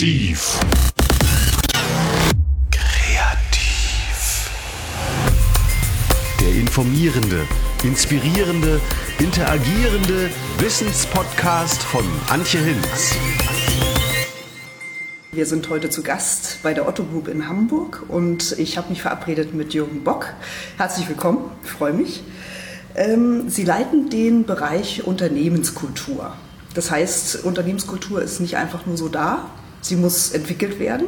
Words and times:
Exzessiv. 0.00 0.58
Kreativ. 2.70 4.50
Der 6.40 6.54
informierende, 6.54 7.46
inspirierende, 7.84 8.80
interagierende 9.18 10.30
Wissenspodcast 10.56 11.82
von 11.82 12.02
Antje 12.30 12.60
Hinz. 12.60 13.14
Wir 15.32 15.44
sind 15.44 15.68
heute 15.68 15.90
zu 15.90 16.02
Gast 16.02 16.60
bei 16.62 16.72
der 16.72 16.88
Otto 16.88 17.04
Group 17.04 17.28
in 17.28 17.46
Hamburg 17.46 18.04
und 18.08 18.58
ich 18.58 18.78
habe 18.78 18.88
mich 18.88 19.02
verabredet 19.02 19.52
mit 19.52 19.74
Jürgen 19.74 20.02
Bock. 20.02 20.32
Herzlich 20.78 21.10
willkommen, 21.10 21.50
ich 21.62 21.70
freue 21.70 21.92
mich. 21.92 22.22
Ähm, 22.94 23.50
Sie 23.50 23.64
leiten 23.64 24.08
den 24.08 24.46
Bereich 24.46 25.04
Unternehmenskultur. 25.04 26.32
Das 26.72 26.90
heißt, 26.90 27.44
Unternehmenskultur 27.44 28.22
ist 28.22 28.40
nicht 28.40 28.56
einfach 28.56 28.86
nur 28.86 28.96
so 28.96 29.10
da, 29.10 29.50
sie 29.80 29.96
muss 29.96 30.30
entwickelt 30.30 30.78
werden. 30.78 31.06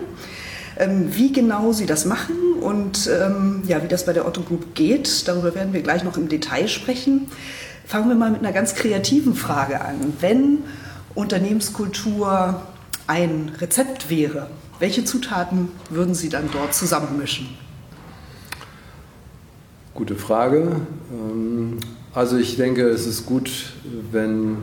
Ähm, 0.79 1.15
wie 1.15 1.33
genau 1.33 1.73
Sie 1.73 1.87
das 1.87 2.07
machen 2.07 2.55
und 2.61 3.09
ähm, 3.09 3.63
ja, 3.67 3.83
wie 3.83 3.89
das 3.89 4.07
bei 4.07 4.13
der 4.13 4.27
Otto 4.27 4.43
Group 4.43 4.75
geht, 4.75 5.29
darüber 5.29 5.55
werden 5.55 5.73
wir 5.73 5.83
gleich 5.83 6.03
noch 6.03 6.17
im 6.17 6.29
Detail 6.29 6.67
sprechen. 6.67 7.29
Fangen 7.85 8.09
wir 8.09 8.17
mal 8.17 8.31
mit 8.31 8.41
einer 8.41 8.53
ganz 8.53 8.75
kreativen 8.75 9.35
Frage 9.35 9.83
an. 9.83 10.15
Wenn 10.21 10.59
Unternehmenskultur 11.15 12.63
ein 13.07 13.53
Rezept 13.61 14.09
wäre, 14.09 14.49
welche 14.79 15.05
Zutaten 15.05 15.69
würden 15.91 16.15
Sie 16.15 16.31
dann 16.31 16.49
dort 16.53 16.75
zusammenmischen? 16.75 17.49
Gute 19.95 20.17
Frage. 20.17 20.77
Ähm, 21.13 21.79
also 22.15 22.39
ich 22.39 22.57
denke, 22.57 22.89
es 22.89 23.07
ist 23.07 23.27
gut, 23.27 23.75
wenn 24.11 24.57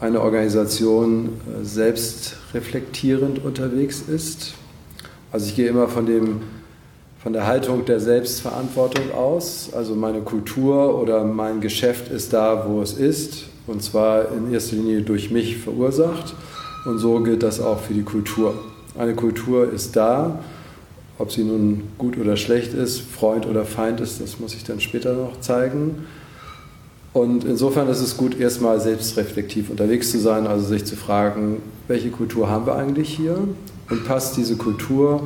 eine 0.00 0.20
Organisation 0.20 1.28
äh, 1.28 1.64
selbst 1.64 2.36
reflektierend 2.54 3.44
unterwegs 3.44 4.02
ist. 4.02 4.54
Also 5.32 5.46
ich 5.46 5.56
gehe 5.56 5.68
immer 5.68 5.88
von, 5.88 6.06
dem, 6.06 6.40
von 7.22 7.32
der 7.32 7.46
Haltung 7.46 7.84
der 7.84 8.00
Selbstverantwortung 8.00 9.12
aus. 9.12 9.70
Also 9.74 9.94
meine 9.94 10.20
Kultur 10.20 11.00
oder 11.00 11.24
mein 11.24 11.60
Geschäft 11.60 12.10
ist 12.10 12.32
da, 12.32 12.66
wo 12.68 12.80
es 12.80 12.94
ist. 12.94 13.44
Und 13.66 13.82
zwar 13.82 14.32
in 14.32 14.52
erster 14.52 14.76
Linie 14.76 15.02
durch 15.02 15.30
mich 15.30 15.58
verursacht. 15.58 16.34
Und 16.86 16.98
so 16.98 17.20
gilt 17.20 17.42
das 17.42 17.60
auch 17.60 17.80
für 17.80 17.92
die 17.92 18.02
Kultur. 18.02 18.54
Eine 18.96 19.14
Kultur 19.14 19.70
ist 19.70 19.96
da. 19.96 20.38
Ob 21.18 21.32
sie 21.32 21.42
nun 21.42 21.82
gut 21.98 22.16
oder 22.16 22.36
schlecht 22.36 22.72
ist, 22.72 23.00
Freund 23.00 23.44
oder 23.44 23.64
Feind 23.64 24.00
ist, 24.00 24.20
das 24.20 24.38
muss 24.38 24.54
ich 24.54 24.62
dann 24.62 24.80
später 24.80 25.14
noch 25.14 25.40
zeigen. 25.40 26.06
Und 27.18 27.42
insofern 27.42 27.88
ist 27.88 28.00
es 28.00 28.16
gut, 28.16 28.38
erstmal 28.38 28.80
selbstreflektiv 28.80 29.70
unterwegs 29.70 30.12
zu 30.12 30.20
sein, 30.20 30.46
also 30.46 30.64
sich 30.66 30.84
zu 30.84 30.94
fragen, 30.94 31.60
welche 31.88 32.10
Kultur 32.10 32.48
haben 32.48 32.64
wir 32.66 32.76
eigentlich 32.76 33.08
hier 33.08 33.36
und 33.90 34.04
passt 34.04 34.36
diese 34.36 34.54
Kultur 34.54 35.24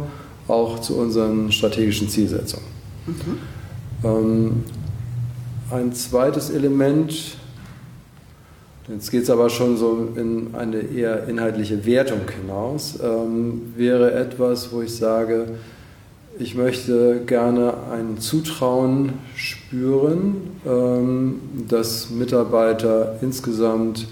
auch 0.48 0.78
zu 0.78 0.96
unseren 0.96 1.52
strategischen 1.52 2.08
Zielsetzungen. 2.08 2.64
Mhm. 3.06 3.38
Ähm, 4.04 4.64
ein 5.70 5.92
zweites 5.92 6.48
Element, 6.48 7.36
jetzt 8.88 9.10
geht 9.10 9.24
es 9.24 9.30
aber 9.30 9.50
schon 9.50 9.76
so 9.76 10.08
in 10.16 10.54
eine 10.54 10.78
eher 10.78 11.28
inhaltliche 11.28 11.84
Wertung 11.84 12.20
hinaus, 12.40 12.98
ähm, 13.02 13.74
wäre 13.76 14.14
etwas, 14.14 14.72
wo 14.72 14.80
ich 14.80 14.94
sage, 14.94 15.46
ich 16.38 16.54
möchte 16.54 17.22
gerne 17.26 17.74
ein 17.92 18.18
Zutrauen 18.18 19.12
spüren, 19.36 20.34
ähm, 20.66 21.40
dass 21.68 22.10
Mitarbeiter 22.10 23.18
insgesamt 23.20 24.06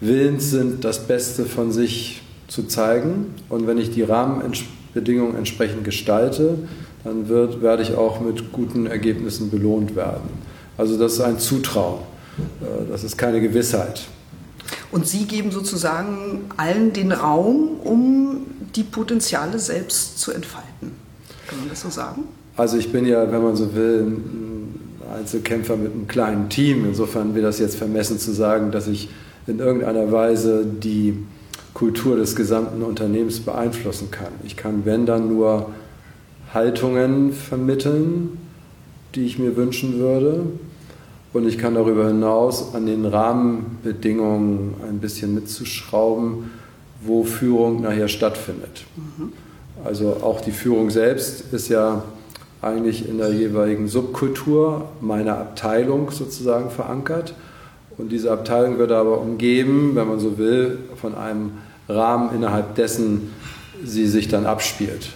willens 0.00 0.50
sind, 0.50 0.84
das 0.84 1.06
Beste 1.06 1.44
von 1.44 1.72
sich 1.72 2.22
zu 2.48 2.64
zeigen. 2.64 3.34
Und 3.48 3.66
wenn 3.66 3.78
ich 3.78 3.90
die 3.90 4.02
Rahmenbedingungen 4.02 5.36
entsprechend 5.36 5.84
gestalte, 5.84 6.58
dann 7.04 7.28
wird, 7.28 7.62
werde 7.62 7.82
ich 7.82 7.94
auch 7.94 8.20
mit 8.20 8.52
guten 8.52 8.86
Ergebnissen 8.86 9.50
belohnt 9.50 9.94
werden. 9.94 10.28
Also 10.76 10.98
das 10.98 11.14
ist 11.14 11.20
ein 11.20 11.38
Zutrauen, 11.38 12.00
äh, 12.60 12.90
das 12.90 13.04
ist 13.04 13.16
keine 13.16 13.40
Gewissheit. 13.40 14.02
Und 14.90 15.06
Sie 15.06 15.24
geben 15.24 15.52
sozusagen 15.52 16.46
allen 16.56 16.92
den 16.92 17.12
Raum, 17.12 17.76
um 17.84 18.46
die 18.74 18.82
Potenziale 18.82 19.58
selbst 19.58 20.18
zu 20.18 20.32
entfalten. 20.32 21.09
Kann 21.50 21.58
man 21.58 21.68
das 21.68 21.80
so 21.80 21.90
sagen? 21.90 22.22
Also 22.56 22.76
ich 22.76 22.92
bin 22.92 23.06
ja, 23.06 23.30
wenn 23.32 23.42
man 23.42 23.56
so 23.56 23.74
will, 23.74 24.06
ein 24.06 24.74
Einzelkämpfer 25.18 25.76
mit 25.76 25.92
einem 25.92 26.06
kleinen 26.06 26.48
Team. 26.48 26.84
Insofern 26.84 27.34
wäre 27.34 27.46
das 27.46 27.58
jetzt 27.58 27.74
vermessen 27.74 28.20
zu 28.20 28.30
sagen, 28.30 28.70
dass 28.70 28.86
ich 28.86 29.08
in 29.48 29.58
irgendeiner 29.58 30.12
Weise 30.12 30.64
die 30.64 31.26
Kultur 31.74 32.16
des 32.16 32.36
gesamten 32.36 32.82
Unternehmens 32.82 33.40
beeinflussen 33.40 34.12
kann. 34.12 34.32
Ich 34.44 34.56
kann, 34.56 34.84
wenn 34.84 35.06
dann 35.06 35.26
nur 35.28 35.70
Haltungen 36.54 37.32
vermitteln, 37.32 38.38
die 39.16 39.24
ich 39.24 39.40
mir 39.40 39.56
wünschen 39.56 39.98
würde. 39.98 40.44
Und 41.32 41.48
ich 41.48 41.58
kann 41.58 41.74
darüber 41.74 42.06
hinaus 42.06 42.76
an 42.76 42.86
den 42.86 43.06
Rahmenbedingungen 43.06 44.74
ein 44.88 44.98
bisschen 44.98 45.34
mitzuschrauben, 45.34 46.50
wo 47.02 47.24
Führung 47.24 47.82
nachher 47.82 48.06
stattfindet. 48.06 48.84
Mhm. 48.96 49.32
Also 49.84 50.18
auch 50.22 50.40
die 50.40 50.52
Führung 50.52 50.90
selbst 50.90 51.52
ist 51.52 51.68
ja 51.68 52.02
eigentlich 52.62 53.08
in 53.08 53.18
der 53.18 53.32
jeweiligen 53.32 53.88
Subkultur 53.88 54.88
meiner 55.00 55.38
Abteilung 55.38 56.10
sozusagen 56.10 56.70
verankert. 56.70 57.34
Und 57.96 58.10
diese 58.10 58.30
Abteilung 58.30 58.78
wird 58.78 58.92
aber 58.92 59.20
umgeben, 59.20 59.94
wenn 59.94 60.08
man 60.08 60.20
so 60.20 60.38
will, 60.38 60.78
von 61.00 61.14
einem 61.14 61.52
Rahmen, 61.88 62.34
innerhalb 62.34 62.74
dessen 62.74 63.32
sie 63.84 64.06
sich 64.06 64.28
dann 64.28 64.46
abspielt. 64.46 65.10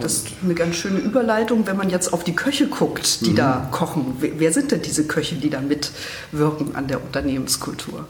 Das 0.00 0.14
ist 0.14 0.28
eine 0.44 0.54
ganz 0.54 0.76
schöne 0.76 0.98
Überleitung, 0.98 1.66
wenn 1.66 1.76
man 1.76 1.88
jetzt 1.88 2.12
auf 2.12 2.22
die 2.22 2.34
Köche 2.34 2.66
guckt, 2.68 3.24
die 3.24 3.30
mhm. 3.30 3.36
da 3.36 3.68
kochen. 3.70 4.16
Wer 4.20 4.52
sind 4.52 4.70
denn 4.70 4.82
diese 4.82 5.06
Köche, 5.06 5.36
die 5.36 5.50
da 5.50 5.60
mitwirken 5.60 6.74
an 6.74 6.86
der 6.86 7.02
Unternehmenskultur? 7.02 8.06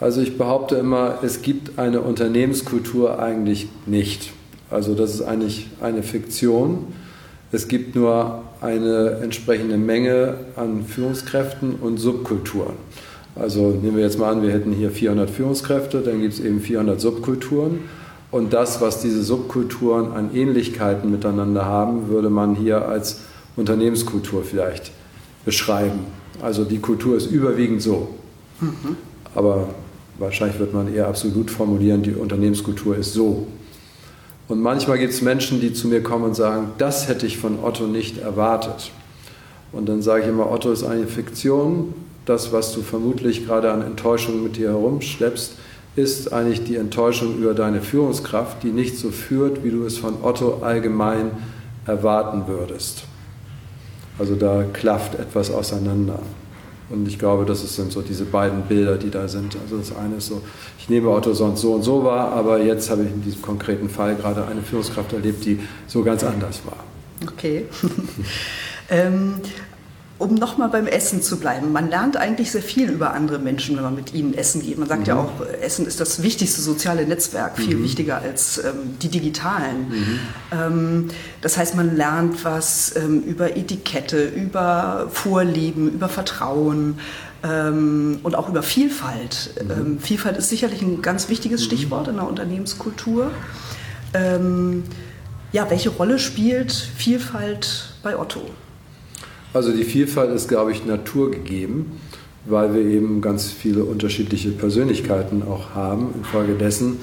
Also 0.00 0.20
ich 0.20 0.36
behaupte 0.36 0.76
immer, 0.76 1.18
es 1.22 1.42
gibt 1.42 1.78
eine 1.78 2.00
Unternehmenskultur 2.00 3.20
eigentlich 3.20 3.68
nicht. 3.86 4.32
Also 4.72 4.94
das 4.94 5.14
ist 5.14 5.22
eigentlich 5.22 5.68
eine 5.80 6.02
Fiktion. 6.02 6.86
Es 7.52 7.68
gibt 7.68 7.94
nur 7.94 8.42
eine 8.60 9.18
entsprechende 9.22 9.76
Menge 9.76 10.34
an 10.56 10.84
Führungskräften 10.84 11.74
und 11.74 11.98
Subkulturen. 11.98 12.74
Also 13.34 13.70
nehmen 13.70 13.96
wir 13.96 14.04
jetzt 14.04 14.18
mal 14.18 14.32
an, 14.32 14.42
wir 14.42 14.52
hätten 14.52 14.72
hier 14.72 14.90
400 14.90 15.28
Führungskräfte, 15.30 16.00
dann 16.00 16.20
gibt 16.20 16.34
es 16.34 16.40
eben 16.40 16.60
400 16.60 17.00
Subkulturen. 17.00 17.80
Und 18.30 18.54
das, 18.54 18.80
was 18.80 19.00
diese 19.00 19.22
Subkulturen 19.22 20.12
an 20.12 20.34
Ähnlichkeiten 20.34 21.10
miteinander 21.10 21.66
haben, 21.66 22.08
würde 22.08 22.30
man 22.30 22.54
hier 22.54 22.88
als 22.88 23.20
Unternehmenskultur 23.56 24.42
vielleicht 24.42 24.90
beschreiben. 25.44 26.00
Also 26.40 26.64
die 26.64 26.78
Kultur 26.78 27.16
ist 27.16 27.30
überwiegend 27.30 27.82
so. 27.82 28.08
Mhm. 28.60 28.96
Aber 29.34 29.68
wahrscheinlich 30.18 30.58
wird 30.58 30.72
man 30.72 30.92
eher 30.92 31.08
absolut 31.08 31.50
formulieren, 31.50 32.02
die 32.02 32.12
Unternehmenskultur 32.12 32.96
ist 32.96 33.12
so. 33.12 33.46
Und 34.52 34.60
manchmal 34.60 34.98
gibt 34.98 35.14
es 35.14 35.22
Menschen, 35.22 35.62
die 35.62 35.72
zu 35.72 35.88
mir 35.88 36.02
kommen 36.02 36.24
und 36.24 36.34
sagen, 36.34 36.72
das 36.76 37.08
hätte 37.08 37.24
ich 37.24 37.38
von 37.38 37.64
Otto 37.64 37.86
nicht 37.86 38.18
erwartet. 38.18 38.90
Und 39.72 39.88
dann 39.88 40.02
sage 40.02 40.24
ich 40.24 40.28
immer, 40.28 40.52
Otto 40.52 40.70
ist 40.70 40.84
eine 40.84 41.06
Fiktion. 41.06 41.94
Das, 42.26 42.52
was 42.52 42.74
du 42.74 42.82
vermutlich 42.82 43.46
gerade 43.46 43.72
an 43.72 43.80
Enttäuschung 43.80 44.42
mit 44.42 44.58
dir 44.58 44.68
herumschleppst, 44.68 45.54
ist 45.96 46.34
eigentlich 46.34 46.64
die 46.64 46.76
Enttäuschung 46.76 47.38
über 47.38 47.54
deine 47.54 47.80
Führungskraft, 47.80 48.62
die 48.62 48.72
nicht 48.72 48.98
so 48.98 49.10
führt, 49.10 49.64
wie 49.64 49.70
du 49.70 49.86
es 49.86 49.96
von 49.96 50.22
Otto 50.22 50.58
allgemein 50.60 51.30
erwarten 51.86 52.42
würdest. 52.46 53.04
Also 54.18 54.34
da 54.34 54.66
klafft 54.70 55.14
etwas 55.14 55.50
auseinander. 55.50 56.18
Und 56.92 57.08
ich 57.08 57.18
glaube, 57.18 57.44
das 57.44 57.60
sind 57.74 57.90
so 57.90 58.02
diese 58.02 58.24
beiden 58.24 58.62
Bilder, 58.62 58.96
die 58.96 59.10
da 59.10 59.26
sind. 59.26 59.56
Also 59.62 59.78
das 59.78 59.96
eine 59.96 60.16
ist 60.16 60.26
so, 60.26 60.42
ich 60.78 60.88
nehme 60.88 61.08
Otto 61.08 61.32
sonst 61.32 61.62
so 61.62 61.72
und 61.72 61.82
so 61.82 62.04
wahr, 62.04 62.32
aber 62.32 62.60
jetzt 62.60 62.90
habe 62.90 63.04
ich 63.04 63.10
in 63.10 63.22
diesem 63.22 63.42
konkreten 63.42 63.88
Fall 63.88 64.14
gerade 64.14 64.46
eine 64.46 64.62
Führungskraft 64.62 65.12
erlebt, 65.12 65.44
die 65.44 65.58
so 65.86 66.02
ganz 66.02 66.22
anders 66.22 66.60
war. 66.66 66.84
Okay. 67.22 67.66
ähm, 68.90 69.34
um 70.22 70.36
nochmal 70.36 70.68
beim 70.68 70.86
Essen 70.86 71.20
zu 71.20 71.38
bleiben, 71.38 71.72
man 71.72 71.90
lernt 71.90 72.16
eigentlich 72.16 72.52
sehr 72.52 72.62
viel 72.62 72.88
über 72.88 73.12
andere 73.12 73.40
Menschen, 73.40 73.76
wenn 73.76 73.82
man 73.82 73.96
mit 73.96 74.14
ihnen 74.14 74.34
essen 74.34 74.62
geht. 74.62 74.78
Man 74.78 74.88
sagt 74.88 75.02
mhm. 75.02 75.06
ja 75.06 75.16
auch, 75.16 75.32
Essen 75.60 75.84
ist 75.84 75.98
das 75.98 76.22
wichtigste 76.22 76.60
soziale 76.60 77.04
Netzwerk, 77.06 77.58
viel 77.58 77.76
mhm. 77.76 77.84
wichtiger 77.84 78.18
als 78.18 78.58
ähm, 78.58 78.96
die 79.02 79.08
digitalen. 79.08 79.88
Mhm. 79.88 80.18
Ähm, 80.52 81.08
das 81.40 81.58
heißt, 81.58 81.74
man 81.74 81.96
lernt 81.96 82.44
was 82.44 82.94
ähm, 82.94 83.22
über 83.22 83.56
Etikette, 83.56 84.24
über 84.28 85.08
Vorlieben, 85.10 85.90
über 85.90 86.08
Vertrauen 86.08 87.00
ähm, 87.42 88.20
und 88.22 88.36
auch 88.36 88.48
über 88.48 88.62
Vielfalt. 88.62 89.54
Mhm. 89.60 89.70
Ähm, 89.70 89.98
Vielfalt 89.98 90.36
ist 90.36 90.48
sicherlich 90.48 90.82
ein 90.82 91.02
ganz 91.02 91.28
wichtiges 91.28 91.62
mhm. 91.62 91.64
Stichwort 91.64 92.06
in 92.06 92.14
der 92.14 92.28
Unternehmenskultur. 92.28 93.32
Ähm, 94.14 94.84
ja, 95.50 95.68
welche 95.68 95.90
Rolle 95.90 96.20
spielt 96.20 96.72
Vielfalt 96.72 97.94
bei 98.04 98.16
Otto? 98.16 98.42
Also 99.52 99.72
die 99.72 99.84
Vielfalt 99.84 100.30
ist, 100.34 100.48
glaube 100.48 100.72
ich, 100.72 100.86
naturgegeben, 100.86 101.92
weil 102.46 102.74
wir 102.74 102.82
eben 102.82 103.20
ganz 103.20 103.50
viele 103.50 103.84
unterschiedliche 103.84 104.50
Persönlichkeiten 104.50 105.42
auch 105.42 105.74
haben. 105.74 106.14
Infolgedessen 106.16 106.96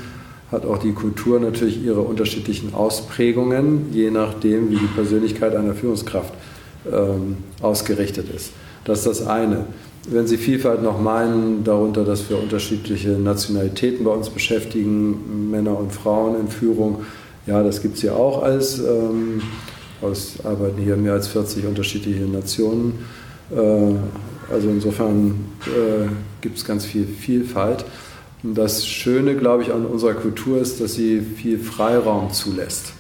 hat 0.52 0.66
auch 0.66 0.80
die 0.80 0.94
Kultur 0.94 1.40
natürlich 1.40 1.84
ihre 1.84 2.02
unterschiedlichen 2.02 2.74
Ausprägungen, 2.74 3.94
je 3.94 4.10
nachdem, 4.10 4.72
wie 4.72 4.78
die 4.78 4.88
Persönlichkeit 4.96 5.56
einer 5.56 5.76
Führungskraft 5.76 6.34
ähm, 6.92 7.38
ausgerichtet 7.62 8.34
ist. 8.36 8.52
Das 8.84 9.00
ist 9.00 9.08
das 9.08 9.28
eine. 9.28 9.68
Wenn 10.10 10.26
Sie 10.26 10.38
Vielfalt 10.38 10.82
noch 10.82 11.00
meinen, 11.00 11.64
darunter, 11.64 12.04
dass 12.04 12.30
wir 12.30 12.42
unterschiedliche 12.42 13.10
Nationalitäten 13.10 14.04
bei 14.04 14.12
uns 14.12 14.30
beschäftigen, 14.30 15.52
Männer 15.52 15.78
und 15.78 15.92
Frauen 15.92 16.40
in 16.40 16.48
Führung, 16.48 17.02
ja, 17.46 17.62
das 17.62 17.82
gibt 17.82 17.98
es 17.98 18.02
ja 18.02 18.14
auch 18.14 18.42
als, 18.42 18.80
ähm, 18.80 19.42
aus 20.02 20.38
arbeiten 20.44 20.82
hier 20.82 20.96
mehr 20.96 21.14
als 21.14 21.28
40 21.28 21.66
unterschiedliche 21.66 22.24
Nationen. 22.24 23.06
Äh, 23.52 23.96
also 24.52 24.70
insofern 24.70 25.46
äh, 25.68 26.08
gibt 26.42 26.58
es 26.58 26.66
ganz 26.66 26.86
viel 26.86 27.06
Vielfalt. 27.06 27.86
Und 28.42 28.58
das 28.58 28.88
Schöne, 28.88 29.36
glaube 29.36 29.64
ich, 29.64 29.74
an 29.74 29.86
unserer 29.86 30.14
Kultur 30.14 30.60
ist, 30.60 30.80
dass 30.80 30.94
sie 30.94 31.20
viel 31.22 31.60
Freiraum 31.60 32.32
zulässt. 32.32 32.94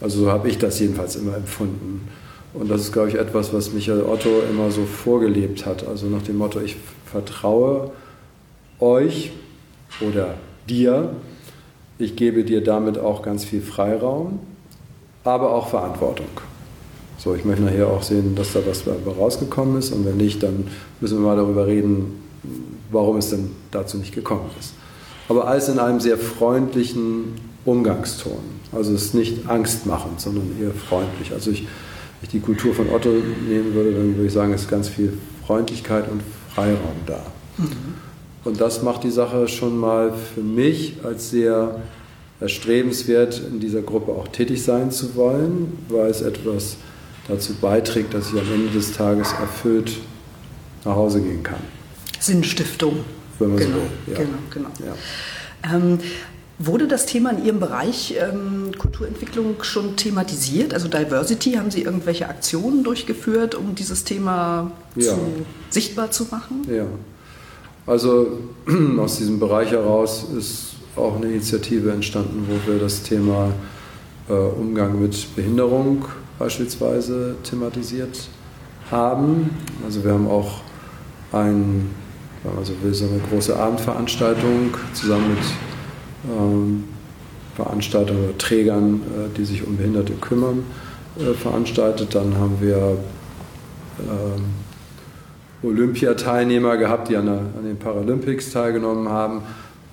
Also 0.00 0.24
so 0.24 0.30
habe 0.30 0.48
ich 0.48 0.58
das 0.58 0.78
jedenfalls 0.78 1.16
immer 1.16 1.36
empfunden. 1.36 2.06
Und 2.52 2.70
das 2.70 2.82
ist, 2.82 2.92
glaube 2.92 3.08
ich, 3.08 3.16
etwas, 3.16 3.52
was 3.52 3.72
Michael 3.72 4.02
Otto 4.02 4.42
immer 4.50 4.70
so 4.70 4.84
vorgelebt 4.84 5.66
hat. 5.66 5.86
Also 5.86 6.06
nach 6.06 6.22
dem 6.22 6.36
Motto, 6.38 6.60
ich 6.60 6.76
vertraue 7.10 7.90
euch 8.78 9.32
oder 10.00 10.34
dir, 10.68 11.10
ich 11.98 12.16
gebe 12.16 12.44
dir 12.44 12.62
damit 12.62 12.98
auch 12.98 13.22
ganz 13.22 13.44
viel 13.44 13.62
Freiraum, 13.62 14.38
aber 15.26 15.52
auch 15.52 15.68
Verantwortung. 15.68 16.26
So, 17.18 17.34
ich 17.34 17.44
möchte 17.44 17.62
nachher 17.62 17.88
auch 17.88 18.02
sehen, 18.02 18.34
dass 18.34 18.52
da 18.52 18.60
was 18.66 18.84
rausgekommen 19.18 19.78
ist 19.78 19.92
und 19.92 20.04
wenn 20.04 20.16
nicht, 20.16 20.42
dann 20.42 20.68
müssen 21.00 21.18
wir 21.18 21.26
mal 21.26 21.36
darüber 21.36 21.66
reden, 21.66 22.22
warum 22.90 23.16
es 23.16 23.30
denn 23.30 23.50
dazu 23.70 23.96
nicht 23.96 24.14
gekommen 24.14 24.50
ist. 24.60 24.74
Aber 25.28 25.48
alles 25.48 25.68
in 25.68 25.78
einem 25.78 25.98
sehr 25.98 26.18
freundlichen 26.18 27.34
Umgangston. 27.64 28.38
Also 28.72 28.94
es 28.94 29.06
ist 29.06 29.14
nicht 29.14 29.48
angstmachend, 29.48 30.20
sondern 30.20 30.52
eher 30.60 30.70
freundlich. 30.70 31.32
Also 31.32 31.50
ich, 31.50 31.62
wenn 31.62 31.68
ich 32.22 32.28
die 32.28 32.40
Kultur 32.40 32.74
von 32.74 32.90
Otto 32.90 33.08
nehmen 33.08 33.74
würde, 33.74 33.92
dann 33.92 34.14
würde 34.14 34.26
ich 34.26 34.32
sagen, 34.32 34.52
es 34.52 34.62
ist 34.62 34.70
ganz 34.70 34.88
viel 34.88 35.18
Freundlichkeit 35.46 36.10
und 36.10 36.22
Freiraum 36.54 36.96
da. 37.06 37.20
Mhm. 37.58 37.66
Und 38.44 38.60
das 38.60 38.82
macht 38.82 39.02
die 39.02 39.10
Sache 39.10 39.48
schon 39.48 39.76
mal 39.76 40.12
für 40.12 40.42
mich 40.42 40.98
als 41.02 41.30
sehr 41.30 41.80
erstrebenswert, 42.40 43.42
in 43.50 43.60
dieser 43.60 43.82
Gruppe 43.82 44.12
auch 44.12 44.28
tätig 44.28 44.62
sein 44.62 44.90
zu 44.90 45.14
wollen, 45.14 45.78
weil 45.88 46.10
es 46.10 46.22
etwas 46.22 46.76
dazu 47.28 47.54
beiträgt, 47.54 48.14
dass 48.14 48.32
ich 48.32 48.40
am 48.40 48.52
Ende 48.52 48.70
des 48.70 48.92
Tages 48.92 49.32
erfüllt 49.32 49.92
nach 50.84 50.94
Hause 50.94 51.20
gehen 51.20 51.42
kann. 51.42 51.60
Sinnstiftung. 52.20 53.04
Wenn 53.38 53.48
man 53.50 53.58
genau, 53.58 53.76
so 53.76 53.82
will. 53.82 54.14
Ja. 54.14 54.18
Genau, 54.18 54.38
genau. 54.50 54.68
Ja. 54.84 55.74
Ähm, 55.74 55.98
wurde 56.58 56.86
das 56.88 57.06
Thema 57.06 57.30
in 57.30 57.44
Ihrem 57.44 57.60
Bereich 57.60 58.16
ähm, 58.18 58.72
Kulturentwicklung 58.78 59.62
schon 59.62 59.96
thematisiert? 59.96 60.72
Also 60.72 60.88
Diversity, 60.88 61.52
haben 61.52 61.70
Sie 61.70 61.82
irgendwelche 61.82 62.28
Aktionen 62.28 62.84
durchgeführt, 62.84 63.54
um 63.54 63.74
dieses 63.74 64.04
Thema 64.04 64.70
ja. 64.94 65.12
zu, 65.12 65.18
sichtbar 65.70 66.10
zu 66.10 66.26
machen? 66.30 66.62
Ja. 66.70 66.86
Also 67.86 68.38
aus 68.98 69.18
diesem 69.18 69.38
Bereich 69.38 69.70
heraus 69.70 70.26
ist 70.36 70.75
auch 70.96 71.16
eine 71.16 71.26
Initiative 71.26 71.90
entstanden, 71.92 72.46
wo 72.48 72.70
wir 72.70 72.78
das 72.78 73.02
Thema 73.02 73.52
äh, 74.28 74.32
Umgang 74.32 75.00
mit 75.00 75.34
Behinderung 75.36 76.04
beispielsweise 76.38 77.36
thematisiert 77.42 78.28
haben. 78.90 79.50
Also 79.84 80.04
wir 80.04 80.12
haben 80.12 80.28
auch 80.28 80.60
ein 81.32 81.90
also 82.56 82.74
will 82.82 82.94
so 82.94 83.06
eine 83.06 83.18
große 83.30 83.56
Abendveranstaltung 83.56 84.74
zusammen 84.92 85.30
mit 85.30 85.44
ähm, 86.30 86.84
Veranstaltern 87.54 88.16
oder 88.16 88.38
Trägern, 88.38 89.00
äh, 89.00 89.36
die 89.36 89.44
sich 89.44 89.66
um 89.66 89.76
Behinderte 89.76 90.12
kümmern, 90.14 90.64
äh, 91.18 91.34
veranstaltet. 91.34 92.14
Dann 92.14 92.36
haben 92.36 92.58
wir 92.60 92.98
ähm, 94.00 94.44
Olympiateilnehmer 95.62 96.76
gehabt, 96.76 97.08
die 97.08 97.16
an, 97.16 97.26
der, 97.26 97.38
an, 97.38 97.64
den 97.64 97.78
Paralympics 97.78 98.52
teilgenommen 98.52 99.08
haben, 99.08 99.42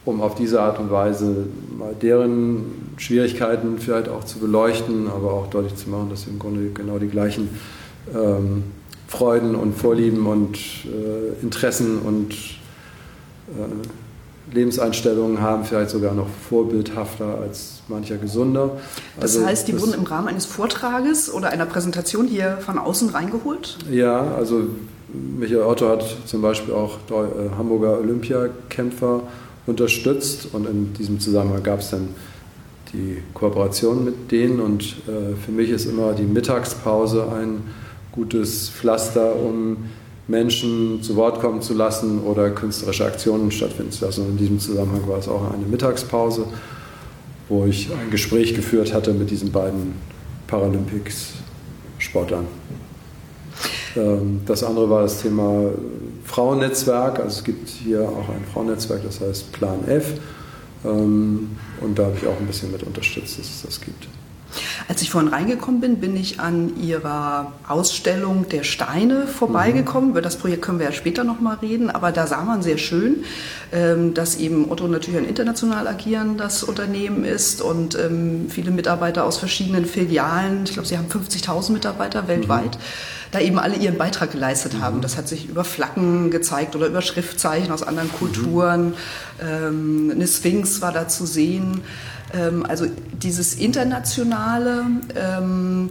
um 0.05 0.21
auf 0.21 0.35
diese 0.35 0.61
Art 0.61 0.79
und 0.79 0.91
Weise 0.91 1.47
mal 1.77 1.95
deren 2.01 2.93
Schwierigkeiten 2.97 3.77
vielleicht 3.79 4.09
auch 4.09 4.23
zu 4.23 4.39
beleuchten, 4.39 5.07
aber 5.07 5.33
auch 5.33 5.47
deutlich 5.47 5.75
zu 5.75 5.89
machen, 5.89 6.09
dass 6.09 6.23
sie 6.23 6.29
im 6.29 6.39
Grunde 6.39 6.69
genau 6.73 6.99
die 6.99 7.07
gleichen 7.07 7.49
ähm, 8.13 8.63
Freuden 9.07 9.55
und 9.55 9.73
Vorlieben 9.73 10.25
und 10.25 10.57
äh, 10.57 11.41
Interessen 11.41 11.99
und 11.99 12.33
äh, 12.33 14.53
Lebenseinstellungen 14.53 15.39
haben, 15.39 15.63
vielleicht 15.63 15.89
sogar 15.89 16.13
noch 16.13 16.27
vorbildhafter 16.49 17.39
als 17.39 17.81
mancher 17.87 18.17
Gesunder. 18.17 18.71
Das 19.19 19.35
also, 19.35 19.47
heißt, 19.47 19.67
die 19.67 19.71
das, 19.71 19.81
wurden 19.81 19.93
im 19.93 20.03
Rahmen 20.03 20.27
eines 20.27 20.45
Vortrages 20.45 21.33
oder 21.33 21.49
einer 21.49 21.65
Präsentation 21.65 22.27
hier 22.27 22.57
von 22.57 22.77
außen 22.77 23.09
reingeholt? 23.09 23.77
Ja, 23.89 24.35
also 24.35 24.63
Michael 25.13 25.61
Otto 25.61 25.89
hat 25.89 26.03
zum 26.25 26.41
Beispiel 26.41 26.73
auch 26.73 26.97
äh, 27.09 27.55
Hamburger 27.57 27.99
Olympiakämpfer 27.99 29.21
unterstützt 29.65 30.49
und 30.53 30.67
in 30.67 30.93
diesem 30.93 31.19
Zusammenhang 31.19 31.63
gab 31.63 31.79
es 31.79 31.91
dann 31.91 32.09
die 32.93 33.17
Kooperation 33.33 34.05
mit 34.05 34.31
denen 34.31 34.59
und 34.59 34.83
äh, 35.07 35.35
für 35.43 35.51
mich 35.51 35.69
ist 35.69 35.85
immer 35.85 36.13
die 36.13 36.23
Mittagspause 36.23 37.27
ein 37.31 37.61
gutes 38.11 38.69
Pflaster, 38.69 39.35
um 39.35 39.77
Menschen 40.27 41.01
zu 41.01 41.15
Wort 41.15 41.41
kommen 41.41 41.61
zu 41.61 41.73
lassen 41.73 42.21
oder 42.21 42.49
künstlerische 42.51 43.05
Aktionen 43.05 43.51
stattfinden 43.51 43.91
zu 43.91 44.05
lassen. 44.05 44.21
Und 44.25 44.31
in 44.31 44.37
diesem 44.37 44.59
Zusammenhang 44.59 45.07
war 45.07 45.17
es 45.17 45.27
auch 45.27 45.51
eine 45.51 45.65
Mittagspause, 45.65 46.45
wo 47.49 47.65
ich 47.65 47.89
ein 47.91 48.09
Gespräch 48.09 48.53
geführt 48.53 48.93
hatte 48.93 49.13
mit 49.13 49.31
diesen 49.31 49.51
beiden 49.51 49.93
Paralympics-Sportlern. 50.47 52.45
Ähm, 53.95 54.41
das 54.45 54.63
andere 54.63 54.89
war 54.89 55.01
das 55.01 55.21
Thema 55.21 55.71
Frauennetzwerk. 56.33 57.19
Also 57.19 57.39
es 57.39 57.43
gibt 57.43 57.69
hier 57.69 58.01
auch 58.01 58.27
ein 58.29 58.43
Frauennetzwerk, 58.51 59.03
das 59.03 59.21
heißt 59.21 59.51
Plan 59.51 59.87
F. 59.87 60.13
Ähm, 60.83 61.55
und 61.79 61.99
da 61.99 62.05
habe 62.05 62.15
ich 62.17 62.25
auch 62.25 62.39
ein 62.39 62.47
bisschen 62.47 62.71
mit 62.71 62.81
unterstützt, 62.81 63.37
dass 63.37 63.45
es 63.45 63.61
das 63.61 63.79
gibt. 63.79 64.07
Als 64.87 65.01
ich 65.01 65.09
vorhin 65.09 65.29
reingekommen 65.31 65.81
bin, 65.81 65.99
bin 65.99 66.15
ich 66.15 66.39
an 66.39 66.77
Ihrer 66.81 67.53
Ausstellung 67.67 68.47
der 68.49 68.63
Steine 68.63 69.27
vorbeigekommen. 69.27 70.09
Mhm. 70.09 70.11
Über 70.11 70.21
das 70.21 70.37
Projekt 70.37 70.61
können 70.61 70.79
wir 70.79 70.87
ja 70.87 70.91
später 70.91 71.23
nochmal 71.23 71.57
reden, 71.61 71.89
aber 71.89 72.11
da 72.11 72.27
sah 72.27 72.43
man 72.43 72.61
sehr 72.61 72.77
schön, 72.77 73.23
ähm, 73.71 74.13
dass 74.13 74.35
eben 74.35 74.71
Otto 74.71 74.87
natürlich 74.87 75.19
ein 75.19 75.27
international 75.27 75.87
agierendes 75.87 76.63
Unternehmen 76.63 77.25
ist 77.25 77.61
und 77.61 77.95
ähm, 77.95 78.47
viele 78.49 78.71
Mitarbeiter 78.71 79.25
aus 79.25 79.37
verschiedenen 79.37 79.85
Filialen, 79.85 80.63
ich 80.65 80.73
glaube, 80.73 80.87
Sie 80.87 80.97
haben 80.97 81.07
50.000 81.07 81.71
Mitarbeiter 81.71 82.27
weltweit. 82.27 82.75
Mhm 82.75 83.23
da 83.33 83.39
eben 83.39 83.57
alle 83.57 83.75
ihren 83.75 83.97
Beitrag 83.97 84.31
geleistet 84.31 84.79
haben. 84.79 84.97
Mhm. 84.97 85.01
Das 85.01 85.17
hat 85.17 85.27
sich 85.27 85.49
über 85.49 85.63
Flaggen 85.63 86.29
gezeigt 86.29 86.75
oder 86.75 86.85
über 86.85 87.01
Schriftzeichen 87.01 87.71
aus 87.71 87.81
anderen 87.81 88.11
Kulturen. 88.11 88.89
Mhm. 88.89 88.93
Ähm, 89.41 90.11
eine 90.13 90.27
Sphinx 90.27 90.81
war 90.81 90.91
da 90.91 91.07
zu 91.07 91.25
sehen. 91.25 91.81
Ähm, 92.33 92.65
also 92.67 92.85
dieses 93.21 93.55
Internationale, 93.55 94.85
ähm, 95.15 95.89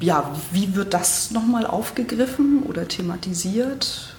ja, 0.00 0.34
wie 0.52 0.74
wird 0.74 0.94
das 0.94 1.30
nochmal 1.30 1.66
aufgegriffen 1.66 2.62
oder 2.68 2.86
thematisiert? 2.86 4.14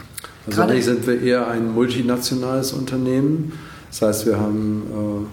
Also 0.47 0.61
eigentlich 0.61 0.85
sind 0.85 1.05
wir 1.05 1.21
eher 1.21 1.47
ein 1.47 1.73
multinationales 1.73 2.73
Unternehmen. 2.73 3.53
Das 3.89 4.01
heißt, 4.01 4.25
wir 4.25 4.39
haben 4.39 5.27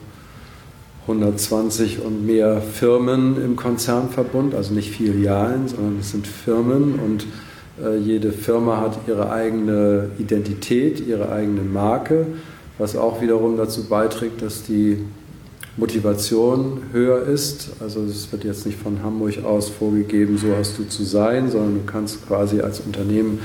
äh, 1.06 1.10
120 1.10 2.00
und 2.04 2.26
mehr 2.26 2.60
Firmen 2.60 3.42
im 3.42 3.56
Konzernverbund, 3.56 4.54
also 4.54 4.74
nicht 4.74 4.90
Filialen, 4.90 5.68
sondern 5.68 5.98
es 6.00 6.10
sind 6.10 6.26
Firmen 6.26 6.98
und 6.98 7.26
äh, 7.82 7.96
jede 7.96 8.32
Firma 8.32 8.80
hat 8.80 8.98
ihre 9.06 9.30
eigene 9.30 10.10
Identität, 10.18 11.00
ihre 11.06 11.30
eigene 11.30 11.62
Marke, 11.62 12.26
was 12.78 12.96
auch 12.96 13.20
wiederum 13.22 13.56
dazu 13.56 13.84
beiträgt, 13.84 14.42
dass 14.42 14.64
die 14.64 15.04
Motivation 15.76 16.82
höher 16.92 17.22
ist. 17.22 17.70
Also 17.80 18.02
es 18.02 18.30
wird 18.32 18.44
jetzt 18.44 18.66
nicht 18.66 18.78
von 18.78 19.02
Hamburg 19.02 19.44
aus 19.44 19.68
vorgegeben, 19.68 20.38
so 20.38 20.48
hast 20.56 20.78
du 20.78 20.84
zu 20.84 21.04
sein, 21.04 21.50
sondern 21.50 21.74
du 21.74 21.90
kannst 21.90 22.26
quasi 22.26 22.60
als 22.60 22.80
Unternehmen, 22.80 23.40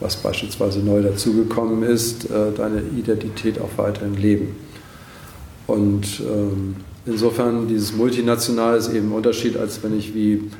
was 0.00 0.16
beispielsweise 0.16 0.80
neu 0.80 1.02
dazugekommen 1.02 1.82
ist, 1.82 2.30
äh, 2.30 2.52
deine 2.56 2.82
Identität 2.96 3.60
auch 3.60 3.70
weiterhin 3.76 4.16
leben. 4.16 4.56
Und 5.66 6.20
ähm, 6.20 6.76
insofern 7.04 7.68
dieses 7.68 7.92
Multinational 7.92 8.78
ist 8.78 8.92
eben 8.92 9.10
ein 9.10 9.12
Unterschied, 9.12 9.56
als 9.56 9.82
wenn 9.82 9.98
ich 9.98 10.14
wie 10.14 10.50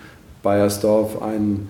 Bayersdorf 0.43 1.23
ein 1.23 1.69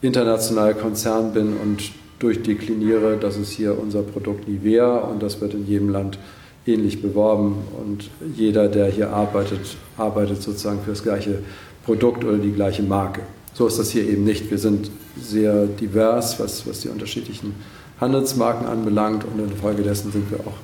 internationaler 0.00 0.74
Konzern 0.74 1.32
bin 1.32 1.54
und 1.56 1.90
durchdekliniere, 2.20 3.18
das 3.20 3.36
ist 3.36 3.50
hier 3.50 3.78
unser 3.78 4.02
Produkt 4.02 4.48
Nivea 4.48 4.98
und 4.98 5.22
das 5.22 5.40
wird 5.40 5.54
in 5.54 5.66
jedem 5.66 5.88
Land 5.88 6.18
ähnlich 6.66 7.02
beworben 7.02 7.56
und 7.80 8.10
jeder, 8.36 8.68
der 8.68 8.86
hier 8.86 9.10
arbeitet, 9.10 9.76
arbeitet 9.96 10.42
sozusagen 10.42 10.80
für 10.82 10.90
das 10.90 11.02
gleiche 11.02 11.38
Produkt 11.84 12.24
oder 12.24 12.38
die 12.38 12.52
gleiche 12.52 12.82
Marke. 12.82 13.22
So 13.54 13.66
ist 13.66 13.78
das 13.78 13.90
hier 13.90 14.06
eben 14.06 14.24
nicht. 14.24 14.50
Wir 14.50 14.58
sind 14.58 14.90
sehr 15.20 15.66
divers, 15.66 16.38
was, 16.38 16.66
was 16.66 16.80
die 16.80 16.88
unterschiedlichen 16.88 17.54
Handelsmarken 18.00 18.66
anbelangt 18.66 19.24
und 19.24 19.38
infolgedessen 19.38 20.12
sind 20.12 20.30
wir 20.30 20.40
auch 20.40 20.58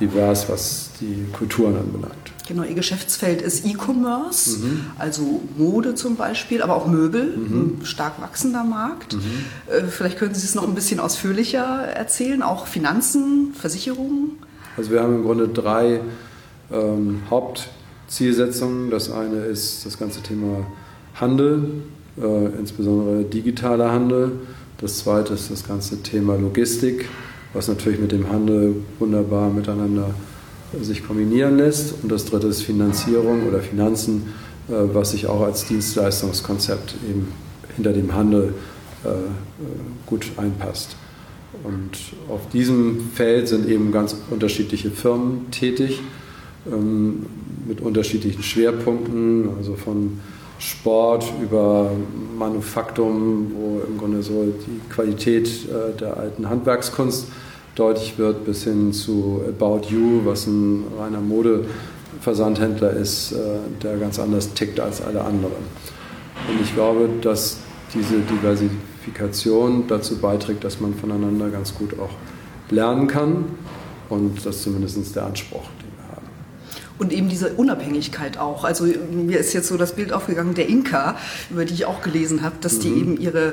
divers, 0.00 0.48
was 0.48 0.90
die 1.00 1.26
Kulturen 1.32 1.76
anbelangt. 1.76 2.14
Genau, 2.46 2.62
Ihr 2.62 2.74
Geschäftsfeld 2.74 3.40
ist 3.40 3.64
E-Commerce, 3.64 4.58
mhm. 4.58 4.86
also 4.98 5.40
Mode 5.56 5.94
zum 5.94 6.16
Beispiel, 6.16 6.62
aber 6.62 6.76
auch 6.76 6.86
Möbel, 6.86 7.36
mhm. 7.36 7.78
ein 7.80 7.86
stark 7.86 8.20
wachsender 8.20 8.64
Markt. 8.64 9.14
Mhm. 9.14 9.20
Äh, 9.66 9.84
vielleicht 9.84 10.18
können 10.18 10.34
Sie 10.34 10.44
es 10.44 10.54
noch 10.54 10.68
ein 10.68 10.74
bisschen 10.74 11.00
ausführlicher 11.00 11.64
erzählen, 11.64 12.42
auch 12.42 12.66
Finanzen, 12.66 13.54
Versicherungen. 13.54 14.38
Also 14.76 14.90
wir 14.90 15.02
haben 15.02 15.14
im 15.16 15.24
Grunde 15.24 15.48
drei 15.48 16.00
ähm, 16.72 17.22
Hauptzielsetzungen. 17.30 18.90
Das 18.90 19.10
eine 19.10 19.44
ist 19.44 19.86
das 19.86 19.98
ganze 19.98 20.20
Thema 20.22 20.66
Handel, 21.14 21.82
äh, 22.20 22.46
insbesondere 22.58 23.24
digitaler 23.24 23.92
Handel. 23.92 24.32
Das 24.78 24.98
zweite 24.98 25.34
ist 25.34 25.50
das 25.50 25.66
ganze 25.66 26.02
Thema 26.02 26.36
Logistik, 26.36 27.08
was 27.52 27.68
natürlich 27.68 28.00
mit 28.00 28.10
dem 28.10 28.30
Handel 28.30 28.76
wunderbar 28.98 29.48
miteinander 29.48 30.10
sich 30.80 31.06
kombinieren 31.06 31.56
lässt. 31.56 31.94
Und 32.02 32.10
das 32.10 32.24
dritte 32.24 32.48
ist 32.48 32.62
Finanzierung 32.62 33.46
oder 33.46 33.60
Finanzen, 33.60 34.34
äh, 34.68 34.72
was 34.92 35.12
sich 35.12 35.28
auch 35.28 35.42
als 35.42 35.66
Dienstleistungskonzept 35.66 36.96
eben 37.08 37.28
hinter 37.76 37.92
dem 37.92 38.12
Handel 38.12 38.54
äh, 39.04 39.08
gut 40.06 40.26
einpasst. 40.36 40.96
Und 41.62 41.90
auf 42.28 42.48
diesem 42.50 43.10
Feld 43.14 43.48
sind 43.48 43.68
eben 43.68 43.92
ganz 43.92 44.16
unterschiedliche 44.30 44.90
Firmen 44.90 45.50
tätig 45.50 46.00
ähm, 46.70 47.26
mit 47.66 47.80
unterschiedlichen 47.80 48.42
Schwerpunkten, 48.42 49.48
also 49.56 49.74
von 49.74 50.20
Sport 50.58 51.24
über 51.42 51.90
Manufaktum, 52.38 53.52
wo 53.54 53.82
im 53.86 53.98
Grunde 53.98 54.22
so 54.22 54.44
die 54.66 54.80
Qualität 54.92 55.48
äh, 55.48 55.98
der 55.98 56.16
alten 56.16 56.48
Handwerkskunst 56.48 57.26
deutlich 57.74 58.18
wird, 58.18 58.44
bis 58.44 58.64
hin 58.64 58.92
zu 58.92 59.42
About 59.48 59.88
You, 59.88 60.20
was 60.24 60.46
ein 60.46 60.84
reiner 60.98 61.20
Modeversandhändler 61.20 62.92
ist, 62.92 63.32
äh, 63.32 63.36
der 63.82 63.96
ganz 63.96 64.18
anders 64.18 64.54
tickt 64.54 64.80
als 64.80 65.02
alle 65.02 65.22
anderen. 65.22 65.52
Und 66.48 66.60
ich 66.62 66.74
glaube, 66.74 67.08
dass 67.20 67.58
diese 67.92 68.20
Diversifikation 69.04 69.86
dazu 69.88 70.16
beiträgt, 70.18 70.64
dass 70.64 70.80
man 70.80 70.94
voneinander 70.94 71.50
ganz 71.50 71.74
gut 71.74 71.98
auch 71.98 72.10
lernen 72.70 73.06
kann. 73.06 73.44
Und 74.08 74.44
das 74.44 74.56
ist 74.56 74.62
zumindest 74.64 75.16
der 75.16 75.26
Anspruch, 75.26 75.64
den 75.80 75.90
wir 75.96 76.16
haben. 76.16 76.26
Und 76.98 77.12
eben 77.12 77.28
diese 77.28 77.54
Unabhängigkeit 77.54 78.38
auch. 78.38 78.64
Also 78.64 78.84
mir 78.84 79.38
ist 79.38 79.52
jetzt 79.52 79.68
so 79.68 79.76
das 79.76 79.94
Bild 79.94 80.12
aufgegangen 80.12 80.54
der 80.54 80.68
Inka, 80.68 81.16
über 81.50 81.64
die 81.64 81.74
ich 81.74 81.84
auch 81.86 82.02
gelesen 82.02 82.42
habe, 82.42 82.56
dass 82.60 82.78
die 82.78 82.88
mhm. 82.88 83.00
eben 83.00 83.20
ihre 83.20 83.52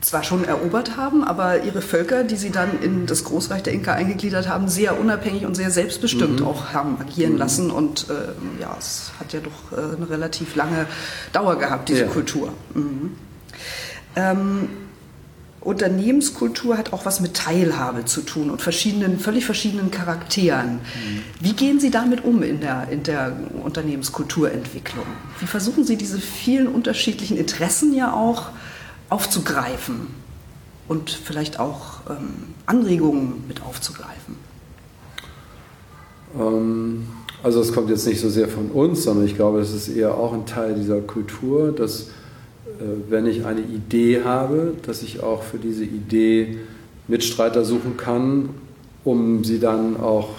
zwar 0.00 0.22
schon 0.22 0.46
erobert 0.46 0.96
haben, 0.96 1.22
aber 1.24 1.62
ihre 1.62 1.82
Völker, 1.82 2.24
die 2.24 2.36
sie 2.36 2.48
dann 2.48 2.80
in 2.80 3.04
das 3.04 3.22
Großreich 3.24 3.62
der 3.62 3.74
Inka 3.74 3.92
eingegliedert 3.92 4.48
haben, 4.48 4.66
sehr 4.66 4.98
unabhängig 4.98 5.44
und 5.44 5.54
sehr 5.54 5.70
selbstbestimmt 5.70 6.40
mhm. 6.40 6.46
auch 6.46 6.72
haben 6.72 6.96
agieren 6.98 7.32
mhm. 7.32 7.38
lassen. 7.38 7.70
Und 7.70 8.06
äh, 8.08 8.62
ja, 8.62 8.74
es 8.78 9.12
hat 9.20 9.34
ja 9.34 9.40
doch 9.40 9.76
äh, 9.76 9.96
eine 9.96 10.08
relativ 10.08 10.56
lange 10.56 10.86
Dauer 11.34 11.58
gehabt, 11.58 11.90
diese 11.90 12.04
ja. 12.04 12.06
Kultur. 12.06 12.54
Mhm. 12.74 13.10
Ähm, 14.16 14.68
Unternehmenskultur 15.60 16.78
hat 16.78 16.92
auch 16.94 17.04
was 17.04 17.20
mit 17.20 17.34
Teilhabe 17.34 18.06
zu 18.06 18.22
tun 18.22 18.48
und 18.48 18.62
verschiedenen, 18.62 19.18
völlig 19.18 19.44
verschiedenen 19.44 19.90
Charakteren. 19.90 20.74
Mhm. 20.74 21.22
Wie 21.40 21.52
gehen 21.52 21.78
Sie 21.78 21.90
damit 21.90 22.24
um 22.24 22.42
in 22.42 22.60
der, 22.60 22.88
in 22.90 23.02
der 23.02 23.36
Unternehmenskulturentwicklung? 23.62 25.04
Wie 25.38 25.46
versuchen 25.46 25.84
Sie 25.84 25.96
diese 25.96 26.18
vielen 26.18 26.66
unterschiedlichen 26.66 27.36
Interessen 27.36 27.92
ja 27.94 28.12
auch 28.12 28.48
aufzugreifen 29.10 30.06
und 30.88 31.10
vielleicht 31.10 31.60
auch 31.60 32.00
ähm, 32.08 32.54
Anregungen 32.64 33.44
mit 33.46 33.62
aufzugreifen? 33.62 34.36
Ähm, 36.38 37.06
also 37.42 37.60
es 37.60 37.72
kommt 37.72 37.90
jetzt 37.90 38.06
nicht 38.06 38.20
so 38.20 38.30
sehr 38.30 38.48
von 38.48 38.70
uns, 38.70 39.02
sondern 39.04 39.26
ich 39.26 39.36
glaube, 39.36 39.60
es 39.60 39.74
ist 39.74 39.88
eher 39.88 40.14
auch 40.14 40.32
ein 40.32 40.46
Teil 40.46 40.74
dieser 40.74 41.00
Kultur, 41.02 41.72
dass 41.72 42.08
wenn 43.08 43.26
ich 43.26 43.44
eine 43.44 43.60
Idee 43.60 44.22
habe, 44.24 44.74
dass 44.86 45.02
ich 45.02 45.22
auch 45.22 45.42
für 45.42 45.58
diese 45.58 45.84
Idee 45.84 46.58
Mitstreiter 47.08 47.64
suchen 47.64 47.96
kann, 47.96 48.50
um 49.04 49.44
sie 49.44 49.58
dann 49.58 49.98
auch 49.98 50.30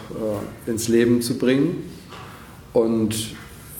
äh, 0.67 0.69
ins 0.69 0.87
Leben 0.87 1.21
zu 1.21 1.37
bringen. 1.37 1.83
Und 2.73 3.13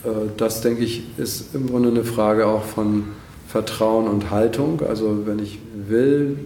äh, 0.04 0.30
das, 0.38 0.62
denke 0.62 0.84
ich, 0.84 1.04
ist 1.18 1.56
im 1.56 1.68
Grunde 1.68 1.90
eine 1.90 2.04
Frage 2.04 2.48
auch 2.48 2.64
von 2.64 3.06
Vertrauen 3.48 4.08
und 4.08 4.32
Haltung. 4.32 4.82
Also 4.88 5.26
wenn 5.26 5.40
ich 5.40 5.60
will, 5.88 6.38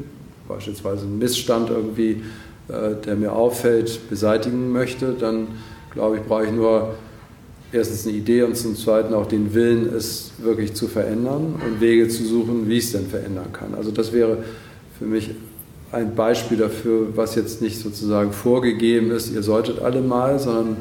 beispielsweise 0.47 1.05
einen 1.05 1.17
Missstand 1.17 1.69
irgendwie, 1.69 2.23
äh, 2.67 2.95
der 3.05 3.15
mir 3.15 3.33
auffällt, 3.33 4.09
beseitigen 4.09 4.71
möchte, 4.71 5.15
dann 5.19 5.47
glaube 5.91 6.17
ich, 6.17 6.23
brauche 6.23 6.45
ich 6.45 6.51
nur 6.51 6.95
erstens 7.75 8.07
eine 8.07 8.15
Idee 8.15 8.43
und 8.43 8.55
zum 8.55 8.75
Zweiten 8.75 9.13
auch 9.13 9.27
den 9.27 9.53
Willen, 9.53 9.93
es 9.93 10.31
wirklich 10.39 10.73
zu 10.73 10.87
verändern 10.87 11.55
und 11.65 11.81
Wege 11.81 12.07
zu 12.07 12.25
suchen, 12.25 12.67
wie 12.67 12.77
ich 12.77 12.85
es 12.85 12.91
denn 12.93 13.07
verändern 13.07 13.51
kann. 13.53 13.75
Also 13.75 13.91
das 13.91 14.13
wäre 14.13 14.39
für 14.97 15.05
mich 15.05 15.31
ein 15.91 16.15
Beispiel 16.15 16.57
dafür, 16.57 17.15
was 17.15 17.35
jetzt 17.35 17.61
nicht 17.61 17.79
sozusagen 17.79 18.31
vorgegeben 18.31 19.11
ist, 19.11 19.33
ihr 19.33 19.43
solltet 19.43 19.79
alle 19.79 20.01
mal, 20.01 20.39
sondern 20.39 20.77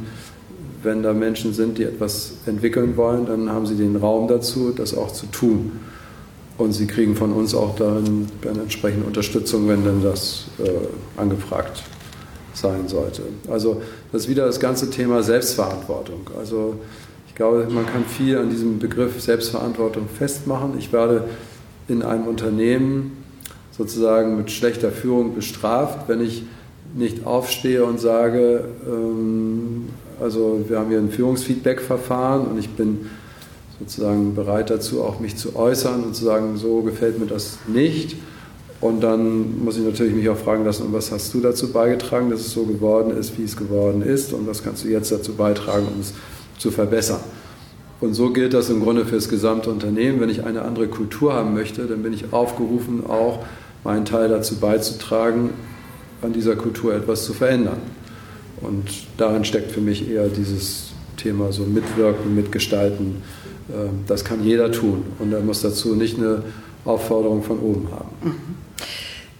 wenn 0.82 1.02
da 1.02 1.12
Menschen 1.12 1.52
sind, 1.52 1.78
die 1.78 1.84
etwas 1.84 2.34
entwickeln 2.46 2.96
wollen, 2.96 3.26
dann 3.26 3.50
haben 3.50 3.66
sie 3.66 3.74
den 3.74 3.96
Raum 3.96 4.28
dazu, 4.28 4.72
das 4.74 4.96
auch 4.96 5.12
zu 5.12 5.26
tun. 5.26 5.72
Und 6.56 6.72
sie 6.72 6.86
kriegen 6.86 7.16
von 7.16 7.32
uns 7.32 7.54
auch 7.54 7.74
dann 7.76 8.28
eine 8.48 8.60
entsprechende 8.62 9.06
Unterstützung, 9.06 9.66
wenn 9.68 9.84
denn 9.84 10.02
das 10.02 10.46
äh, 10.58 11.20
angefragt 11.20 11.82
sein 12.54 12.88
sollte. 12.88 13.22
Also 13.50 13.82
das 14.12 14.22
ist 14.22 14.28
wieder 14.28 14.46
das 14.46 14.60
ganze 14.60 14.90
Thema 14.90 15.22
Selbstverantwortung. 15.22 16.30
Also 16.38 16.76
ich 17.28 17.34
glaube, 17.34 17.66
man 17.70 17.86
kann 17.86 18.04
viel 18.04 18.38
an 18.38 18.50
diesem 18.50 18.78
Begriff 18.78 19.20
Selbstverantwortung 19.20 20.08
festmachen. 20.08 20.74
Ich 20.78 20.92
werde 20.92 21.24
in 21.88 22.02
einem 22.02 22.26
Unternehmen 22.26 23.24
sozusagen 23.76 24.36
mit 24.36 24.50
schlechter 24.50 24.90
Führung 24.90 25.34
bestraft, 25.34 26.08
wenn 26.08 26.20
ich 26.20 26.44
nicht 26.94 27.26
aufstehe 27.26 27.84
und 27.84 27.98
sage, 27.98 28.64
ähm, 28.86 29.88
also 30.20 30.64
wir 30.68 30.78
haben 30.78 30.90
hier 30.90 30.98
ein 30.98 31.10
Führungsfeedback-Verfahren 31.10 32.46
und 32.46 32.58
ich 32.58 32.70
bin 32.70 33.10
sozusagen 33.80 34.34
bereit 34.34 34.70
dazu, 34.70 35.02
auch 35.02 35.18
mich 35.18 35.36
zu 35.36 35.56
äußern 35.56 36.04
und 36.04 36.14
zu 36.14 36.24
sagen, 36.24 36.56
so 36.56 36.82
gefällt 36.82 37.18
mir 37.18 37.26
das 37.26 37.58
nicht. 37.66 38.16
Und 38.84 39.00
dann 39.00 39.64
muss 39.64 39.78
ich 39.78 39.82
natürlich 39.82 40.14
mich 40.14 40.28
auch 40.28 40.36
fragen 40.36 40.62
lassen, 40.62 40.88
was 40.90 41.10
hast 41.10 41.32
du 41.32 41.40
dazu 41.40 41.72
beigetragen, 41.72 42.28
dass 42.28 42.40
es 42.40 42.52
so 42.52 42.64
geworden 42.64 43.16
ist, 43.16 43.38
wie 43.38 43.44
es 43.44 43.56
geworden 43.56 44.02
ist, 44.02 44.34
und 44.34 44.46
was 44.46 44.62
kannst 44.62 44.84
du 44.84 44.88
jetzt 44.88 45.10
dazu 45.10 45.32
beitragen, 45.32 45.86
um 45.86 46.02
es 46.02 46.12
zu 46.58 46.70
verbessern. 46.70 47.20
Und 48.02 48.12
so 48.12 48.28
gilt 48.28 48.52
das 48.52 48.68
im 48.68 48.82
Grunde 48.82 49.06
für 49.06 49.14
das 49.14 49.30
gesamte 49.30 49.70
Unternehmen. 49.70 50.20
Wenn 50.20 50.28
ich 50.28 50.44
eine 50.44 50.60
andere 50.60 50.88
Kultur 50.88 51.32
haben 51.32 51.54
möchte, 51.54 51.86
dann 51.86 52.02
bin 52.02 52.12
ich 52.12 52.34
aufgerufen, 52.34 53.06
auch 53.08 53.46
meinen 53.84 54.04
Teil 54.04 54.28
dazu 54.28 54.56
beizutragen, 54.56 55.54
an 56.20 56.34
dieser 56.34 56.54
Kultur 56.54 56.94
etwas 56.94 57.24
zu 57.24 57.32
verändern. 57.32 57.78
Und 58.60 58.84
darin 59.16 59.46
steckt 59.46 59.72
für 59.72 59.80
mich 59.80 60.10
eher 60.10 60.28
dieses 60.28 60.90
Thema 61.16 61.52
so 61.52 61.62
Mitwirken, 61.62 62.34
Mitgestalten, 62.34 63.22
ähm, 63.74 64.00
das 64.06 64.26
kann 64.26 64.44
jeder 64.44 64.70
tun 64.70 65.04
und 65.20 65.32
er 65.32 65.40
muss 65.40 65.62
dazu 65.62 65.94
nicht 65.94 66.18
eine 66.18 66.42
Aufforderung 66.84 67.42
von 67.42 67.60
oben 67.60 67.88
haben. 67.90 68.34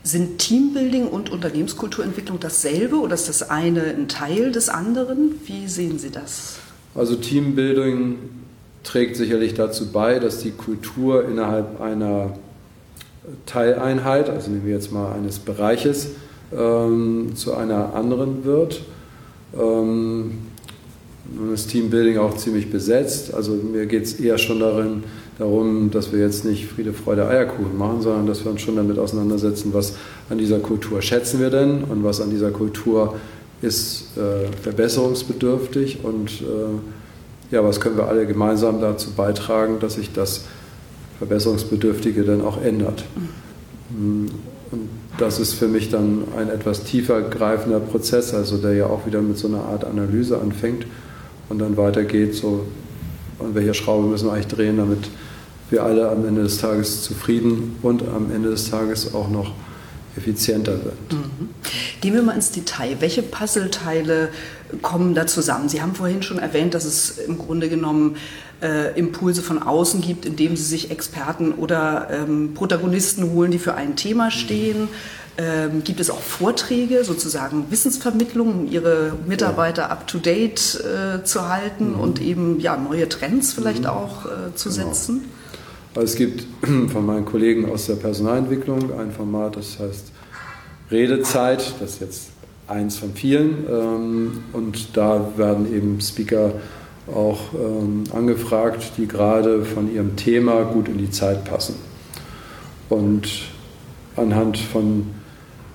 Sind 0.06 0.38
Teambuilding 0.38 1.08
und 1.08 1.30
Unternehmenskulturentwicklung 1.30 2.38
dasselbe 2.38 2.96
oder 2.96 3.14
ist 3.14 3.30
das 3.30 3.48
eine 3.48 3.84
ein 3.84 4.06
Teil 4.06 4.52
des 4.52 4.68
anderen? 4.68 5.40
Wie 5.46 5.66
sehen 5.66 5.98
Sie 5.98 6.10
das? 6.10 6.58
Also 6.94 7.16
Teambuilding 7.16 8.16
trägt 8.82 9.16
sicherlich 9.16 9.54
dazu 9.54 9.90
bei, 9.90 10.18
dass 10.18 10.40
die 10.40 10.50
Kultur 10.50 11.26
innerhalb 11.26 11.80
einer 11.80 12.38
Teileinheit, 13.46 14.28
also 14.28 14.50
nehmen 14.50 14.66
wir 14.66 14.74
jetzt 14.74 14.92
mal 14.92 15.14
eines 15.14 15.38
Bereiches, 15.38 16.10
ähm, 16.54 17.32
zu 17.34 17.54
einer 17.54 17.94
anderen 17.94 18.44
wird. 18.44 18.82
Ähm, 19.58 20.32
nun 21.34 21.54
ist 21.54 21.70
Teambuilding 21.70 22.18
auch 22.18 22.36
ziemlich 22.36 22.70
besetzt. 22.70 23.32
Also 23.32 23.52
mir 23.52 23.86
geht 23.86 24.04
es 24.04 24.20
eher 24.20 24.36
schon 24.36 24.60
darin, 24.60 25.04
darum, 25.38 25.90
dass 25.90 26.12
wir 26.12 26.20
jetzt 26.20 26.44
nicht 26.44 26.66
Friede, 26.66 26.92
Freude, 26.92 27.26
Eierkuchen 27.26 27.76
machen, 27.76 28.00
sondern 28.02 28.26
dass 28.26 28.44
wir 28.44 28.52
uns 28.52 28.60
schon 28.60 28.76
damit 28.76 28.98
auseinandersetzen, 28.98 29.74
was 29.74 29.96
an 30.30 30.38
dieser 30.38 30.60
Kultur 30.60 31.02
schätzen 31.02 31.40
wir 31.40 31.50
denn 31.50 31.84
und 31.84 32.04
was 32.04 32.20
an 32.20 32.30
dieser 32.30 32.50
Kultur 32.50 33.14
ist 33.62 34.16
äh, 34.16 34.46
verbesserungsbedürftig 34.62 36.04
und 36.04 36.30
äh, 36.42 37.54
ja, 37.54 37.64
was 37.64 37.80
können 37.80 37.96
wir 37.96 38.08
alle 38.08 38.26
gemeinsam 38.26 38.80
dazu 38.80 39.12
beitragen, 39.12 39.78
dass 39.80 39.94
sich 39.94 40.12
das 40.12 40.44
Verbesserungsbedürftige 41.18 42.24
dann 42.24 42.42
auch 42.42 42.60
ändert. 42.62 43.04
Mhm. 43.90 44.30
Und 44.70 44.88
das 45.18 45.38
ist 45.38 45.54
für 45.54 45.68
mich 45.68 45.90
dann 45.90 46.24
ein 46.36 46.48
etwas 46.48 46.82
tiefer 46.82 47.22
greifender 47.22 47.78
Prozess, 47.78 48.34
also 48.34 48.56
der 48.56 48.74
ja 48.74 48.86
auch 48.86 49.06
wieder 49.06 49.22
mit 49.22 49.38
so 49.38 49.46
einer 49.46 49.62
Art 49.64 49.84
Analyse 49.84 50.40
anfängt 50.40 50.86
und 51.48 51.60
dann 51.60 51.76
weitergeht, 51.76 52.34
so 52.34 52.66
an 53.38 53.54
welcher 53.54 53.74
Schraube 53.74 54.08
müssen 54.08 54.26
wir 54.26 54.32
eigentlich 54.32 54.48
drehen, 54.48 54.78
damit 54.78 55.08
wir 55.70 55.82
alle 55.82 56.08
am 56.08 56.26
Ende 56.26 56.42
des 56.42 56.58
Tages 56.58 57.02
zufrieden 57.02 57.76
und 57.82 58.02
am 58.02 58.30
Ende 58.32 58.50
des 58.50 58.70
Tages 58.70 59.14
auch 59.14 59.28
noch 59.28 59.52
effizienter 60.16 60.84
wird. 60.84 61.12
Mhm. 61.12 61.48
Gehen 62.00 62.14
wir 62.14 62.22
mal 62.22 62.34
ins 62.34 62.52
Detail. 62.52 62.96
Welche 63.00 63.22
Puzzleteile 63.22 64.28
kommen 64.82 65.14
da 65.14 65.26
zusammen? 65.26 65.68
Sie 65.68 65.82
haben 65.82 65.94
vorhin 65.94 66.22
schon 66.22 66.38
erwähnt, 66.38 66.74
dass 66.74 66.84
es 66.84 67.18
im 67.18 67.38
Grunde 67.38 67.68
genommen 67.68 68.16
äh, 68.62 68.96
Impulse 68.98 69.42
von 69.42 69.62
außen 69.62 70.00
gibt, 70.00 70.26
indem 70.26 70.56
Sie 70.56 70.62
sich 70.62 70.90
Experten 70.90 71.52
oder 71.52 72.08
ähm, 72.10 72.54
Protagonisten 72.54 73.32
holen, 73.32 73.50
die 73.50 73.58
für 73.58 73.74
ein 73.74 73.96
Thema 73.96 74.30
stehen. 74.30 74.88
Ähm, 75.36 75.82
gibt 75.82 75.98
es 75.98 76.10
auch 76.10 76.20
Vorträge, 76.20 77.02
sozusagen 77.02 77.68
Wissensvermittlung, 77.70 78.60
um 78.60 78.70
Ihre 78.70 79.14
Mitarbeiter 79.26 79.90
up-to-date 79.90 80.80
äh, 80.84 81.24
zu 81.24 81.48
halten 81.48 81.94
mhm. 81.94 82.00
und 82.00 82.22
eben 82.22 82.60
ja, 82.60 82.76
neue 82.76 83.08
Trends 83.08 83.52
vielleicht 83.52 83.82
mhm. 83.82 83.88
auch 83.88 84.26
äh, 84.26 84.54
zu 84.54 84.68
genau. 84.68 84.88
setzen? 84.88 85.24
Also 85.94 86.06
es 86.06 86.16
gibt 86.16 86.46
von 86.90 87.06
meinen 87.06 87.24
Kollegen 87.24 87.70
aus 87.70 87.86
der 87.86 87.94
Personalentwicklung 87.94 88.98
ein 88.98 89.12
Format, 89.12 89.56
das 89.56 89.78
heißt 89.78 90.12
Redezeit, 90.90 91.74
das 91.80 91.94
ist 91.94 92.00
jetzt 92.00 92.30
eins 92.66 92.96
von 92.96 93.12
vielen. 93.14 93.64
Ähm, 93.70 94.44
und 94.52 94.96
da 94.96 95.32
werden 95.36 95.72
eben 95.74 96.00
Speaker 96.00 96.52
auch 97.12 97.40
ähm, 97.54 98.04
angefragt, 98.12 98.92
die 98.96 99.06
gerade 99.06 99.64
von 99.64 99.92
ihrem 99.92 100.16
Thema 100.16 100.64
gut 100.64 100.88
in 100.88 100.98
die 100.98 101.10
Zeit 101.10 101.44
passen. 101.44 101.76
Und 102.88 103.28
anhand 104.16 104.58
von 104.58 105.06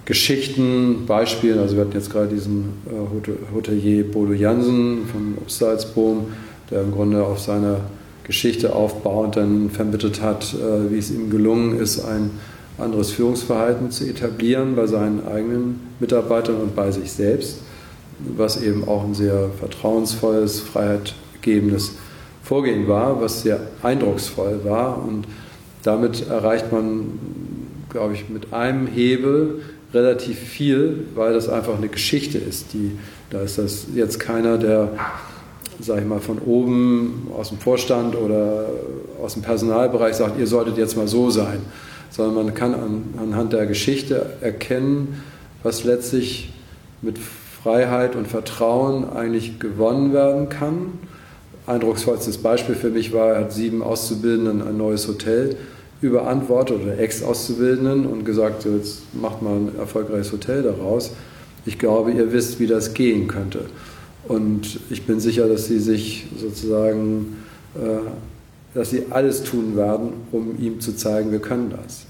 Geschichten, 0.06 1.06
Beispielen, 1.06 1.60
also 1.60 1.76
wir 1.76 1.82
hatten 1.82 1.94
jetzt 1.94 2.12
gerade 2.12 2.28
diesen 2.28 2.74
äh, 2.88 3.54
Hotelier 3.54 4.04
Bodo 4.10 4.34
Jansen 4.34 5.06
von 5.06 5.38
Obstalsboom, 5.40 6.32
der 6.72 6.82
im 6.82 6.92
Grunde 6.92 7.24
auf 7.24 7.40
seiner 7.40 7.82
Geschichte 8.30 8.76
aufbauend 8.76 9.38
dann 9.38 9.72
vermittelt 9.72 10.22
hat, 10.22 10.54
äh, 10.54 10.92
wie 10.92 11.00
es 11.00 11.10
ihm 11.10 11.32
gelungen 11.32 11.80
ist, 11.80 12.06
ein 12.06 12.30
anderes 12.78 13.10
Führungsverhalten 13.10 13.90
zu 13.90 14.06
etablieren 14.06 14.76
bei 14.76 14.86
seinen 14.86 15.28
eigenen 15.28 15.80
Mitarbeitern 16.00 16.58
und 16.58 16.76
bei 16.76 16.92
sich 16.92 17.12
selbst, 17.12 17.58
was 18.38 18.62
eben 18.62 18.88
auch 18.88 19.04
ein 19.04 19.16
sehr 19.16 19.50
vertrauensvolles, 19.60 20.60
freiheitgebendes 20.60 21.96
Vorgehen 22.44 22.88
war, 22.88 23.20
was 23.20 23.42
sehr 23.42 23.62
eindrucksvoll 23.82 24.60
war. 24.64 25.04
Und 25.04 25.26
damit 25.82 26.28
erreicht 26.28 26.72
man, 26.72 27.18
glaube 27.90 28.14
ich, 28.14 28.30
mit 28.30 28.54
einem 28.54 28.86
Hebel 28.86 29.64
relativ 29.92 30.38
viel, 30.38 31.08
weil 31.16 31.34
das 31.34 31.50
einfach 31.50 31.76
eine 31.76 31.88
Geschichte 31.88 32.38
ist. 32.38 32.74
Die, 32.74 32.92
da 33.32 33.42
ist 33.42 33.58
das 33.58 33.88
jetzt 33.96 34.20
keiner, 34.20 34.60
der, 34.60 34.92
sage 35.82 36.02
ich 36.02 36.08
mal, 36.08 36.20
von 36.20 36.40
oben 36.40 37.28
aus 37.36 37.50
dem 37.50 37.58
Vorstand 37.58 38.16
oder 38.16 38.66
aus 39.22 39.34
dem 39.34 39.44
Personalbereich 39.44 40.16
sagt, 40.16 40.40
ihr 40.40 40.48
solltet 40.48 40.78
jetzt 40.78 40.98
mal 40.98 41.08
so 41.08 41.30
sein, 41.30 41.60
sondern 42.10 42.46
man 42.46 42.54
kann 42.54 42.74
an, 42.74 43.04
anhand 43.18 43.54
der 43.54 43.66
Geschichte 43.66 44.34
erkennen, 44.42 45.22
was 45.64 45.84
letztlich 45.84 46.54
mit 47.02 47.18
Freiheit 47.64 48.16
und 48.16 48.28
Vertrauen 48.28 49.10
eigentlich 49.10 49.60
gewonnen 49.60 50.14
werden 50.14 50.50
kann. 50.50 50.94
Eindrucksvollstes 51.66 52.40
Beispiel 52.40 52.76
für 52.76 52.90
mich 52.90 53.14
war, 53.14 53.34
er 53.34 53.42
hat 53.42 53.54
sieben 53.54 53.84
Auszubildenden 53.84 54.66
ein 54.66 54.78
neues 54.78 55.08
Hotel 55.08 55.56
überantwortet 56.02 56.82
oder 56.82 56.98
Ex-Auszubildenden 56.98 58.06
und 58.06 58.24
gesagt, 58.26 58.62
so 58.62 58.70
jetzt 58.70 59.02
macht 59.14 59.42
mal 59.42 59.56
ein 59.56 59.72
erfolgreiches 59.78 60.32
Hotel 60.32 60.64
daraus. 60.64 61.12
Ich 61.66 61.78
glaube, 61.78 62.12
ihr 62.12 62.32
wisst, 62.32 62.60
wie 62.60 62.68
das 62.68 62.94
gehen 62.94 63.28
könnte. 63.28 63.66
Und 64.28 64.80
ich 64.90 65.06
bin 65.06 65.20
sicher, 65.20 65.48
dass 65.48 65.68
sie 65.68 65.80
sich 65.80 66.28
sozusagen 66.38 67.38
äh, 67.76 68.10
dass 68.74 68.92
sie 68.92 69.04
alles 69.10 69.44
tun 69.44 69.76
werden, 69.76 70.10
um 70.32 70.58
ihm 70.60 70.80
zu 70.80 70.96
zeigen, 70.96 71.32
wir 71.32 71.40
können 71.40 71.72
das. 71.72 72.06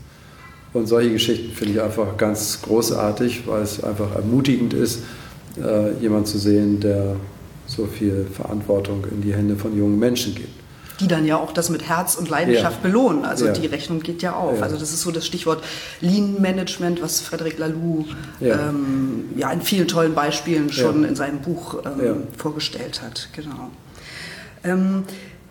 Und 0.74 0.88
solche 0.88 1.12
Geschichten 1.12 1.52
finde 1.54 1.74
ich 1.74 1.82
einfach 1.82 2.18
ganz 2.18 2.62
großartig, 2.62 3.48
weil 3.48 3.64
es 3.64 3.84
einfach 3.84 4.16
ermutigend 4.16 4.74
ist, 4.74 5.02
äh, 5.58 5.94
jemand 6.02 6.28
zu 6.28 6.38
sehen, 6.38 6.80
der 6.80 7.16
so 7.66 7.86
viel 7.86 8.26
Verantwortung 8.32 9.04
in 9.10 9.22
die 9.22 9.34
Hände 9.34 9.56
von 9.56 9.76
jungen 9.78 9.98
Menschen 9.98 10.36
gibt. 10.36 10.59
Die 11.00 11.08
dann 11.08 11.26
ja 11.26 11.38
auch 11.38 11.54
das 11.54 11.70
mit 11.70 11.88
Herz 11.88 12.16
und 12.16 12.30
Leidenschaft 12.30 12.78
ja. 12.78 12.90
belohnen. 12.90 13.26
Also 13.26 13.46
ja. 13.46 13.54
die 13.54 13.68
Rechnung 13.68 14.02
geht 14.02 14.22
ja 14.22 14.34
auf. 14.34 14.58
Ja. 14.58 14.64
Also 14.64 14.78
das 14.78 14.92
ist 14.94 15.02
so 15.02 15.12
das 15.12 15.26
Stichwort 15.26 15.64
Lean 16.02 16.42
Management, 16.42 17.02
was 17.02 17.22
Frederic 17.22 17.58
Laloux 17.58 18.06
ähm, 18.42 19.26
ja. 19.36 19.52
in 19.52 19.62
vielen 19.62 19.88
tollen 19.88 20.14
Beispielen 20.14 20.72
schon 20.72 21.04
in 21.04 21.16
seinem 21.16 21.40
Buch 21.40 21.84
ähm, 21.86 22.24
vorgestellt 22.38 23.02
hat. 23.02 23.30
Genau. 23.34 23.70
Ähm, 24.64 25.04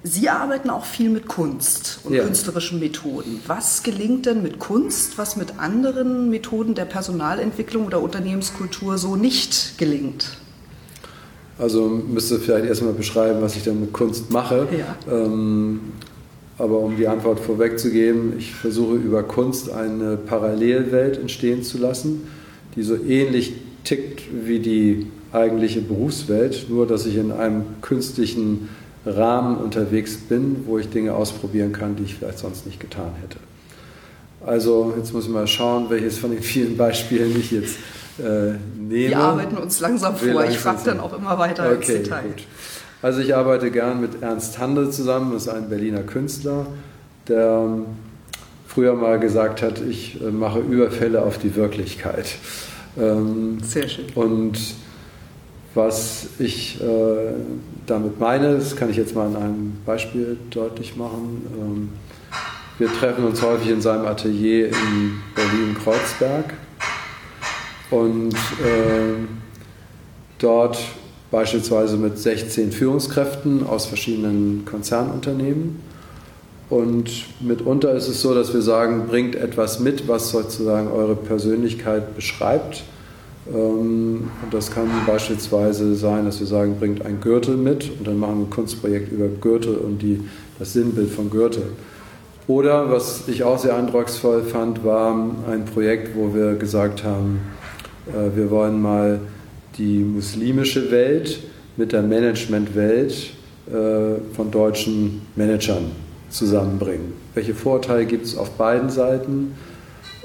Sie 0.05 0.29
arbeiten 0.29 0.71
auch 0.71 0.85
viel 0.85 1.11
mit 1.11 1.27
Kunst 1.27 2.01
und 2.05 2.13
künstlerischen 2.13 2.79
Methoden. 2.79 3.43
Was 3.47 3.83
gelingt 3.83 4.27
denn 4.27 4.43
mit 4.43 4.61
Kunst, 4.61 5.19
was 5.19 5.37
mit 5.37 5.59
anderen 5.59 6.31
Methoden 6.31 6.75
der 6.75 6.85
Personalentwicklung 6.85 7.87
oder 7.87 8.01
Unternehmenskultur 8.01 8.97
so 8.97 9.17
nicht 9.17 9.77
gelingt? 9.77 10.39
Also 11.59 11.88
müsste 11.88 12.38
vielleicht 12.38 12.66
erstmal 12.66 12.92
beschreiben, 12.92 13.40
was 13.40 13.57
ich 13.57 13.64
dann 13.64 13.81
mit 13.81 13.92
Kunst 13.92 14.31
mache. 14.31 14.68
Ja. 14.79 14.97
Ähm, 15.12 15.81
aber 16.57 16.79
um 16.79 16.97
die 16.97 17.07
Antwort 17.07 17.40
vorwegzugeben, 17.40 18.35
ich 18.38 18.53
versuche 18.53 18.97
über 18.97 19.23
Kunst 19.23 19.71
eine 19.71 20.16
Parallelwelt 20.16 21.18
entstehen 21.18 21.62
zu 21.62 21.79
lassen, 21.79 22.29
die 22.75 22.83
so 22.83 22.97
ähnlich 22.97 23.55
tickt 23.85 24.23
wie 24.44 24.59
die 24.59 25.07
eigentliche 25.33 25.81
Berufswelt, 25.81 26.66
nur 26.68 26.87
dass 26.87 27.07
ich 27.07 27.16
in 27.16 27.33
einem 27.33 27.62
künstlichen 27.81 28.68
Rahmen 29.07 29.57
unterwegs 29.59 30.16
bin, 30.16 30.64
wo 30.66 30.79
ich 30.79 30.88
Dinge 30.88 31.14
ausprobieren 31.14 31.73
kann, 31.73 31.97
die 31.97 32.05
ich 32.05 32.14
vielleicht 32.16 32.38
sonst 32.38 32.66
nicht 32.66 32.81
getan 32.81 33.12
hätte. 33.23 33.38
Also 34.44 34.94
jetzt 34.97 35.12
muss 35.12 35.25
ich 35.25 35.31
mal 35.31 35.47
schauen, 35.47 35.90
welches 35.90 36.18
von 36.18 36.31
den 36.31 36.42
vielen 36.42 36.77
Beispielen 36.77 37.38
ich 37.38 37.51
jetzt 37.51 37.77
äh, 38.19 38.55
nehme. 38.77 39.11
Wir 39.11 39.19
arbeiten 39.19 39.57
uns 39.57 39.81
langsam 39.81 40.17
vor. 40.17 40.45
Ich 40.45 40.59
frage 40.59 40.81
dann 40.85 41.01
auch 41.01 41.17
immer 41.17 41.39
weiter 41.39 41.65
okay, 41.65 41.75
ins 41.75 41.87
Detail. 41.87 42.23
Gut. 42.23 42.45
Also 43.01 43.21
ich 43.21 43.35
arbeite 43.35 43.71
gern 43.71 44.01
mit 44.01 44.23
Ernst 44.23 44.59
Handel 44.59 44.91
zusammen, 44.91 45.33
das 45.33 45.43
ist 45.43 45.49
ein 45.49 45.69
Berliner 45.69 46.03
Künstler, 46.03 46.67
der 47.29 47.65
ähm, 47.65 47.85
früher 48.67 48.95
mal 48.95 49.21
gesagt 49.21 49.63
hat, 49.63 49.81
ich 49.81 50.21
äh, 50.21 50.31
mache 50.31 50.59
Überfälle 50.59 51.23
auf 51.23 51.39
die 51.39 51.55
Wirklichkeit. 51.55 52.27
Ähm, 52.99 53.59
Sehr 53.63 53.89
schön. 53.89 54.07
Und 54.17 54.59
was 55.75 56.27
ich 56.41 56.81
äh, 56.83 57.35
damit 57.87 58.19
meine, 58.19 58.57
das 58.57 58.75
kann 58.75 58.91
ich 58.91 58.97
jetzt 58.97 59.15
mal 59.15 59.27
an 59.27 59.37
einem 59.37 59.77
Beispiel 59.87 60.37
deutlich 60.51 60.97
machen. 60.97 61.47
Ähm, 61.57 61.89
wir 62.79 62.93
treffen 62.93 63.25
uns 63.25 63.43
häufig 63.43 63.71
in 63.71 63.81
seinem 63.81 64.07
Atelier 64.07 64.69
in 64.69 65.21
Berlin-Kreuzberg 65.37 66.55
und 67.90 68.35
äh, 68.35 69.14
dort 70.38 70.79
beispielsweise 71.31 71.96
mit 71.96 72.18
16 72.18 72.72
Führungskräften 72.72 73.66
aus 73.66 73.87
verschiedenen 73.87 74.64
Konzernunternehmen. 74.64 75.81
Und 76.70 77.11
mitunter 77.40 77.94
ist 77.94 78.09
es 78.09 78.20
so, 78.20 78.35
dass 78.35 78.53
wir 78.53 78.62
sagen, 78.62 79.07
bringt 79.09 79.35
etwas 79.35 79.81
mit, 79.81 80.07
was 80.07 80.31
sozusagen 80.31 80.88
eure 80.88 81.16
Persönlichkeit 81.16 82.14
beschreibt. 82.14 82.85
Ähm, 83.51 84.31
und 84.42 84.53
das 84.53 84.70
kann 84.70 84.88
beispielsweise 85.07 85.94
sein, 85.94 86.27
dass 86.27 86.40
wir 86.40 86.46
sagen, 86.46 86.77
bringt 86.79 87.05
ein 87.05 87.20
Gürtel 87.20 87.57
mit 87.57 87.90
und 87.98 88.07
dann 88.07 88.18
machen 88.18 88.38
wir 88.38 88.46
ein 88.46 88.51
Kunstprojekt 88.51 89.11
über 89.11 89.29
Gürtel 89.29 89.77
und 89.77 90.03
die, 90.03 90.20
das 90.59 90.74
Sinnbild 90.74 91.11
von 91.11 91.31
Gürtel. 91.31 91.64
Oder 92.46 92.90
was 92.90 93.29
ich 93.29 93.44
auch 93.44 93.59
sehr 93.59 93.77
eindrucksvoll 93.77 94.42
fand, 94.42 94.85
war 94.85 95.14
ein 95.51 95.66
Projekt, 95.66 96.16
wo 96.16 96.35
wir 96.35 96.55
gesagt 96.55 97.05
haben, 97.05 97.40
wir 98.35 98.51
wollen 98.51 98.81
mal 98.81 99.21
die 99.77 99.99
muslimische 99.99 100.90
Welt 100.90 101.40
mit 101.77 101.92
der 101.92 102.03
Managementwelt 102.03 103.31
äh, 103.68 104.35
von 104.35 104.51
deutschen 104.51 105.23
Managern 105.37 105.92
zusammenbringen. 106.29 107.12
Welche 107.35 107.55
Vorteile 107.55 108.05
gibt 108.05 108.27
es 108.27 108.37
auf 108.37 108.51
beiden 108.51 108.90
Seiten? 108.90 109.55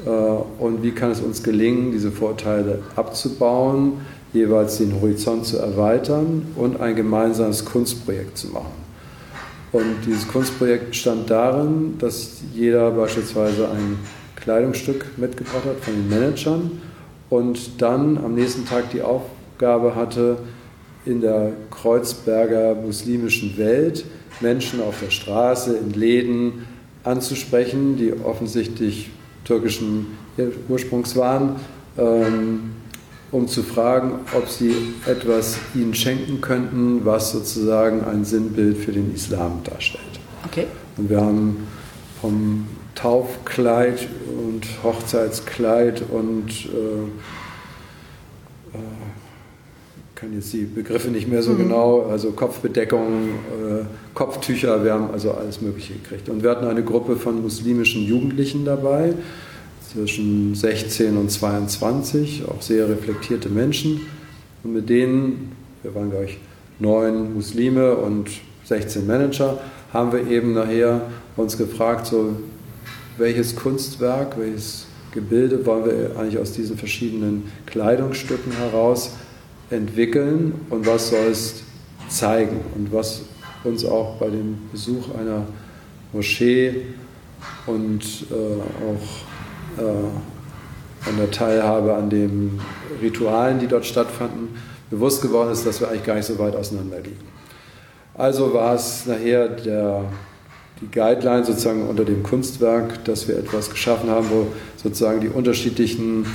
Äh, 0.06 0.10
und 0.10 0.82
wie 0.82 0.92
kann 0.92 1.12
es 1.12 1.22
uns 1.22 1.44
gelingen, 1.44 1.92
diese 1.92 2.12
Vorteile 2.12 2.80
abzubauen, 2.96 3.94
jeweils 4.34 4.78
den 4.80 5.00
Horizont 5.00 5.46
zu 5.46 5.58
erweitern 5.58 6.48
und 6.56 6.82
ein 6.82 6.96
gemeinsames 6.96 7.64
Kunstprojekt 7.64 8.38
zu 8.38 8.48
machen. 8.48 8.84
Und 9.72 9.98
dieses 10.06 10.28
Kunstprojekt 10.28 10.90
bestand 10.90 11.30
darin, 11.30 11.96
dass 12.00 12.42
jeder 12.54 12.92
beispielsweise 12.92 13.70
ein 13.70 13.98
Kleidungsstück 14.36 15.06
mitgebracht 15.18 15.66
hat 15.66 15.80
von 15.82 15.94
den 15.94 16.10
Managern 16.10 16.72
und 17.34 17.82
dann 17.82 18.20
am 18.20 18.36
nächsten 18.36 18.64
Tag 18.64 18.92
die 18.92 19.02
Aufgabe 19.02 19.96
hatte, 19.96 20.38
in 21.04 21.20
der 21.20 21.54
Kreuzberger 21.72 22.76
muslimischen 22.76 23.58
Welt 23.58 24.06
Menschen 24.40 24.80
auf 24.82 25.00
der 25.02 25.10
Straße, 25.10 25.76
in 25.76 25.94
Läden 25.94 26.68
anzusprechen, 27.04 27.98
die 27.98 28.14
offensichtlich 28.14 29.10
türkischen 29.46 30.16
Ursprungs 30.70 31.16
waren, 31.16 31.56
ähm, 31.98 32.76
um 33.32 33.48
zu 33.48 33.64
fragen, 33.64 34.20
ob 34.38 34.48
sie 34.48 34.76
etwas 35.08 35.58
ihnen 35.74 35.96
schenken 35.96 36.40
könnten, 36.40 37.04
was 37.04 37.32
sozusagen 37.32 38.04
ein 38.06 38.26
Sinnbild 38.26 38.78
für 38.78 38.92
den 38.92 39.12
Islam 39.12 39.62
darstellt. 39.64 40.20
Okay. 40.46 40.68
Und 40.98 41.10
wir 41.10 41.20
haben 41.20 41.68
vom 42.22 42.68
Taufkleid 42.96 44.08
und 44.28 44.66
Hochzeitskleid 44.84 46.04
und 46.12 46.50
äh, 46.50 47.04
äh, 48.78 48.82
kann 50.16 50.34
jetzt 50.34 50.54
die 50.54 50.64
Begriffe 50.64 51.10
nicht 51.10 51.28
mehr 51.28 51.44
so 51.44 51.52
mhm. 51.52 51.58
genau, 51.58 52.04
also 52.04 52.32
Kopfbedeckung, 52.32 53.30
äh, 53.30 53.86
Kopftücher, 54.14 54.84
wir 54.84 54.94
haben 54.94 55.10
also 55.12 55.32
alles 55.32 55.62
Mögliche 55.62 55.94
gekriegt. 55.94 56.30
Und 56.30 56.44
wir 56.44 56.52
hatten 56.52 56.66
eine 56.66 56.84
Gruppe 56.84 57.16
von 57.16 57.42
muslimischen 57.42 58.04
Jugendlichen 58.04 58.64
dabei, 58.64 59.14
zwischen 59.92 60.56
16 60.56 61.18
und 61.18 61.30
22, 61.30 62.46
auch 62.48 62.62
sehr 62.62 62.90
reflektierte 62.90 63.50
Menschen. 63.50 64.02
Und 64.64 64.74
mit 64.74 64.90
denen, 64.90 65.52
wir 65.84 65.94
waren 65.94 66.10
glaube 66.10 66.26
ich 66.26 66.38
neun 66.80 67.34
Muslime 67.34 67.96
und 67.96 68.30
16 68.66 69.06
Manager, 69.06 69.60
haben 69.92 70.12
wir 70.12 70.28
eben 70.28 70.54
nachher 70.54 71.02
uns 71.36 71.58
gefragt, 71.58 72.08
so 72.08 72.36
welches 73.18 73.56
Kunstwerk, 73.56 74.38
welches 74.38 74.86
Gebilde 75.12 75.66
wollen 75.66 75.86
wir 75.86 76.20
eigentlich 76.20 76.40
aus 76.40 76.54
diesen 76.54 76.78
verschiedenen 76.78 77.52
Kleidungsstücken 77.66 78.52
heraus 78.54 79.12
entwickeln 79.70 80.54
und 80.70 80.86
was 80.88 81.10
soll 81.10 81.28
es 81.32 81.64
zeigen 82.10 82.60
und 82.76 82.92
was 82.92 83.22
uns 83.64 83.86
auch 83.86 84.18
bei 84.18 84.30
dem 84.30 84.58
Besuch 84.72 85.14
einer 85.16 85.46
Moschee 86.12 86.82
und 87.66 88.04
äh, 88.30 88.34
auch 88.34 89.82
äh, 89.82 91.10
an 91.10 91.18
der 91.18 91.32
Teilhabe 91.32 91.94
an 91.94 92.10
den 92.10 92.60
Ritualen, 93.02 93.60
die 93.60 93.68
dort 93.68 93.86
stattfanden, 93.86 94.50
bewusst 94.90 95.22
geworden 95.22 95.52
ist, 95.52 95.66
dass 95.66 95.80
wir 95.80 95.90
eigentlich 95.90 96.06
gar 96.06 96.16
nicht 96.16 96.26
so 96.26 96.38
weit 96.40 96.56
auseinander 96.56 97.00
liegen. 97.00 97.20
Also 98.16 98.54
war 98.54 98.76
es 98.76 99.06
nachher 99.06 99.48
der, 99.50 100.04
die 100.84 100.92
Guideline 100.92 101.46
sozusagen 101.46 101.88
unter 101.88 102.06
dem 102.06 102.24
Kunstwerk, 102.24 103.04
dass 103.06 103.28
wir 103.28 103.38
etwas 103.38 103.70
geschaffen 103.70 104.10
haben, 104.10 104.30
wo 104.30 104.48
sozusagen 104.82 105.22
die 105.22 105.30
unterschiedlichen 105.30 106.26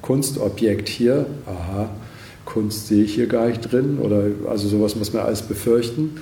Kunstobjekt 0.03 0.89
hier, 0.89 1.27
aha, 1.47 1.89
Kunst 2.45 2.89
sehe 2.89 3.05
ich 3.05 3.15
hier 3.15 3.27
gar 3.27 3.47
nicht 3.47 3.61
drin, 3.71 3.99
oder 4.03 4.25
also 4.49 4.69
sowas 4.69 4.97
muss 4.97 5.13
man 5.13 5.25
alles 5.25 5.43
befürchten. 5.43 6.21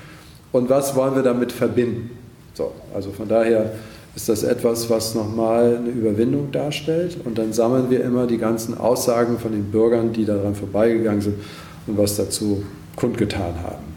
Und 0.53 0.69
was 0.69 0.95
wollen 0.95 1.15
wir 1.15 1.23
damit 1.23 1.53
verbinden? 1.53 2.11
So, 2.55 2.73
also 2.95 3.11
von 3.11 3.29
daher 3.29 3.73
ist 4.15 4.29
das 4.29 4.43
etwas, 4.43 4.91
was 4.91 5.15
nochmal 5.15 5.77
eine 5.77 5.91
Überwindung 5.91 6.51
darstellt. 6.51 7.19
Und 7.25 7.39
dann 7.39 7.53
sammeln 7.53 7.89
wir 7.89 8.03
immer 8.03 8.27
die 8.27 8.39
ganzen 8.39 8.77
Aussagen 8.77 9.39
von 9.39 9.53
den 9.53 9.71
Bürgern, 9.71 10.13
die 10.13 10.25
daran 10.25 10.55
vorbeigegangen 10.55 11.21
sind 11.21 11.37
und 11.87 11.97
was 11.97 12.17
dazu 12.17 12.65
kundgetan 12.97 13.55
haben. 13.63 13.88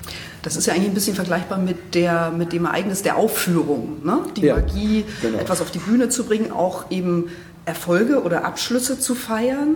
Das 0.44 0.56
ist 0.56 0.66
ja 0.66 0.74
eigentlich 0.74 0.90
ein 0.90 0.94
bisschen 0.94 1.16
vergleichbar 1.16 1.58
mit, 1.60 1.94
der, 1.94 2.32
mit 2.32 2.52
dem 2.54 2.66
Ereignis 2.66 3.04
der 3.04 3.16
Aufführung. 3.18 4.04
Ne? 4.04 4.20
Die 4.36 4.42
ja, 4.42 4.56
Magie, 4.56 5.06
genau. 5.22 5.38
etwas 5.38 5.62
auf 5.62 5.72
die 5.72 5.80
Bühne 5.80 6.10
zu 6.10 6.26
bringen, 6.26 6.52
auch 6.52 6.90
eben 6.90 7.30
Erfolge 7.66 8.24
oder 8.24 8.44
Abschlüsse 8.44 9.00
zu 9.00 9.14
feiern. 9.14 9.76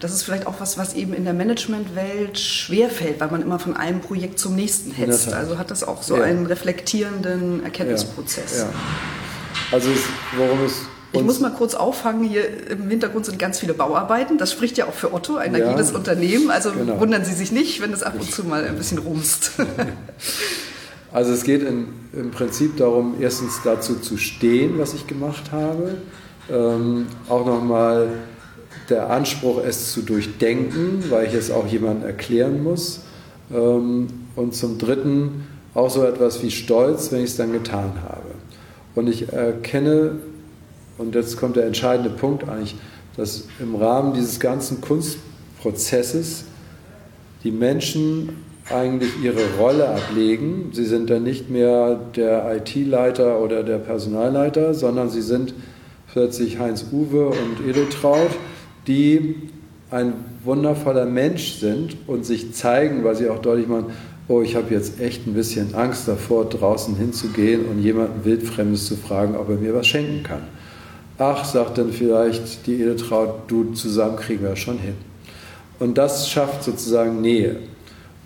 Das 0.00 0.12
ist 0.12 0.22
vielleicht 0.22 0.46
auch 0.46 0.54
was, 0.58 0.78
was 0.78 0.94
eben 0.94 1.14
in 1.14 1.24
der 1.24 1.34
Managementwelt 1.34 2.38
schwerfällt, 2.38 3.20
weil 3.20 3.30
man 3.30 3.42
immer 3.42 3.58
von 3.58 3.76
einem 3.76 4.00
Projekt 4.00 4.38
zum 4.38 4.54
nächsten 4.54 4.90
hetzt. 4.90 5.32
Also 5.32 5.58
hat 5.58 5.70
das 5.70 5.84
auch 5.84 6.02
so 6.02 6.16
ja. 6.16 6.24
einen 6.24 6.46
reflektierenden 6.46 7.62
Erkenntnisprozess. 7.64 8.58
Ja. 8.58 8.68
Also 9.72 9.90
worum 10.36 10.64
es 10.64 10.82
ich 11.12 11.22
muss 11.22 11.40
mal 11.40 11.52
kurz 11.52 11.74
auffangen, 11.74 12.24
hier 12.24 12.70
im 12.70 12.88
Hintergrund 12.88 13.26
sind 13.26 13.38
ganz 13.38 13.58
viele 13.58 13.74
Bauarbeiten. 13.74 14.38
Das 14.38 14.52
spricht 14.52 14.76
ja 14.76 14.86
auch 14.86 14.92
für 14.92 15.12
Otto, 15.12 15.36
ein 15.36 15.54
ja, 15.54 15.66
agiles 15.66 15.92
Unternehmen. 15.92 16.50
Also 16.50 16.72
genau. 16.72 17.00
wundern 17.00 17.24
Sie 17.24 17.32
sich 17.32 17.52
nicht, 17.52 17.80
wenn 17.80 17.92
es 17.92 18.02
ab 18.02 18.14
und 18.18 18.30
zu 18.30 18.44
mal 18.44 18.64
ein 18.64 18.76
bisschen 18.76 18.98
rumst. 18.98 19.52
Also 21.12 21.32
es 21.32 21.44
geht 21.44 21.62
in, 21.62 21.86
im 22.12 22.30
Prinzip 22.30 22.76
darum, 22.76 23.14
erstens 23.18 23.60
dazu 23.64 23.94
zu 23.94 24.18
stehen, 24.18 24.78
was 24.78 24.92
ich 24.92 25.06
gemacht 25.06 25.50
habe. 25.50 25.94
Ähm, 26.50 27.06
auch 27.28 27.46
nochmal 27.46 28.08
der 28.90 29.08
Anspruch, 29.08 29.62
es 29.64 29.92
zu 29.92 30.02
durchdenken, 30.02 31.04
weil 31.08 31.26
ich 31.26 31.32
es 31.32 31.50
auch 31.50 31.66
jemandem 31.66 32.06
erklären 32.06 32.62
muss. 32.62 33.00
Ähm, 33.50 34.08
und 34.34 34.54
zum 34.54 34.76
Dritten 34.76 35.46
auch 35.72 35.88
so 35.88 36.04
etwas 36.04 36.42
wie 36.42 36.50
Stolz, 36.50 37.10
wenn 37.12 37.20
ich 37.20 37.30
es 37.30 37.36
dann 37.36 37.52
getan 37.52 37.94
habe. 38.06 38.34
Und 38.94 39.08
ich 39.08 39.32
erkenne 39.32 40.16
und 40.98 41.14
jetzt 41.14 41.36
kommt 41.36 41.56
der 41.56 41.66
entscheidende 41.66 42.10
Punkt 42.10 42.48
eigentlich, 42.48 42.76
dass 43.16 43.44
im 43.60 43.74
Rahmen 43.74 44.14
dieses 44.14 44.40
ganzen 44.40 44.80
Kunstprozesses 44.80 46.44
die 47.44 47.50
Menschen 47.50 48.30
eigentlich 48.70 49.10
ihre 49.22 49.56
Rolle 49.58 49.88
ablegen. 49.88 50.70
Sie 50.72 50.84
sind 50.84 51.08
dann 51.08 51.22
nicht 51.22 51.50
mehr 51.50 52.00
der 52.16 52.56
IT-Leiter 52.56 53.40
oder 53.40 53.62
der 53.62 53.78
Personalleiter, 53.78 54.74
sondern 54.74 55.08
sie 55.08 55.22
sind 55.22 55.54
plötzlich 56.12 56.58
Heinz-Uwe 56.58 57.28
und 57.28 57.68
Edeltraut, 57.68 58.30
die 58.86 59.36
ein 59.90 60.14
wundervoller 60.42 61.06
Mensch 61.06 61.54
sind 61.54 61.96
und 62.06 62.26
sich 62.26 62.54
zeigen, 62.54 63.04
weil 63.04 63.14
sie 63.14 63.28
auch 63.28 63.38
deutlich 63.38 63.68
machen, 63.68 63.86
oh, 64.28 64.42
ich 64.42 64.56
habe 64.56 64.74
jetzt 64.74 65.00
echt 65.00 65.26
ein 65.26 65.34
bisschen 65.34 65.74
Angst 65.74 66.08
davor, 66.08 66.46
draußen 66.46 66.96
hinzugehen 66.96 67.66
und 67.66 67.80
jemanden 67.80 68.24
Wildfremdes 68.24 68.86
zu 68.86 68.96
fragen, 68.96 69.36
ob 69.36 69.48
er 69.48 69.56
mir 69.56 69.74
was 69.74 69.86
schenken 69.86 70.24
kann. 70.24 70.42
Ach, 71.18 71.44
sagt 71.44 71.78
dann 71.78 71.92
vielleicht 71.92 72.66
die 72.66 72.80
Edeltraut, 72.80 73.48
du 73.48 73.72
zusammen 73.72 74.16
kriegen 74.16 74.42
wir 74.42 74.56
schon 74.56 74.78
hin. 74.78 74.94
Und 75.78 75.96
das 75.98 76.28
schafft 76.28 76.64
sozusagen 76.64 77.20
Nähe. 77.20 77.56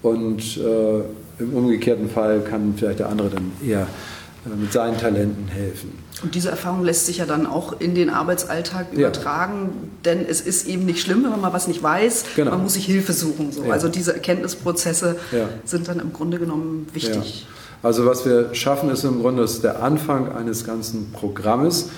Und 0.03 0.57
äh, 0.57 1.00
im 1.38 1.55
umgekehrten 1.55 2.09
Fall 2.09 2.40
kann 2.40 2.74
vielleicht 2.76 3.00
der 3.00 3.09
andere 3.09 3.31
dann 3.31 3.53
eher 3.64 3.83
äh, 3.83 4.57
mit 4.57 4.72
seinen 4.72 4.98
Talenten 4.98 5.48
helfen. 5.48 5.92
Und 6.22 6.35
diese 6.35 6.50
Erfahrung 6.50 6.85
lässt 6.85 7.07
sich 7.07 7.18
ja 7.18 7.26
dann 7.26 7.46
auch 7.46 7.81
in 7.81 7.94
den 7.94 8.11
Arbeitsalltag 8.11 8.92
übertragen, 8.92 9.70
ja. 9.72 9.88
denn 10.05 10.26
es 10.26 10.40
ist 10.40 10.66
eben 10.66 10.85
nicht 10.85 11.00
schlimm, 11.00 11.22
wenn 11.22 11.31
man 11.31 11.40
mal 11.40 11.53
was 11.53 11.66
nicht 11.66 11.83
weiß, 11.83 12.24
genau. 12.37 12.50
man 12.50 12.62
muss 12.62 12.74
sich 12.74 12.85
Hilfe 12.85 13.12
suchen. 13.12 13.53
So. 13.53 13.64
Ja. 13.64 13.72
Also 13.72 13.88
diese 13.88 14.12
Erkenntnisprozesse 14.12 15.16
ja. 15.33 15.48
sind 15.64 15.88
dann 15.88 15.98
im 15.98 16.12
Grunde 16.12 16.38
genommen 16.38 16.87
wichtig. 16.92 17.46
Also 17.83 18.05
was 18.05 18.26
wir 18.26 18.55
schaffen, 18.55 18.90
ist 18.90 19.05
im 19.05 19.20
Grunde 19.20 19.42
ist 19.42 19.64
der 19.64 19.83
Anfang 19.83 20.33
eines 20.33 20.64
ganzen 20.64 21.12
Programmes. 21.12 21.88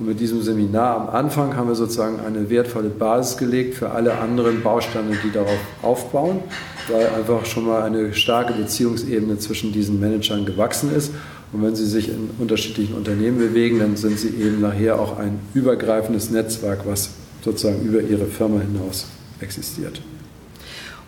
Und 0.00 0.06
mit 0.06 0.18
diesem 0.18 0.40
Seminar 0.40 0.96
am 0.96 1.10
Anfang 1.10 1.54
haben 1.56 1.68
wir 1.68 1.74
sozusagen 1.74 2.20
eine 2.20 2.48
wertvolle 2.48 2.88
Basis 2.88 3.36
gelegt 3.36 3.74
für 3.74 3.90
alle 3.90 4.16
anderen 4.16 4.62
Bausteine, 4.62 5.10
die 5.22 5.30
darauf 5.30 5.58
aufbauen, 5.82 6.40
weil 6.88 7.06
einfach 7.10 7.44
schon 7.44 7.66
mal 7.66 7.82
eine 7.82 8.14
starke 8.14 8.54
Beziehungsebene 8.54 9.38
zwischen 9.38 9.72
diesen 9.72 10.00
Managern 10.00 10.46
gewachsen 10.46 10.90
ist. 10.96 11.12
Und 11.52 11.62
wenn 11.62 11.76
sie 11.76 11.84
sich 11.84 12.08
in 12.08 12.30
unterschiedlichen 12.38 12.94
Unternehmen 12.94 13.38
bewegen, 13.38 13.78
dann 13.78 13.96
sind 13.96 14.18
sie 14.18 14.28
eben 14.28 14.62
nachher 14.62 14.98
auch 14.98 15.18
ein 15.18 15.38
übergreifendes 15.52 16.30
Netzwerk, 16.30 16.86
was 16.86 17.10
sozusagen 17.44 17.82
über 17.82 18.00
ihre 18.00 18.24
Firma 18.24 18.60
hinaus 18.60 19.06
existiert. 19.40 20.00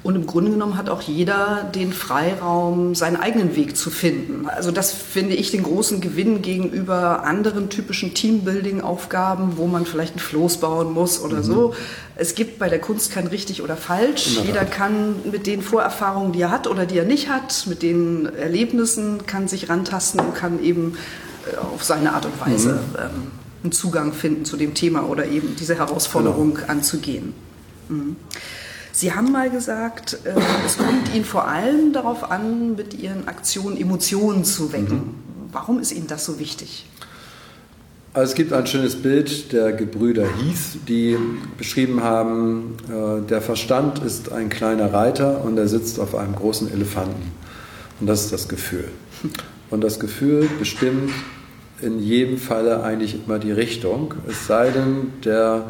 Und 0.03 0.17
im 0.17 0.27
Grunde 0.27 0.51
genommen 0.51 0.77
hat 0.77 0.91
auch 0.91 1.01
jeder 1.01 1.71
den 1.75 1.93
Freiraum, 1.93 2.97
seinen 2.97 3.17
eigenen 3.17 3.55
Weg 3.55 3.77
zu 3.77 3.89
finden. 3.89 4.49
Also 4.49 4.73
das 4.73 4.91
finde 4.91 5.37
ich 5.37 5.53
den 5.53 5.63
großen 5.63 6.01
Gewinn 6.01 6.43
gegenüber 6.43 7.23
anderen 7.25 7.71
typischen 7.71 8.13
Teambuilding-Aufgaben, 8.13 9.57
wo 9.57 9.69
man 9.69 9.87
vielleicht 9.87 10.17
ein 10.17 10.19
Floß 10.19 10.57
bauen 10.57 10.93
muss 10.93 11.21
oder 11.21 11.39
mhm. 11.39 11.45
so. 11.45 11.75
Es 12.17 12.35
gibt 12.35 12.59
bei 12.59 12.69
der 12.69 12.81
Kunst 12.81 13.13
kein 13.13 13.29
richtig 13.29 13.63
oder 13.63 13.77
falsch. 13.77 14.39
Jeder 14.45 14.65
kann 14.65 15.15
mit 15.31 15.47
den 15.47 15.63
Vorerfahrungen, 15.63 16.33
die 16.33 16.41
er 16.41 16.51
hat 16.51 16.67
oder 16.67 16.85
die 16.85 16.99
er 16.99 17.05
nicht 17.05 17.29
hat, 17.29 17.67
mit 17.69 17.83
den 17.83 18.27
Erlebnissen, 18.27 19.27
kann 19.27 19.47
sich 19.47 19.69
rantasten 19.69 20.19
und 20.19 20.35
kann 20.35 20.61
eben 20.65 20.97
äh, 21.53 21.57
auf 21.59 21.85
seine 21.85 22.13
Art 22.15 22.27
und 22.27 22.41
Weise 22.41 22.73
mhm. 22.73 22.99
ähm, 22.99 23.11
einen 23.63 23.73
Zugang 23.73 24.13
finden 24.13 24.45
zu 24.45 24.57
dem 24.57 24.75
Thema 24.75 25.09
oder 25.09 25.27
eben 25.27 25.55
diese 25.55 25.77
Herausforderung 25.77 26.55
genau. 26.55 26.67
anzugehen. 26.67 27.35
Mhm. 27.89 28.17
Sie 28.93 29.13
haben 29.13 29.33
mal 29.33 29.51
gesagt, 29.51 30.19
äh, 30.25 30.35
es 30.67 30.77
kommt 30.77 31.15
Ihnen 31.15 31.25
vor 31.25 31.49
allem 31.49 31.93
darauf 31.93 32.31
an, 32.31 32.77
mit 32.77 32.95
Ihren 32.95 33.27
Aktionen 33.27 33.77
Emotionen 33.79 34.45
zu 34.45 34.73
wecken. 34.73 34.97
Mhm. 34.97 35.15
Warum 35.51 35.81
ist 35.81 35.93
Ihnen 35.93 36.07
das 36.07 36.25
so 36.25 36.39
wichtig? 36.39 36.87
Also 38.15 38.33
es 38.33 38.35
gibt 38.35 38.53
ein 38.53 38.67
schönes 38.67 38.97
Bild 38.97 39.53
der 39.53 39.73
Gebrüder 39.73 40.25
Heath, 40.25 40.87
die 40.87 41.17
beschrieben 41.57 42.03
haben, 42.03 42.77
äh, 42.87 43.27
der 43.27 43.41
Verstand 43.41 44.01
ist 44.01 44.31
ein 44.31 44.51
kleiner 44.51 44.93
Reiter 44.93 45.43
und 45.43 45.57
er 45.57 45.67
sitzt 45.67 45.99
auf 45.99 46.15
einem 46.15 46.37
großen 46.37 46.71
Elefanten. 46.71 47.33
Und 48.01 48.07
das 48.07 48.25
ist 48.25 48.33
das 48.33 48.49
Gefühl. 48.49 48.89
Und 49.71 49.83
das 49.83 49.99
Gefühl 49.99 50.47
bestimmt 50.59 51.11
in 51.81 51.99
jedem 51.99 52.37
Falle 52.37 52.83
eigentlich 52.83 53.25
immer 53.25 53.39
die 53.39 53.53
Richtung, 53.53 54.13
es 54.29 54.47
sei 54.47 54.69
denn, 54.71 55.15
der 55.25 55.65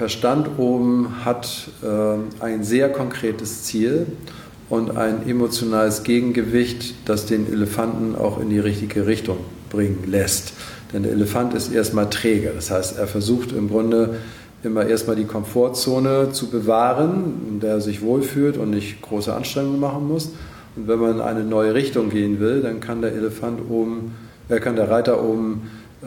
Verstand 0.00 0.48
oben 0.56 1.26
hat 1.26 1.68
äh, 1.82 2.42
ein 2.42 2.64
sehr 2.64 2.88
konkretes 2.88 3.64
Ziel 3.64 4.06
und 4.70 4.96
ein 4.96 5.28
emotionales 5.28 6.04
Gegengewicht, 6.04 6.94
das 7.04 7.26
den 7.26 7.52
Elefanten 7.52 8.16
auch 8.16 8.40
in 8.40 8.48
die 8.48 8.60
richtige 8.60 9.06
Richtung 9.06 9.36
bringen 9.68 10.04
lässt. 10.06 10.54
Denn 10.94 11.02
der 11.02 11.12
Elefant 11.12 11.52
ist 11.52 11.70
erstmal 11.70 12.08
träge. 12.08 12.50
Das 12.54 12.70
heißt, 12.70 12.98
er 12.98 13.08
versucht 13.08 13.52
im 13.52 13.68
Grunde 13.68 14.14
immer 14.62 14.86
erstmal 14.86 15.16
die 15.16 15.26
Komfortzone 15.26 16.32
zu 16.32 16.48
bewahren, 16.48 17.34
in 17.50 17.60
der 17.60 17.72
er 17.72 17.80
sich 17.82 18.00
wohlfühlt 18.00 18.56
und 18.56 18.70
nicht 18.70 19.02
große 19.02 19.34
Anstrengungen 19.34 19.80
machen 19.80 20.08
muss. 20.08 20.30
Und 20.76 20.88
wenn 20.88 20.98
man 20.98 21.16
in 21.16 21.20
eine 21.20 21.44
neue 21.44 21.74
Richtung 21.74 22.08
gehen 22.08 22.40
will, 22.40 22.62
dann 22.62 22.80
kann 22.80 23.02
der 23.02 23.12
Elefant 23.12 23.60
oben, 23.68 24.14
äh, 24.48 24.60
kann 24.60 24.76
der 24.76 24.88
Reiter 24.90 25.22
oben 25.22 25.70
äh, 26.02 26.06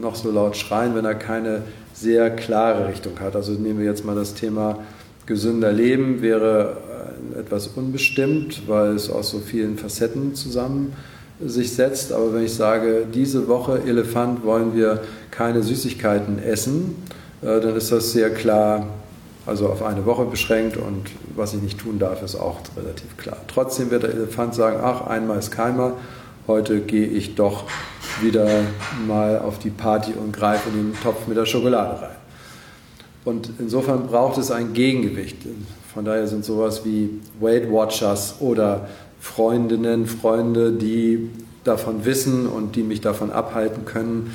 noch 0.00 0.14
so 0.14 0.30
laut 0.30 0.56
schreien, 0.56 0.94
wenn 0.94 1.04
er 1.04 1.16
keine 1.16 1.62
sehr 1.96 2.30
klare 2.30 2.88
Richtung 2.88 3.18
hat. 3.20 3.36
Also 3.36 3.52
nehmen 3.52 3.78
wir 3.78 3.86
jetzt 3.86 4.04
mal 4.04 4.14
das 4.14 4.34
Thema 4.34 4.78
gesünder 5.24 5.72
Leben, 5.72 6.22
wäre 6.22 6.76
äh, 7.34 7.40
etwas 7.40 7.68
unbestimmt, 7.68 8.62
weil 8.68 8.94
es 8.94 9.10
aus 9.10 9.30
so 9.30 9.38
vielen 9.38 9.76
Facetten 9.78 10.34
zusammen 10.34 10.92
sich 11.44 11.74
setzt. 11.74 12.12
Aber 12.12 12.34
wenn 12.34 12.44
ich 12.44 12.54
sage, 12.54 13.06
diese 13.12 13.48
Woche 13.48 13.80
Elefant 13.86 14.44
wollen 14.44 14.74
wir 14.74 15.02
keine 15.30 15.62
Süßigkeiten 15.62 16.42
essen, 16.42 16.96
äh, 17.42 17.60
dann 17.60 17.74
ist 17.76 17.90
das 17.92 18.12
sehr 18.12 18.30
klar, 18.30 18.88
also 19.46 19.68
auf 19.68 19.82
eine 19.82 20.04
Woche 20.06 20.24
beschränkt 20.24 20.76
und 20.76 21.06
was 21.34 21.54
ich 21.54 21.62
nicht 21.62 21.78
tun 21.78 21.98
darf, 21.98 22.22
ist 22.22 22.34
auch 22.34 22.60
relativ 22.76 23.16
klar. 23.16 23.38
Trotzdem 23.48 23.90
wird 23.90 24.02
der 24.02 24.10
Elefant 24.10 24.54
sagen, 24.54 24.78
ach, 24.82 25.06
einmal 25.06 25.38
ist 25.38 25.50
keinmal, 25.50 25.94
heute 26.46 26.80
gehe 26.80 27.06
ich 27.06 27.34
doch 27.34 27.64
wieder 28.22 28.48
mal 29.06 29.38
auf 29.38 29.58
die 29.58 29.70
Party 29.70 30.12
und 30.12 30.32
greife 30.32 30.68
in 30.70 30.92
den 30.92 31.00
Topf 31.02 31.26
mit 31.26 31.36
der 31.36 31.46
Schokolade 31.46 32.02
rein. 32.02 32.16
Und 33.24 33.50
insofern 33.58 34.06
braucht 34.06 34.38
es 34.38 34.50
ein 34.50 34.72
Gegengewicht. 34.72 35.38
Von 35.92 36.04
daher 36.04 36.26
sind 36.28 36.44
sowas 36.44 36.84
wie 36.84 37.20
Weight 37.40 37.70
Watchers 37.70 38.36
oder 38.40 38.88
Freundinnen, 39.18 40.06
Freunde, 40.06 40.72
die 40.72 41.30
davon 41.64 42.04
wissen 42.04 42.46
und 42.46 42.76
die 42.76 42.82
mich 42.82 43.00
davon 43.00 43.32
abhalten 43.32 43.84
können. 43.84 44.32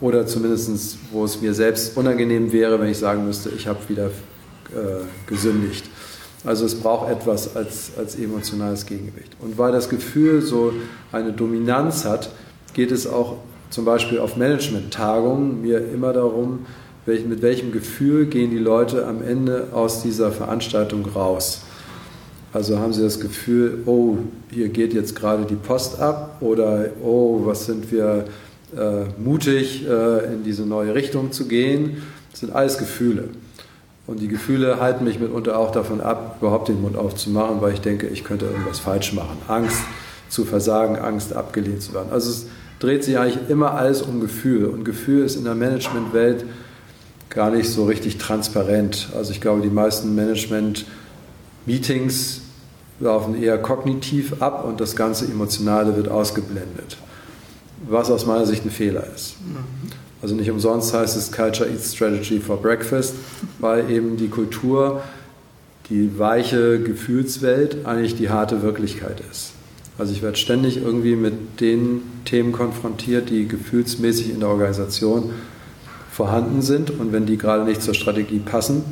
Oder 0.00 0.26
zumindest, 0.26 0.98
wo 1.12 1.24
es 1.24 1.40
mir 1.40 1.54
selbst 1.54 1.96
unangenehm 1.96 2.50
wäre, 2.50 2.80
wenn 2.80 2.88
ich 2.88 2.98
sagen 2.98 3.24
müsste, 3.24 3.50
ich 3.50 3.68
habe 3.68 3.78
wieder 3.88 4.06
äh, 4.06 5.04
gesündigt. 5.26 5.84
Also 6.44 6.64
es 6.64 6.74
braucht 6.74 7.10
etwas 7.10 7.54
als, 7.54 7.92
als 7.98 8.16
emotionales 8.16 8.86
Gegengewicht. 8.86 9.36
Und 9.40 9.58
weil 9.58 9.72
das 9.72 9.88
Gefühl 9.88 10.40
so 10.40 10.72
eine 11.12 11.32
Dominanz 11.32 12.04
hat, 12.04 12.30
geht 12.72 12.92
es 12.92 13.06
auch 13.06 13.36
zum 13.68 13.84
Beispiel 13.84 14.18
auf 14.18 14.36
Management-Tagungen 14.36 15.60
mir 15.62 15.78
immer 15.92 16.12
darum, 16.12 16.66
mit 17.06 17.42
welchem 17.42 17.72
Gefühl 17.72 18.26
gehen 18.26 18.50
die 18.50 18.58
Leute 18.58 19.06
am 19.06 19.22
Ende 19.22 19.68
aus 19.72 20.02
dieser 20.02 20.30
Veranstaltung 20.32 21.04
raus. 21.06 21.62
Also 22.52 22.78
haben 22.78 22.92
sie 22.92 23.02
das 23.02 23.20
Gefühl, 23.20 23.82
oh, 23.86 24.18
hier 24.50 24.68
geht 24.68 24.92
jetzt 24.92 25.14
gerade 25.14 25.44
die 25.44 25.54
Post 25.54 26.00
ab 26.00 26.38
oder 26.40 26.86
oh, 27.02 27.42
was 27.44 27.66
sind 27.66 27.90
wir 27.92 28.24
äh, 28.76 29.04
mutig, 29.18 29.86
äh, 29.88 30.34
in 30.34 30.44
diese 30.44 30.66
neue 30.66 30.94
Richtung 30.94 31.32
zu 31.32 31.46
gehen. 31.46 32.02
Das 32.30 32.40
sind 32.40 32.52
alles 32.52 32.78
Gefühle. 32.78 33.28
Und 34.10 34.18
die 34.18 34.26
Gefühle 34.26 34.80
halten 34.80 35.04
mich 35.04 35.20
mitunter 35.20 35.56
auch 35.56 35.70
davon 35.70 36.00
ab, 36.00 36.38
überhaupt 36.40 36.66
den 36.68 36.82
Mund 36.82 36.96
aufzumachen, 36.96 37.60
weil 37.60 37.74
ich 37.74 37.80
denke, 37.80 38.08
ich 38.08 38.24
könnte 38.24 38.46
irgendwas 38.46 38.80
falsch 38.80 39.12
machen. 39.12 39.38
Angst 39.46 39.78
zu 40.28 40.44
versagen, 40.44 40.96
Angst 40.96 41.32
abgelehnt 41.32 41.80
zu 41.80 41.94
werden. 41.94 42.08
Also 42.10 42.30
es 42.30 42.46
dreht 42.80 43.04
sich 43.04 43.20
eigentlich 43.20 43.48
immer 43.48 43.74
alles 43.74 44.02
um 44.02 44.20
Gefühl. 44.20 44.64
Und 44.64 44.84
Gefühl 44.84 45.24
ist 45.24 45.36
in 45.36 45.44
der 45.44 45.54
Managementwelt 45.54 46.44
gar 47.28 47.52
nicht 47.52 47.68
so 47.68 47.84
richtig 47.84 48.18
transparent. 48.18 49.10
Also 49.16 49.30
ich 49.30 49.40
glaube, 49.40 49.62
die 49.62 49.70
meisten 49.70 50.12
Management-Meetings 50.16 52.40
laufen 52.98 53.40
eher 53.40 53.58
kognitiv 53.58 54.42
ab 54.42 54.64
und 54.64 54.80
das 54.80 54.96
ganze 54.96 55.26
Emotionale 55.26 55.94
wird 55.94 56.08
ausgeblendet. 56.08 56.96
Was 57.88 58.10
aus 58.10 58.26
meiner 58.26 58.44
Sicht 58.44 58.64
ein 58.64 58.72
Fehler 58.72 59.04
ist. 59.14 59.36
Also 60.22 60.34
nicht 60.34 60.50
umsonst 60.50 60.92
heißt 60.92 61.16
es 61.16 61.32
Culture 61.32 61.68
Eats 61.68 61.94
Strategy 61.94 62.40
for 62.40 62.60
Breakfast, 62.60 63.14
weil 63.58 63.90
eben 63.90 64.16
die 64.16 64.28
Kultur, 64.28 65.02
die 65.88 66.18
weiche 66.18 66.80
Gefühlswelt 66.80 67.86
eigentlich 67.86 68.16
die 68.16 68.28
harte 68.28 68.62
Wirklichkeit 68.62 69.22
ist. 69.30 69.52
Also 69.98 70.12
ich 70.12 70.22
werde 70.22 70.36
ständig 70.36 70.78
irgendwie 70.78 71.16
mit 71.16 71.60
den 71.60 72.02
Themen 72.24 72.52
konfrontiert, 72.52 73.28
die 73.28 73.46
gefühlsmäßig 73.46 74.30
in 74.30 74.40
der 74.40 74.48
Organisation 74.48 75.30
vorhanden 76.10 76.62
sind. 76.62 76.90
Und 76.90 77.12
wenn 77.12 77.26
die 77.26 77.36
gerade 77.36 77.64
nicht 77.64 77.82
zur 77.82 77.94
Strategie 77.94 78.38
passen, 78.38 78.82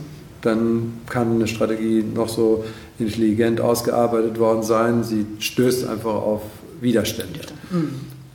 dann 0.42 0.94
kann 1.08 1.32
eine 1.32 1.46
Strategie 1.46 2.02
noch 2.02 2.28
so 2.28 2.64
intelligent 2.98 3.60
ausgearbeitet 3.60 4.38
worden 4.38 4.62
sein. 4.62 5.02
Sie 5.02 5.26
stößt 5.38 5.86
einfach 5.88 6.14
auf 6.14 6.42
Widerstände. 6.80 7.40
Mhm. 7.70 7.90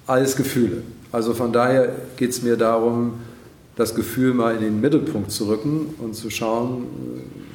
Alles 0.05 0.35
Gefühle. 0.35 0.81
Also 1.13 1.35
von 1.35 1.53
daher 1.53 1.89
geht 2.17 2.31
es 2.31 2.41
mir 2.41 2.57
darum, 2.57 3.19
das 3.75 3.93
Gefühl 3.93 4.33
mal 4.33 4.55
in 4.55 4.61
den 4.61 4.81
Mittelpunkt 4.81 5.31
zu 5.31 5.47
rücken 5.47 5.93
und 5.99 6.15
zu 6.15 6.31
schauen, 6.31 6.87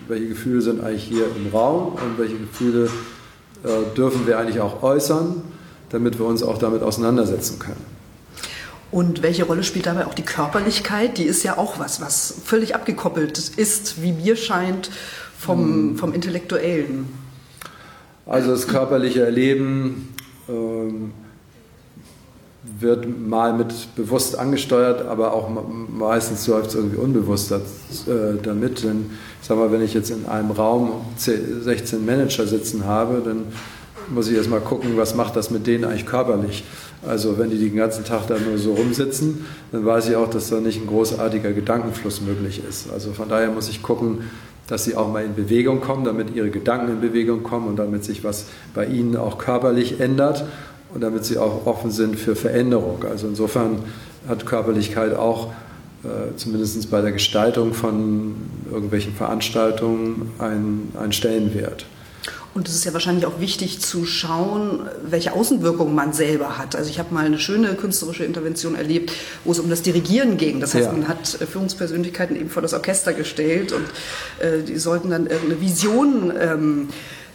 welche 0.06 0.28
Gefühle 0.28 0.62
sind 0.62 0.80
eigentlich 0.80 1.02
hier 1.02 1.26
im 1.36 1.52
Raum 1.52 1.94
und 1.94 2.18
welche 2.18 2.36
Gefühle 2.36 2.88
äh, 3.64 3.96
dürfen 3.96 4.28
wir 4.28 4.38
eigentlich 4.38 4.60
auch 4.60 4.84
äußern, 4.84 5.42
damit 5.90 6.20
wir 6.20 6.26
uns 6.26 6.44
auch 6.44 6.58
damit 6.58 6.82
auseinandersetzen 6.82 7.58
können. 7.58 7.84
Und 8.92 9.22
welche 9.22 9.44
Rolle 9.44 9.64
spielt 9.64 9.86
dabei 9.86 10.06
auch 10.06 10.14
die 10.14 10.22
Körperlichkeit? 10.22 11.18
Die 11.18 11.24
ist 11.24 11.42
ja 11.42 11.58
auch 11.58 11.80
was, 11.80 12.00
was 12.00 12.36
völlig 12.44 12.76
abgekoppelt 12.76 13.38
ist, 13.56 14.00
wie 14.00 14.12
mir 14.12 14.36
scheint, 14.36 14.88
vom, 15.36 15.64
hm. 15.64 15.96
vom 15.98 16.14
Intellektuellen. 16.14 17.08
Also 18.24 18.52
das 18.52 18.68
körperliche 18.68 19.24
Erleben 19.24 20.14
ähm, 20.48 21.12
wird 22.81 23.07
mal 23.18 23.52
mit 23.52 23.94
bewusst 23.96 24.38
angesteuert, 24.38 25.07
aber 25.07 25.33
auch 25.33 25.48
meistens 25.88 26.46
läuft 26.46 26.68
es 26.70 26.74
irgendwie 26.74 26.96
unbewusst 26.96 27.50
äh, 27.52 27.59
damit. 28.42 28.85
Denn 28.85 29.11
ich 29.40 29.48
sag 29.48 29.57
mal, 29.57 29.72
wenn 29.72 29.83
ich 29.83 29.94
jetzt 29.94 30.11
in 30.11 30.26
einem 30.26 30.50
Raum 30.50 30.92
16 31.16 32.04
Manager 32.04 32.46
sitzen 32.46 32.85
habe, 32.85 33.22
dann 33.24 33.44
muss 34.11 34.28
ich 34.28 34.37
erstmal 34.37 34.61
gucken, 34.61 34.96
was 34.96 35.14
macht 35.14 35.37
das 35.37 35.50
mit 35.50 35.66
denen 35.66 35.85
eigentlich 35.85 36.07
körperlich. 36.07 36.64
Also 37.07 37.38
wenn 37.38 37.50
die 37.50 37.59
den 37.59 37.76
ganzen 37.76 38.04
Tag 38.04 38.26
da 38.26 38.37
nur 38.38 38.59
so 38.59 38.74
rumsitzen, 38.74 39.44
dann 39.70 39.85
weiß 39.85 40.09
ich 40.09 40.16
auch, 40.16 40.28
dass 40.28 40.50
da 40.50 40.61
nicht 40.61 40.81
ein 40.81 40.87
großartiger 40.87 41.52
Gedankenfluss 41.52 42.20
möglich 42.20 42.62
ist. 42.68 42.90
Also 42.90 43.12
von 43.12 43.28
daher 43.28 43.50
muss 43.50 43.68
ich 43.68 43.83
gucken, 43.83 44.22
dass 44.66 44.85
sie 44.85 44.96
auch 44.96 45.11
mal 45.11 45.24
in 45.24 45.35
Bewegung 45.35 45.81
kommen, 45.81 46.04
damit 46.04 46.35
ihre 46.35 46.50
Gedanken 46.50 46.92
in 46.92 47.00
Bewegung 47.00 47.42
kommen 47.42 47.68
und 47.68 47.76
damit 47.76 48.04
sich 48.04 48.24
was 48.24 48.46
bei 48.74 48.87
ihnen 48.87 49.16
auch 49.16 49.38
körperlich 49.38 50.00
ändert 50.00 50.44
und 50.94 51.01
damit 51.01 51.24
sie 51.24 51.38
auch 51.38 51.66
offen 51.66 51.90
sind 51.90 52.18
für 52.18 52.37
Veränderung. 52.37 53.05
Also 53.05 53.27
insofern 53.27 53.85
hat 54.29 54.46
Körperlichkeit 54.46 55.14
auch 55.14 55.48
äh, 56.05 56.37
zumindest 56.37 56.90
bei 56.90 57.01
der 57.01 57.12
Gestaltung 57.12 57.74
von 57.74 58.37
irgendwelchen 58.70 59.14
Veranstaltungen 59.14 60.31
einen, 60.38 60.92
einen 60.98 61.12
Stellenwert. 61.12 61.87
Und 62.55 62.68
es 62.68 62.74
ist 62.74 62.85
ja 62.85 62.92
wahrscheinlich 62.92 63.27
auch 63.27 63.40
wichtig 63.40 63.79
zu 63.81 64.05
schauen, 64.05 64.81
welche 65.05 65.33
Außenwirkungen 65.33 65.94
man 65.94 66.12
selber 66.12 66.59
hat. 66.59 66.74
Also 66.74 66.90
ich 66.90 66.98
habe 66.98 67.14
mal 67.14 67.24
eine 67.24 67.38
schöne 67.38 67.74
künstlerische 67.74 68.24
Intervention 68.24 68.74
erlebt, 68.74 69.12
wo 69.44 69.53
es 69.53 69.61
um 69.61 69.70
das 69.70 69.83
Dirigieren 69.83 70.38
ging. 70.38 70.59
Das 70.59 70.74
heißt, 70.74 70.87
ja. 70.87 70.92
man 70.92 71.07
hat 71.09 71.40
äh, 71.40 71.46
Führungspersönlichkeiten 71.46 72.37
eben 72.37 72.51
vor 72.51 72.62
das 72.62 72.74
Orchester 72.74 73.12
gestellt 73.12 73.72
und 73.72 73.85
äh, 74.44 74.62
die 74.62 74.79
sollten 74.79 75.11
dann 75.11 75.27
irgendeine 75.27 75.61
Vision 75.61 76.33
ähm, 76.38 76.88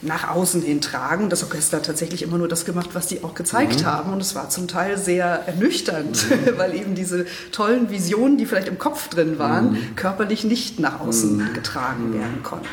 nach 0.06 0.30
außen 0.30 0.62
hin 0.62 0.82
tragen. 0.82 1.30
Das 1.30 1.44
Orchester 1.44 1.78
hat 1.78 1.86
tatsächlich 1.86 2.24
immer 2.24 2.38
nur 2.38 2.48
das 2.48 2.66
gemacht, 2.66 2.90
was 2.94 3.08
die 3.08 3.24
auch 3.24 3.36
gezeigt 3.36 3.82
mhm. 3.82 3.86
haben. 3.86 4.14
Und 4.14 4.22
es 4.22 4.36
war 4.36 4.50
zum 4.50 4.68
Teil 4.68 4.98
sehr 4.98 5.26
ernüchternd, 5.48 6.26
mhm. 6.30 6.36
weil 6.58 6.76
eben 6.76 6.96
diese 6.96 7.26
tollen 7.52 7.90
Visionen, 7.90 8.38
die 8.38 8.46
vielleicht 8.46 8.68
im 8.68 8.78
Kopf 8.78 9.10
drin 9.10 9.40
waren, 9.40 9.72
mhm. 9.72 9.96
körperlich 9.96 10.44
nicht 10.44 10.80
nach 10.80 11.00
außen 11.00 11.38
mhm. 11.38 11.54
getragen 11.54 12.10
mhm. 12.10 12.14
werden 12.16 12.44
konnten. 12.44 12.68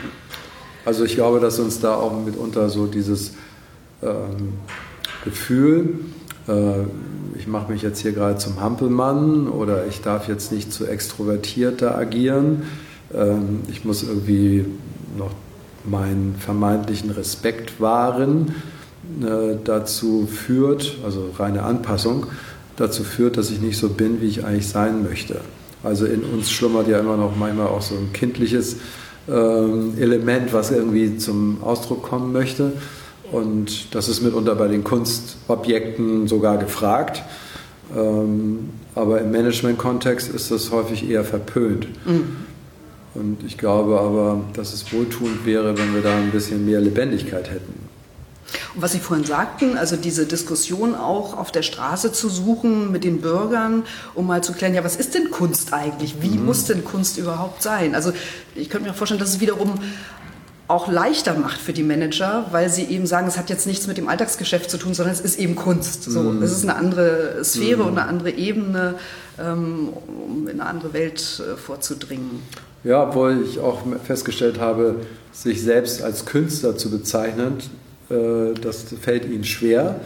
Also 0.85 1.05
ich 1.05 1.15
glaube, 1.15 1.41
dass 1.41 1.59
uns 1.59 1.81
da 1.81 1.95
auch 1.95 2.25
mitunter 2.25 2.69
so 2.71 2.87
dieses 2.87 3.33
ähm, 4.03 4.55
Gefühl, 5.25 6.01
äh, 6.49 6.83
ich 7.39 7.47
mache 7.47 7.71
mich 7.71 7.83
jetzt 7.83 8.01
hier 8.01 8.13
gerade 8.13 8.37
zum 8.37 8.61
Hampelmann 8.61 9.49
oder 9.49 9.87
ich 9.87 10.01
darf 10.01 10.29
jetzt 10.29 10.53
nicht 10.53 10.73
zu 10.73 10.87
extrovertiert 10.87 11.83
da 11.83 11.95
agieren, 11.95 12.65
ähm, 13.15 13.61
ich 13.69 13.85
muss 13.85 14.03
irgendwie 14.03 14.67
noch 15.17 15.33
meinen 15.85 16.37
vermeintlichen 16.39 17.11
Respekt 17.11 17.81
wahren, 17.81 18.55
äh, 19.23 19.57
dazu 19.65 20.27
führt, 20.27 20.99
also 21.05 21.31
reine 21.39 21.63
Anpassung, 21.63 22.27
dazu 22.77 23.05
führt, 23.05 23.37
dass 23.37 23.51
ich 23.51 23.61
nicht 23.61 23.79
so 23.79 23.89
bin, 23.89 24.21
wie 24.21 24.27
ich 24.27 24.45
eigentlich 24.45 24.69
sein 24.69 25.03
möchte. 25.03 25.41
Also 25.83 26.07
in 26.07 26.23
uns 26.23 26.51
schlummert 26.51 26.89
ja 26.89 26.99
immer 26.99 27.17
noch 27.17 27.37
manchmal 27.37 27.69
auch 27.69 27.83
so 27.83 27.95
ein 27.95 28.13
kindliches 28.13 28.77
ähm, 29.29 29.95
Element, 29.99 30.53
was 30.53 30.71
irgendwie 30.71 31.17
zum 31.17 31.63
Ausdruck 31.63 32.03
kommen 32.03 32.33
möchte. 32.33 32.73
Und 33.33 33.95
das 33.95 34.09
ist 34.09 34.23
mitunter 34.23 34.55
bei 34.57 34.69
den 34.69 34.85
Kunstobjekten 34.85 36.27
sogar 36.27 36.59
gefragt. 36.59 37.23
Ähm, 37.97 38.71
aber 38.95 39.21
im 39.21 39.31
Management-Kontext 39.31 40.33
ist 40.33 40.51
das 40.51 40.71
häufig 40.71 41.09
eher 41.09 41.25
verpönt. 41.25 41.89
Mhm. 42.07 42.37
Und 43.15 43.39
ich 43.45 43.59
glaube 43.59 43.99
aber, 43.99 44.41
dass 44.53 44.73
es 44.73 44.93
wohltuend 44.93 45.45
wäre, 45.45 45.77
wenn 45.77 45.95
wir 45.95 46.03
da 46.03 46.17
ein 46.17 46.31
bisschen 46.31 46.65
mehr 46.65 46.81
Lebendigkeit 46.81 47.51
hätten. 47.51 47.91
Und 48.75 48.83
was 48.83 48.93
Sie 48.93 48.99
vorhin 49.01 49.27
sagten, 49.27 49.77
also 49.77 49.97
diese 49.97 50.27
Diskussion 50.27 50.95
auch 50.95 51.37
auf 51.37 51.51
der 51.53 51.63
Straße 51.63 52.13
zu 52.13 52.29
suchen 52.29 52.93
mit 52.93 53.05
den 53.05 53.21
Bürgern, 53.21 53.85
um 54.15 54.27
mal 54.27 54.43
zu 54.43 54.53
klären, 54.53 54.75
ja, 54.75 54.85
was 54.85 54.97
ist 54.97 55.15
denn 55.15 55.31
Kunst 55.31 55.73
eigentlich? 55.73 56.23
Wie 56.23 56.31
mhm. 56.31 56.47
muss 56.47 56.65
denn 56.65 56.85
Kunst 56.85 57.19
überhaupt 57.19 57.63
sein? 57.63 57.95
Also 57.95 58.13
ich 58.55 58.71
könnte 58.71 58.89
mir 58.89 58.95
vorstellen, 58.95 59.21
dass 59.21 59.31
es 59.31 59.41
wiederum 59.41 59.75
auch 60.69 60.87
leichter 60.87 61.35
macht 61.35 61.61
für 61.61 61.73
die 61.73 61.83
Manager, 61.83 62.47
weil 62.53 62.71
sie 62.71 62.85
eben 62.85 63.05
sagen, 63.05 63.27
es 63.27 63.37
hat 63.37 63.51
jetzt 63.51 63.67
nichts 63.67 63.89
mit 63.89 63.99
dem 63.99 64.09
Alltagsgeschäft 64.09 64.71
zu 64.71 64.79
tun, 64.79 64.95
sondern 64.95 65.13
es 65.13 65.21
ist 65.21 65.37
eben 65.41 65.57
Kunst. 65.57 66.05
So, 66.05 66.23
mm. 66.23 66.43
Es 66.45 66.53
ist 66.53 66.63
eine 66.63 66.77
andere 66.77 67.45
Sphäre 67.45 67.83
mm. 67.83 67.87
und 67.89 67.99
eine 67.99 68.07
andere 68.07 68.31
Ebene, 68.31 68.95
ähm, 69.41 69.89
um 69.89 70.47
in 70.47 70.61
eine 70.61 70.71
andere 70.71 70.93
Welt 70.93 71.43
äh, 71.45 71.57
vorzudringen. 71.57 72.43
Ja, 72.83 73.09
obwohl 73.09 73.45
ich 73.45 73.59
auch 73.61 73.83
festgestellt 74.05 74.59
habe, 74.59 74.97
sich 75.33 75.63
selbst 75.63 76.03
als 76.03 76.25
Künstler 76.25 76.77
zu 76.77 76.91
bezeichnen, 76.91 77.59
äh, 78.11 78.55
das 78.61 78.85
fällt 79.01 79.25
ihnen 79.27 79.45
schwer. 79.45 80.01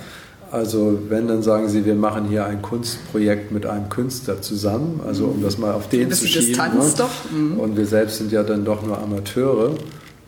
Also 0.50 0.98
wenn, 1.08 1.26
dann 1.26 1.42
sagen 1.42 1.68
sie, 1.68 1.84
wir 1.84 1.94
machen 1.94 2.26
hier 2.26 2.44
ein 2.46 2.62
Kunstprojekt 2.62 3.50
mit 3.50 3.66
einem 3.66 3.88
Künstler 3.88 4.40
zusammen, 4.40 5.00
also 5.04 5.26
um 5.26 5.42
das 5.42 5.58
mal 5.58 5.72
auf 5.72 5.88
den 5.88 6.12
zu 6.12 6.26
schieben. 6.26 6.46
Distanz 6.46 6.92
ne? 6.92 6.94
doch. 6.98 7.30
Mhm. 7.32 7.58
Und 7.58 7.76
wir 7.76 7.86
selbst 7.86 8.18
sind 8.18 8.30
ja 8.30 8.42
dann 8.42 8.64
doch 8.64 8.82
nur 8.86 8.98
Amateure. 8.98 9.72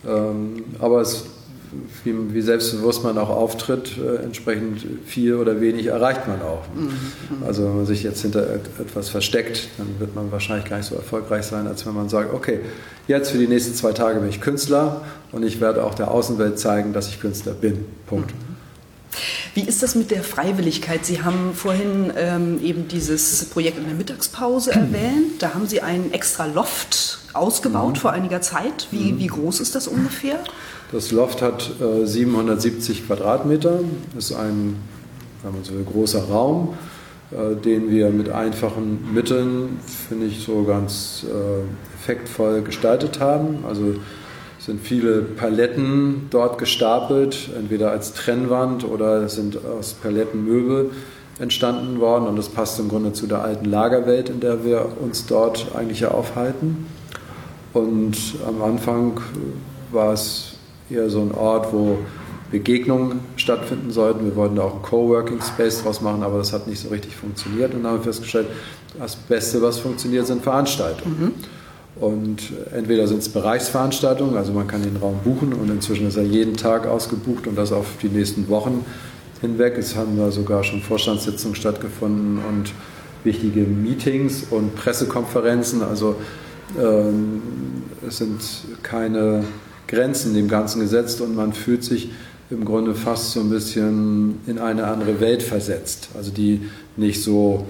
Ähm, 0.05 0.65
aber 0.81 1.01
es, 1.01 1.25
wie, 2.05 2.15
wie, 2.35 2.41
selbstbewusst 2.41 3.03
man 3.03 3.19
auch 3.19 3.31
auftritt, 3.31 3.97
äh, 3.99 4.23
entsprechend 4.25 4.85
viel 5.07 5.35
oder 5.35 5.61
wenig 5.61 5.87
erreicht 5.87 6.27
man 6.29 6.43
auch. 6.43 6.65
Mhm. 6.75 7.47
Also 7.47 7.65
wenn 7.65 7.77
man 7.77 7.87
sich 7.87 8.03
jetzt 8.03 8.23
hinter 8.23 8.47
etwas 8.81 9.09
versteckt, 9.09 9.69
dann 9.79 9.87
wird 9.99 10.15
man 10.15 10.33
wahrscheinlich 10.33 10.69
gar 10.69 10.79
nicht 10.79 10.87
so 10.87 10.95
erfolgreich 10.95 11.45
sein, 11.45 11.67
als 11.67 11.87
wenn 11.87 11.95
man 11.95 12.09
sagt, 12.09 12.33
okay, 12.33 12.61
jetzt 13.09 13.31
für 13.31 13.39
die 13.39 13.49
nächsten 13.49 13.75
zwei 13.75 13.93
Tage 13.93 14.21
bin 14.21 14.29
ich 14.29 14.41
Künstler 14.41 15.03
und 15.33 15.45
ich 15.45 15.61
werde 15.61 15.85
auch 15.85 15.95
der 15.95 16.11
Außenwelt 16.11 16.59
zeigen, 16.59 16.93
dass 16.93 17.09
ich 17.09 17.21
Künstler 17.21 17.53
bin. 17.53 17.85
Punkt. 18.07 18.33
Mhm. 18.33 18.57
Wie 19.55 19.63
ist 19.63 19.83
das 19.83 19.95
mit 19.95 20.11
der 20.11 20.23
Freiwilligkeit? 20.23 21.07
Sie 21.07 21.23
haben 21.23 21.55
vorhin 21.55 22.13
ähm, 22.17 22.61
eben 22.63 22.89
dieses 22.89 23.47
Projekt 23.47 23.79
in 23.79 23.87
der 23.87 23.95
Mittagspause 23.95 24.71
erwähnt. 24.75 25.41
Da 25.41 25.55
haben 25.55 25.67
Sie 25.67 25.81
einen 25.81 26.13
extra 26.13 26.45
Loft 26.45 27.21
ausgebaut 27.33 27.95
mhm. 27.95 28.01
vor 28.01 28.13
einiger 28.13 28.43
Zeit. 28.43 28.89
Wie, 28.91 29.13
mhm. 29.13 29.19
wie 29.19 29.27
groß 29.29 29.61
ist 29.61 29.75
das 29.75 29.89
ungefähr? 29.89 30.41
Das 30.93 31.11
Loft 31.11 31.43
hat 31.43 31.71
äh, 31.81 32.07
770 32.07 33.07
Quadratmeter. 33.07 33.81
Ist 34.17 34.33
ein 34.33 34.77
wenn 35.47 35.55
man 35.55 35.65
so 35.65 35.75
will, 35.75 35.85
großer 35.85 36.25
Raum, 36.25 36.75
äh, 37.31 37.55
den 37.55 37.91
wir 37.91 38.11
mit 38.11 38.29
einfachen 38.29 39.15
Mitteln, 39.15 39.79
finde 40.09 40.27
ich, 40.27 40.43
so 40.45 40.65
ganz 40.65 41.25
äh, 41.25 41.95
effektvoll 41.95 42.63
gestaltet 42.63 43.21
haben. 43.21 43.65
Also 43.67 43.95
sind 44.59 44.81
viele 44.81 45.23
Paletten 45.23 46.27
dort 46.31 46.59
gestapelt, 46.59 47.51
entweder 47.57 47.93
als 47.93 48.15
Trennwand 48.15 48.85
oder 48.85 49.29
sind 49.29 49.59
aus 49.65 49.95
Paletten 49.95 50.45
Möbel 50.45 50.91
entstanden 51.39 52.01
worden 52.01 52.27
und 52.27 52.37
das 52.37 52.49
passt 52.49 52.81
im 52.81 52.89
Grunde 52.89 53.13
zu 53.13 53.27
der 53.27 53.43
alten 53.43 53.67
Lagerwelt, 53.67 54.31
in 54.31 54.41
der 54.41 54.65
wir 54.65 54.89
uns 55.01 55.27
dort 55.27 55.69
eigentlich 55.77 56.07
aufhalten. 56.07 56.87
Und 57.75 58.17
am 58.49 58.63
Anfang 58.63 59.21
war 59.93 60.15
es 60.15 60.56
eher 60.91 61.11
so 61.11 61.21
ein 61.21 61.33
Ort, 61.33 61.73
wo 61.73 61.99
Begegnungen 62.51 63.21
stattfinden 63.37 63.91
sollten. 63.91 64.25
Wir 64.25 64.37
wollten 64.37 64.57
da 64.57 64.63
auch 64.63 64.75
einen 64.75 64.83
Coworking 64.83 65.41
Space 65.43 65.83
draus 65.83 66.01
machen, 66.01 66.23
aber 66.23 66.39
das 66.39 66.53
hat 66.53 66.67
nicht 66.67 66.81
so 66.81 66.89
richtig 66.89 67.15
funktioniert 67.17 67.75
und 67.75 67.85
haben 67.87 67.99
wir 67.99 68.05
festgestellt, 68.05 68.47
das 68.99 69.17
Beste, 69.17 69.61
was 69.63 69.79
funktioniert, 69.79 70.27
sind 70.27 70.43
Veranstaltungen. 70.43 71.17
Mhm. 71.21 71.33
Und 72.01 72.53
entweder 72.75 73.09
sind 73.09 73.19
es 73.19 73.29
Bereichsveranstaltungen, 73.31 74.37
also 74.37 74.53
man 74.53 74.67
kann 74.67 74.83
den 74.83 74.97
Raum 74.97 75.19
buchen 75.25 75.55
und 75.55 75.71
inzwischen 75.71 76.07
ist 76.07 76.17
er 76.17 76.25
jeden 76.25 76.57
Tag 76.57 76.87
ausgebucht 76.87 77.47
und 77.47 77.57
das 77.57 77.73
auf 77.73 77.87
die 78.03 78.09
nächsten 78.09 78.49
Wochen 78.49 78.85
hinweg. 79.41 79.77
Es 79.79 79.97
haben 79.97 80.17
da 80.19 80.31
sogar 80.31 80.63
schon 80.63 80.83
Vorstandssitzungen 80.83 81.55
stattgefunden 81.57 82.39
und 82.39 82.73
wichtige 83.25 83.61
Meetings 83.61 84.45
und 84.51 84.77
Pressekonferenzen. 84.77 85.83
Also 85.83 86.17
ähm, 86.79 87.41
es 88.07 88.19
sind 88.19 88.43
keine 88.83 89.45
Grenzen 89.87 90.35
dem 90.35 90.49
Ganzen 90.49 90.81
gesetzt 90.81 91.21
und 91.21 91.37
man 91.37 91.53
fühlt 91.53 91.85
sich 91.85 92.11
im 92.51 92.65
Grunde 92.65 92.95
fast 92.95 93.33
so 93.33 93.41
ein 93.41 93.51
bisschen 93.51 94.41
in 94.47 94.59
eine 94.59 94.87
andere 94.87 95.21
Welt 95.21 95.43
versetzt. 95.43 96.09
Also 96.17 96.31
die 96.31 96.63
nicht 96.97 97.23
so 97.23 97.67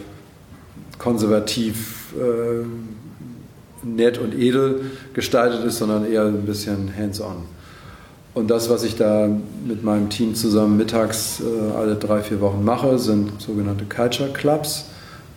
konservativ 0.99 2.15
äh, 2.15 2.65
nett 3.87 4.19
und 4.19 4.35
edel 4.35 4.91
gestaltet 5.15 5.65
ist, 5.65 5.79
sondern 5.79 6.11
eher 6.11 6.25
ein 6.25 6.43
bisschen 6.43 6.93
hands-on. 6.97 7.45
Und 8.35 8.51
das, 8.51 8.69
was 8.69 8.83
ich 8.83 8.97
da 8.97 9.31
mit 9.67 9.83
meinem 9.83 10.11
Team 10.11 10.35
zusammen 10.35 10.77
mittags 10.77 11.41
äh, 11.41 11.75
alle 11.75 11.95
drei, 11.95 12.21
vier 12.21 12.41
Wochen 12.41 12.63
mache, 12.65 12.99
sind 12.99 13.41
sogenannte 13.41 13.87
Culture 13.87 14.31
Clubs. 14.31 14.87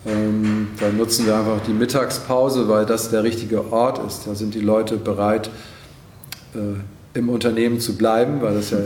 Ähm, 0.06 0.68
da 0.80 0.90
nutzen 0.90 1.26
wir 1.26 1.38
einfach 1.38 1.62
die 1.66 1.72
Mittagspause, 1.72 2.68
weil 2.68 2.86
das 2.86 3.10
der 3.10 3.24
richtige 3.24 3.72
Ort 3.72 4.06
ist. 4.06 4.28
Da 4.28 4.36
sind 4.36 4.54
die 4.54 4.60
Leute 4.60 4.98
bereit, 4.98 5.50
im 7.14 7.30
Unternehmen 7.30 7.80
zu 7.80 7.96
bleiben, 7.96 8.42
weil 8.42 8.56
das 8.56 8.72
ja 8.72 8.78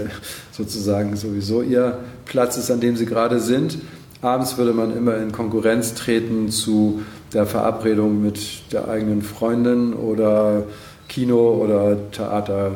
sozusagen 0.51 1.15
sowieso 1.15 1.61
ihr 1.61 1.99
Platz 2.25 2.57
ist, 2.57 2.71
an 2.71 2.79
dem 2.79 2.95
sie 2.95 3.05
gerade 3.05 3.39
sind. 3.39 3.77
Abends 4.21 4.57
würde 4.57 4.73
man 4.73 4.95
immer 4.95 5.17
in 5.17 5.31
Konkurrenz 5.31 5.95
treten 5.95 6.49
zu 6.49 7.01
der 7.33 7.45
Verabredung 7.45 8.21
mit 8.21 8.71
der 8.71 8.87
eigenen 8.87 9.21
Freundin 9.21 9.93
oder 9.93 10.63
Kino 11.09 11.55
oder 11.61 11.97
Theater, 12.11 12.71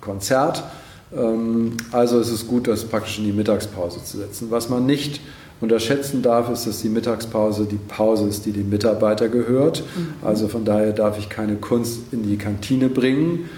Konzert. 0.00 0.64
Ähm, 1.16 1.76
also 1.92 2.18
ist 2.18 2.32
es 2.32 2.46
gut, 2.46 2.66
das 2.66 2.84
praktisch 2.84 3.18
in 3.18 3.24
die 3.24 3.32
Mittagspause 3.32 4.02
zu 4.02 4.18
setzen. 4.18 4.50
Was 4.50 4.68
man 4.68 4.86
nicht 4.86 5.20
unterschätzen 5.60 6.22
darf, 6.22 6.50
ist, 6.50 6.66
dass 6.66 6.82
die 6.82 6.88
Mittagspause 6.88 7.66
die 7.66 7.78
Pause 7.88 8.28
ist, 8.28 8.46
die 8.46 8.52
dem 8.52 8.68
Mitarbeiter 8.68 9.28
gehört. 9.28 9.82
Mhm. 9.96 10.26
Also 10.26 10.48
von 10.48 10.64
daher 10.64 10.92
darf 10.92 11.18
ich 11.18 11.28
keine 11.28 11.56
Kunst 11.56 12.00
in 12.12 12.24
die 12.24 12.38
Kantine 12.38 12.88
bringen, 12.88 13.48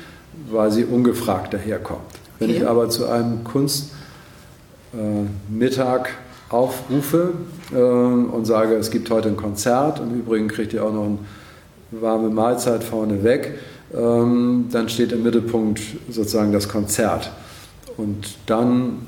weil 0.51 0.71
sie 0.71 0.85
ungefragt 0.85 1.55
daherkommt. 1.55 2.01
Wenn 2.39 2.51
okay. 2.51 2.61
ich 2.61 2.67
aber 2.67 2.89
zu 2.89 3.09
einem 3.09 3.45
Kunst 3.45 3.91
äh, 4.93 5.27
aufrufe 6.49 7.33
äh, 7.73 7.77
und 7.77 8.45
sage, 8.45 8.75
es 8.75 8.91
gibt 8.91 9.11
heute 9.11 9.29
ein 9.29 9.37
Konzert 9.37 10.01
im 10.01 10.19
Übrigen 10.19 10.49
kriegt 10.49 10.73
ihr 10.73 10.85
auch 10.85 10.93
noch 10.93 11.05
eine 11.05 11.19
warme 11.93 12.31
Mahlzeit 12.31 12.83
vorne 12.83 13.23
weg, 13.23 13.59
ähm, 13.95 14.67
dann 14.71 14.89
steht 14.89 15.13
im 15.13 15.23
Mittelpunkt 15.23 15.81
sozusagen 16.09 16.53
das 16.53 16.69
Konzert. 16.69 17.31
Und 17.97 18.37
dann 18.47 19.07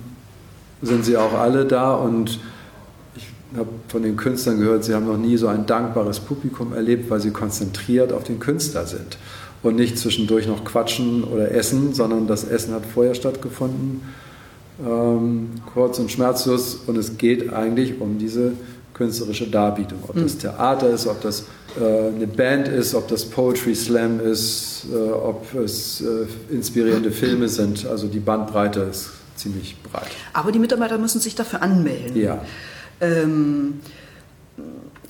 sind 0.82 1.04
sie 1.04 1.16
auch 1.16 1.32
alle 1.32 1.64
da 1.64 1.94
und 1.94 2.38
ich 3.16 3.28
habe 3.56 3.68
von 3.88 4.02
den 4.02 4.16
Künstlern 4.16 4.58
gehört, 4.58 4.84
sie 4.84 4.94
haben 4.94 5.06
noch 5.06 5.18
nie 5.18 5.36
so 5.36 5.48
ein 5.48 5.66
dankbares 5.66 6.20
Publikum 6.20 6.72
erlebt, 6.72 7.10
weil 7.10 7.20
sie 7.20 7.30
konzentriert 7.30 8.12
auf 8.12 8.24
den 8.24 8.38
Künstler 8.40 8.86
sind 8.86 9.16
und 9.62 9.76
nicht 9.76 9.98
zwischendurch 9.98 10.46
noch 10.46 10.64
quatschen 10.64 11.24
oder 11.24 11.52
essen, 11.52 11.94
sondern 11.94 12.26
das 12.26 12.44
Essen 12.44 12.74
hat 12.74 12.82
vorher 12.84 13.14
stattgefunden, 13.14 14.02
ähm, 14.84 15.50
kurz 15.72 15.98
und 15.98 16.10
schmerzlos 16.10 16.80
und 16.86 16.96
es 16.96 17.18
geht 17.18 17.52
eigentlich 17.52 18.00
um 18.00 18.18
diese 18.18 18.52
künstlerische 18.94 19.46
Darbietung. 19.46 19.98
Ob 20.06 20.14
das 20.14 20.32
hm. 20.32 20.38
Theater 20.40 20.90
ist, 20.90 21.06
ob 21.06 21.20
das 21.22 21.44
äh, 21.80 22.14
eine 22.14 22.26
Band 22.26 22.68
ist, 22.68 22.94
ob 22.94 23.08
das 23.08 23.24
Poetry 23.24 23.74
Slam 23.74 24.20
ist, 24.20 24.86
äh, 24.92 24.96
ob 24.96 25.54
es 25.54 26.02
äh, 26.02 26.54
inspirierende 26.54 27.10
Filme 27.10 27.48
sind. 27.48 27.86
Also 27.86 28.08
die 28.08 28.20
Bandbreite 28.20 28.80
ist 28.80 29.10
ziemlich 29.36 29.76
breit. 29.82 30.10
Aber 30.32 30.52
die 30.52 30.58
Mitarbeiter 30.58 30.98
müssen 30.98 31.20
sich 31.20 31.34
dafür 31.34 31.62
anmelden. 31.62 32.16
Ja. 32.20 32.44
Ähm, 33.00 33.80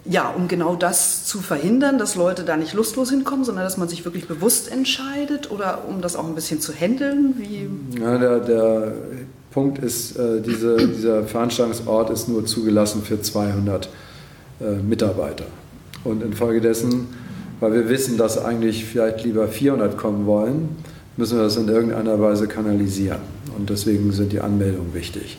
ja, 0.05 0.30
um 0.30 0.48
genau 0.48 0.74
das 0.74 1.24
zu 1.24 1.38
verhindern, 1.38 1.98
dass 1.98 2.16
Leute 2.16 2.42
da 2.42 2.57
nicht 2.57 2.74
lustlos 2.74 3.11
hinkommen, 3.11 3.44
sondern 3.44 3.64
dass 3.64 3.76
man 3.76 3.88
sich 3.88 4.05
wirklich 4.05 4.26
bewusst 4.26 4.70
entscheidet 4.70 5.50
oder 5.50 5.84
um 5.88 6.00
das 6.00 6.16
auch 6.16 6.26
ein 6.26 6.34
bisschen 6.34 6.61
zu 6.61 6.72
handeln? 6.72 7.34
Wie? 7.38 7.68
Ja, 8.00 8.18
der, 8.18 8.40
der 8.40 8.92
Punkt 9.53 9.78
ist, 9.78 10.16
äh, 10.16 10.40
diese, 10.40 10.88
dieser 10.88 11.24
Veranstaltungsort 11.24 12.11
ist 12.11 12.28
nur 12.28 12.44
zugelassen 12.46 13.03
für 13.03 13.20
200 13.20 13.88
äh, 14.61 14.72
Mitarbeiter. 14.82 15.44
Und 16.05 16.22
infolgedessen, 16.22 17.07
weil 17.61 17.72
wir 17.72 17.88
wissen, 17.88 18.16
dass 18.16 18.44
eigentlich 18.44 18.84
vielleicht 18.84 19.22
lieber 19.22 19.46
400 19.46 19.96
kommen 19.96 20.26
wollen, 20.26 20.70
müssen 21.16 21.38
wir 21.38 21.44
das 21.44 21.57
in 21.57 21.68
irgendeiner 21.68 22.20
Weise 22.20 22.48
kanalisieren. 22.48 23.20
Und 23.57 23.70
deswegen 23.70 24.11
sind 24.11 24.32
die 24.32 24.40
Anmeldungen 24.40 24.94
wichtig. 24.94 25.38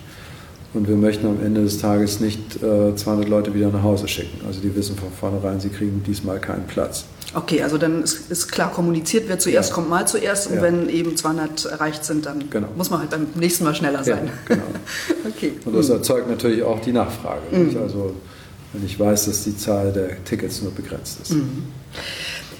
Und 0.73 0.87
wir 0.87 0.95
möchten 0.95 1.27
am 1.27 1.37
Ende 1.43 1.61
des 1.61 1.77
Tages 1.79 2.19
nicht 2.19 2.63
äh, 2.63 2.95
200 2.95 3.29
Leute 3.29 3.53
wieder 3.53 3.69
nach 3.69 3.83
Hause 3.83 4.07
schicken. 4.07 4.45
Also 4.47 4.59
die 4.59 4.75
wissen 4.75 4.95
von 4.95 5.09
vornherein, 5.11 5.59
sie 5.59 5.69
kriegen 5.69 6.01
diesmal 6.05 6.39
keinen 6.39 6.65
Platz. 6.65 7.05
Okay, 7.35 7.61
also 7.61 7.77
dann 7.77 8.03
ist, 8.03 8.31
ist 8.31 8.51
klar 8.51 8.71
kommuniziert, 8.71 9.25
wer 9.27 9.37
zuerst 9.37 9.69
ja. 9.69 9.75
kommt, 9.75 9.89
mal 9.89 10.07
zuerst. 10.07 10.47
Und 10.47 10.55
ja. 10.55 10.61
wenn 10.63 10.89
eben 10.89 11.15
200 11.15 11.65
erreicht 11.65 12.03
sind, 12.05 12.25
dann 12.25 12.49
genau. 12.49 12.67
muss 12.75 12.89
man 12.89 13.01
halt 13.01 13.11
beim 13.11 13.27
nächsten 13.35 13.63
Mal 13.65 13.75
schneller 13.75 14.03
sein. 14.03 14.27
Ja, 14.27 14.55
genau. 14.55 14.63
okay. 15.29 15.53
Und 15.63 15.75
das 15.75 15.89
hm. 15.89 15.95
erzeugt 15.95 16.29
natürlich 16.29 16.63
auch 16.63 16.79
die 16.79 16.91
Nachfrage. 16.91 17.41
Mhm. 17.51 17.77
Also 17.81 18.15
wenn 18.73 18.83
ich 18.83 18.99
weiß, 18.99 19.25
dass 19.25 19.43
die 19.43 19.55
Zahl 19.55 19.91
der 19.93 20.23
Tickets 20.23 20.63
nur 20.63 20.71
begrenzt 20.71 21.19
ist. 21.21 21.33
Mhm. 21.33 21.63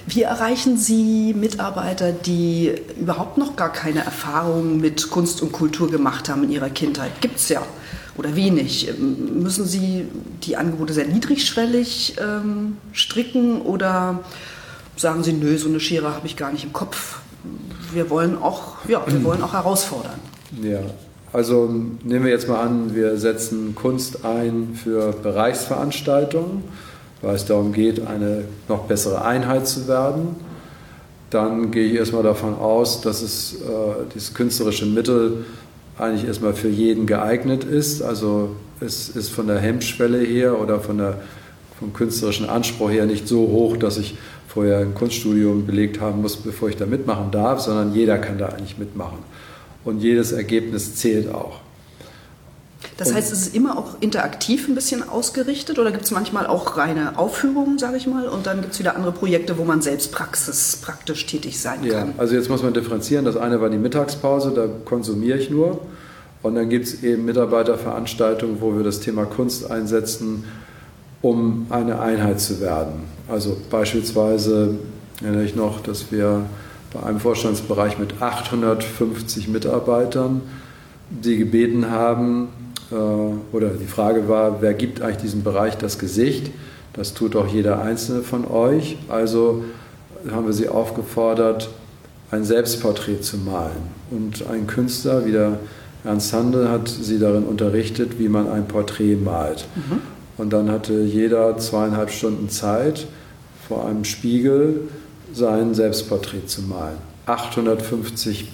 Wie 0.06 0.22
erreichen 0.22 0.76
Sie 0.76 1.34
Mitarbeiter, 1.34 2.12
die 2.12 2.72
überhaupt 3.00 3.38
noch 3.38 3.56
gar 3.56 3.72
keine 3.72 4.04
Erfahrung 4.04 4.78
mit 4.78 5.10
Kunst 5.10 5.40
und 5.40 5.50
Kultur 5.50 5.90
gemacht 5.90 6.28
haben 6.28 6.44
in 6.44 6.50
ihrer 6.50 6.68
Kindheit? 6.68 7.20
Gibt 7.20 7.36
es 7.36 7.48
ja 7.48 7.62
oder 8.16 8.36
wenig. 8.36 8.92
Müssen 8.98 9.66
Sie 9.66 10.06
die 10.42 10.56
Angebote 10.56 10.92
sehr 10.92 11.06
niedrigschwellig 11.06 12.16
ähm, 12.20 12.76
stricken 12.92 13.62
oder 13.62 14.20
sagen 14.96 15.22
Sie, 15.22 15.32
nö, 15.32 15.56
so 15.58 15.68
eine 15.68 15.80
Schere 15.80 16.14
habe 16.14 16.26
ich 16.26 16.36
gar 16.36 16.52
nicht 16.52 16.64
im 16.64 16.72
Kopf? 16.72 17.18
Wir 17.92 18.10
wollen 18.10 18.36
auch, 18.36 18.76
ja, 18.88 19.02
wir 19.06 19.22
wollen 19.24 19.42
auch 19.42 19.52
herausfordern. 19.52 20.18
Ja, 20.62 20.80
also 21.32 21.68
nehmen 22.04 22.24
wir 22.24 22.30
jetzt 22.30 22.48
mal 22.48 22.60
an, 22.60 22.94
wir 22.94 23.16
setzen 23.16 23.74
Kunst 23.74 24.24
ein 24.24 24.78
für 24.82 25.12
Bereichsveranstaltungen, 25.12 26.62
weil 27.22 27.34
es 27.34 27.44
darum 27.44 27.72
geht, 27.72 28.06
eine 28.06 28.44
noch 28.68 28.84
bessere 28.84 29.24
Einheit 29.24 29.66
zu 29.66 29.88
werden. 29.88 30.36
Dann 31.30 31.72
gehe 31.72 31.86
ich 31.86 31.94
erstmal 31.94 32.22
davon 32.22 32.54
aus, 32.54 33.00
dass 33.00 33.20
es 33.20 33.54
äh, 33.54 33.56
dieses 34.14 34.34
künstlerische 34.34 34.86
Mittel 34.86 35.44
eigentlich 35.98 36.26
erstmal 36.26 36.54
für 36.54 36.68
jeden 36.68 37.06
geeignet 37.06 37.64
ist. 37.64 38.02
Also 38.02 38.56
es 38.80 39.08
ist 39.08 39.30
von 39.30 39.46
der 39.46 39.58
Hemmschwelle 39.58 40.18
her 40.18 40.60
oder 40.60 40.80
von 40.80 40.98
der, 40.98 41.20
vom 41.78 41.92
künstlerischen 41.92 42.48
Anspruch 42.48 42.90
her 42.90 43.06
nicht 43.06 43.28
so 43.28 43.48
hoch, 43.48 43.76
dass 43.76 43.98
ich 43.98 44.16
vorher 44.48 44.78
ein 44.78 44.94
Kunststudium 44.94 45.66
belegt 45.66 46.00
haben 46.00 46.22
muss, 46.22 46.36
bevor 46.36 46.68
ich 46.68 46.76
da 46.76 46.86
mitmachen 46.86 47.30
darf, 47.30 47.60
sondern 47.60 47.94
jeder 47.94 48.18
kann 48.18 48.38
da 48.38 48.46
eigentlich 48.46 48.78
mitmachen. 48.78 49.18
Und 49.84 50.00
jedes 50.00 50.32
Ergebnis 50.32 50.94
zählt 50.94 51.32
auch. 51.32 51.60
Das 52.96 53.12
heißt, 53.12 53.32
es 53.32 53.46
ist 53.46 53.54
immer 53.56 53.76
auch 53.76 53.96
interaktiv 54.00 54.68
ein 54.68 54.76
bisschen 54.76 55.08
ausgerichtet 55.08 55.78
oder 55.80 55.90
gibt 55.90 56.04
es 56.04 56.12
manchmal 56.12 56.46
auch 56.46 56.76
reine 56.76 57.18
Aufführungen, 57.18 57.76
sage 57.78 57.96
ich 57.96 58.06
mal, 58.06 58.28
und 58.28 58.46
dann 58.46 58.60
gibt 58.60 58.74
es 58.74 58.78
wieder 58.78 58.94
andere 58.94 59.10
Projekte, 59.10 59.58
wo 59.58 59.64
man 59.64 59.82
selbst 59.82 60.12
Praxis, 60.12 60.76
praktisch 60.80 61.26
tätig 61.26 61.60
sein 61.60 61.80
kann? 61.80 61.90
Ja, 61.90 62.08
also 62.18 62.36
jetzt 62.36 62.48
muss 62.48 62.62
man 62.62 62.72
differenzieren. 62.72 63.24
Das 63.24 63.36
eine 63.36 63.60
war 63.60 63.68
die 63.68 63.78
Mittagspause, 63.78 64.52
da 64.52 64.68
konsumiere 64.84 65.38
ich 65.38 65.50
nur. 65.50 65.80
Und 66.42 66.54
dann 66.54 66.68
gibt 66.68 66.86
es 66.86 67.02
eben 67.02 67.24
Mitarbeiterveranstaltungen, 67.24 68.60
wo 68.60 68.76
wir 68.76 68.84
das 68.84 69.00
Thema 69.00 69.24
Kunst 69.24 69.70
einsetzen, 69.70 70.44
um 71.22 71.66
eine 71.70 72.00
Einheit 72.00 72.38
zu 72.38 72.60
werden. 72.60 73.04
Also 73.28 73.56
beispielsweise 73.70 74.74
erinnere 75.22 75.44
ich 75.44 75.56
noch, 75.56 75.82
dass 75.82 76.12
wir 76.12 76.44
bei 76.92 77.02
einem 77.02 77.18
Vorstandsbereich 77.18 77.98
mit 77.98 78.20
850 78.20 79.48
Mitarbeitern, 79.48 80.42
die 81.08 81.38
gebeten 81.38 81.90
haben, 81.90 82.48
oder 83.52 83.68
die 83.70 83.86
Frage 83.86 84.28
war, 84.28 84.62
wer 84.62 84.74
gibt 84.74 85.02
eigentlich 85.02 85.18
diesem 85.18 85.42
Bereich 85.42 85.76
das 85.76 85.98
Gesicht? 85.98 86.50
Das 86.92 87.14
tut 87.14 87.34
auch 87.34 87.48
jeder 87.48 87.82
einzelne 87.82 88.22
von 88.22 88.46
euch. 88.46 88.98
Also 89.08 89.64
haben 90.30 90.46
wir 90.46 90.52
sie 90.52 90.68
aufgefordert, 90.68 91.70
ein 92.30 92.44
Selbstporträt 92.44 93.20
zu 93.20 93.38
malen. 93.38 93.94
Und 94.10 94.46
ein 94.48 94.66
Künstler, 94.66 95.26
wie 95.26 95.32
der 95.32 95.58
Ernst 96.04 96.32
Handel, 96.32 96.68
hat 96.68 96.88
sie 96.88 97.18
darin 97.18 97.44
unterrichtet, 97.44 98.18
wie 98.18 98.28
man 98.28 98.48
ein 98.48 98.66
Porträt 98.66 99.16
malt. 99.16 99.66
Mhm. 99.74 100.00
Und 100.36 100.52
dann 100.52 100.70
hatte 100.70 100.94
jeder 101.00 101.56
zweieinhalb 101.58 102.10
Stunden 102.10 102.48
Zeit, 102.48 103.06
vor 103.68 103.86
einem 103.86 104.04
Spiegel 104.04 104.88
sein 105.32 105.74
Selbstporträt 105.74 106.46
zu 106.46 106.62
malen. 106.62 106.98
850 107.26 108.48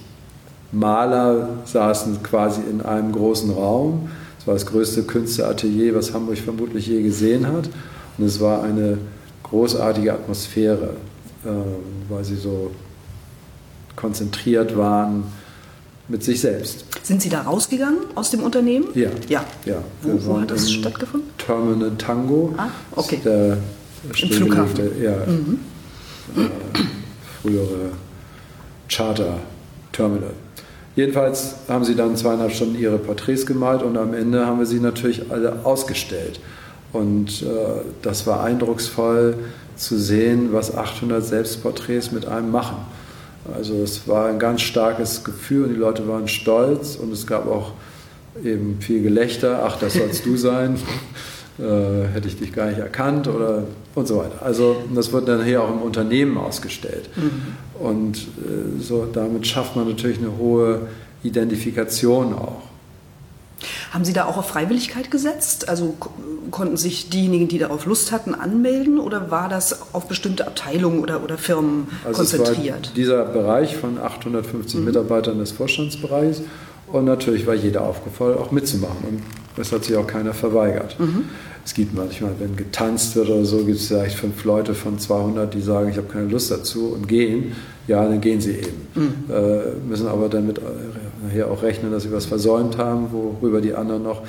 Maler 0.73 1.49
saßen 1.65 2.23
quasi 2.23 2.61
in 2.71 2.81
einem 2.81 3.13
großen 3.13 3.51
Raum. 3.51 4.09
Es 4.41 4.47
war 4.47 4.55
das 4.55 4.65
größte 4.65 5.03
Künstleratelier, 5.03 5.95
was 5.95 6.15
Hamburg 6.15 6.39
vermutlich 6.39 6.87
je 6.87 7.03
gesehen 7.03 7.47
hat. 7.47 7.69
Und 8.17 8.25
es 8.25 8.41
war 8.41 8.63
eine 8.63 8.97
großartige 9.43 10.15
Atmosphäre, 10.15 10.97
ähm, 11.47 11.63
weil 12.09 12.25
sie 12.25 12.37
so 12.37 12.71
konzentriert 13.97 14.77
waren 14.79 15.25
mit 16.09 16.25
sich 16.25 16.41
selbst. 16.41 16.87
Sind 17.03 17.21
Sie 17.21 17.29
da 17.29 17.43
rausgegangen 17.43 17.99
aus 18.15 18.31
dem 18.31 18.43
Unternehmen? 18.43 18.89
Ja. 18.95 19.11
Ja. 19.29 19.45
ja. 19.67 19.83
Wo, 20.03 20.27
wo 20.27 20.41
hat 20.41 20.51
das 20.51 20.73
stattgefunden? 20.73 21.31
Terminal 21.39 21.93
Tango. 21.99 22.55
Ah, 22.57 22.69
okay. 22.97 23.21
Der 23.25 23.59
Im 24.05 24.31
Flughafen. 24.31 25.03
Ja, 25.03 25.13
mhm. 25.27 25.59
äh, 26.37 26.49
frühere 27.43 27.91
Charter 28.89 29.39
Terminal. 29.93 30.33
Jedenfalls 30.97 31.55
haben 31.69 31.85
sie 31.85 31.95
dann 31.95 32.17
zweieinhalb 32.17 32.53
Stunden 32.53 32.79
ihre 32.79 32.99
Porträts 32.99 33.47
gemalt 33.47 33.83
und 33.83 33.97
am 33.97 34.13
Ende 34.13 34.47
haben 34.47 34.59
wir 34.59 34.67
sie 34.67 34.81
natürlich 34.81 35.31
alle 35.31 35.65
ausgestellt. 35.65 36.41
Und 36.93 37.43
äh, 37.43 37.47
das 38.03 38.27
war 38.27 38.43
eindrucksvoll 38.43 39.35
zu 39.77 39.99
sehen, 39.99 40.49
was 40.53 40.77
800 40.77 41.25
Selbstporträts 41.25 42.11
mit 42.11 42.27
einem 42.27 42.51
machen. 42.51 42.77
Also 43.55 43.83
es 43.83 44.07
war 44.07 44.29
ein 44.29 44.39
ganz 44.39 44.63
starkes 44.63 45.25
Gefühl 45.25 45.65
und 45.65 45.71
die 45.71 45.79
Leute 45.79 46.07
waren 46.09 46.29
stolz 46.29 46.97
und 46.97 47.13
es 47.13 47.27
gab 47.27 47.47
auch 47.47 47.73
eben 48.45 48.79
viel 48.81 49.03
Gelächter. 49.03 49.63
Ach, 49.65 49.79
das 49.79 49.95
sollst 49.95 50.27
du 50.27 50.37
sein. 50.37 50.77
Äh, 51.59 52.09
hätte 52.15 52.29
ich 52.29 52.39
dich 52.39 52.53
gar 52.53 52.67
nicht 52.67 52.79
erkannt 52.79 53.29
oder 53.29 53.65
und 53.95 54.09
so 54.09 54.17
weiter. 54.19 54.43
Also 54.43 54.77
das 54.95 55.13
wird 55.13 55.29
dann 55.29 55.45
hier 55.45 55.63
auch 55.63 55.71
im 55.71 55.83
Unternehmen 55.83 56.39
ausgestellt. 56.39 57.11
Mhm. 57.17 57.85
Und 57.85 58.19
äh, 58.19 58.81
so, 58.81 59.07
damit 59.13 59.47
schafft 59.47 59.77
man 59.77 59.89
natürlich 59.89 60.19
eine 60.19 60.39
hohe 60.39 60.83
Identifikation 61.23 62.35
auch. 62.35 62.63
Haben 63.91 64.05
Sie 64.05 64.13
da 64.13 64.25
auch 64.25 64.39
auf 64.39 64.49
Freiwilligkeit 64.49 65.11
gesetzt? 65.11 65.69
Also 65.69 65.97
konnten 66.51 66.77
sich 66.77 67.11
diejenigen, 67.11 67.49
die 67.49 67.59
darauf 67.59 67.85
Lust 67.85 68.13
hatten, 68.13 68.35
anmelden 68.35 68.99
oder 68.99 69.31
war 69.31 69.49
das 69.49 69.93
auf 69.93 70.07
bestimmte 70.07 70.47
Abteilungen 70.47 71.01
oder, 71.01 71.23
oder 71.23 71.37
Firmen 71.37 71.89
also 72.05 72.19
konzentriert? 72.19 72.93
dieser 72.97 73.25
Bereich 73.25 73.77
von 73.77 73.99
850 73.99 74.81
mhm. 74.81 74.87
Mitarbeitern 74.87 75.39
des 75.39 75.53
Vorstandsbereichs 75.53 76.43
und 76.87 77.05
natürlich 77.05 77.47
war 77.47 77.55
jeder 77.55 77.83
aufgefordert, 77.83 78.39
auch 78.39 78.51
mitzumachen. 78.51 78.97
Und 79.09 79.23
Es 79.57 79.73
hat 79.73 79.85
sich 79.85 79.97
auch 79.97 80.07
keiner 80.07 80.33
verweigert. 80.33 80.99
Mhm. 80.99 81.25
Es 81.65 81.75
gibt 81.75 81.95
manchmal, 81.95 82.33
wenn 82.39 82.57
getanzt 82.57 83.17
wird 83.17 83.29
oder 83.29 83.45
so, 83.45 83.65
gibt 83.65 83.79
es 83.79 83.89
vielleicht 83.89 84.17
fünf 84.17 84.45
Leute 84.45 84.75
von 84.75 84.99
200, 84.99 85.53
die 85.53 85.61
sagen, 85.61 85.91
ich 85.91 85.97
habe 85.97 86.09
keine 86.09 86.29
Lust 86.29 86.51
dazu 86.51 86.89
und 86.89 87.07
gehen. 87.07 87.53
Ja, 87.87 88.05
dann 88.05 88.21
gehen 88.21 88.41
sie 88.41 88.53
eben. 88.53 88.89
Mhm. 88.95 89.33
Äh, 89.33 89.87
müssen 89.87 90.07
aber 90.07 90.29
damit 90.29 90.59
äh, 90.59 90.63
nachher 91.27 91.51
auch 91.51 91.63
rechnen, 91.63 91.93
dass 91.93 92.05
sie 92.05 92.13
was 92.13 92.27
versäumt 92.27 92.79
haben, 92.79 93.13
worüber 93.13 93.61
die 93.61 93.75
anderen 93.75 94.03
noch 94.03 94.23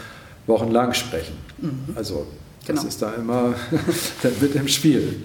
wochenlang 0.48 0.94
sprechen. 0.94 1.36
Mhm. 1.60 1.96
Also 1.96 2.26
das 2.66 2.76
genau. 2.76 2.88
ist 2.88 3.02
da 3.02 3.14
immer 3.14 3.54
mit 4.42 4.56
im 4.56 4.68
Spiel. 4.68 5.24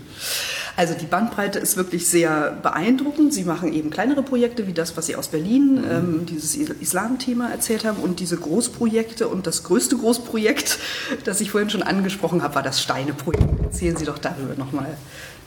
Also 0.76 0.94
die 0.94 1.06
Bandbreite 1.06 1.58
ist 1.58 1.78
wirklich 1.78 2.06
sehr 2.06 2.58
beeindruckend. 2.62 3.32
Sie 3.32 3.44
machen 3.44 3.72
eben 3.72 3.88
kleinere 3.88 4.22
Projekte 4.22 4.66
wie 4.66 4.74
das, 4.74 4.94
was 4.96 5.06
Sie 5.06 5.16
aus 5.16 5.28
Berlin, 5.28 5.76
mhm. 5.76 5.84
ähm, 5.90 6.26
dieses 6.26 6.54
Islam-Thema 6.54 7.50
erzählt 7.50 7.86
haben 7.86 8.02
und 8.02 8.20
diese 8.20 8.36
Großprojekte. 8.36 9.26
Und 9.28 9.46
das 9.46 9.62
größte 9.62 9.96
Großprojekt, 9.96 10.78
das 11.24 11.40
ich 11.40 11.50
vorhin 11.50 11.70
schon 11.70 11.82
angesprochen 11.82 12.42
habe, 12.42 12.56
war 12.56 12.62
das 12.62 12.82
Steine-Projekt. 12.82 13.62
Erzählen 13.62 13.96
Sie 13.96 14.04
doch 14.04 14.18
darüber 14.18 14.54
nochmal 14.56 14.98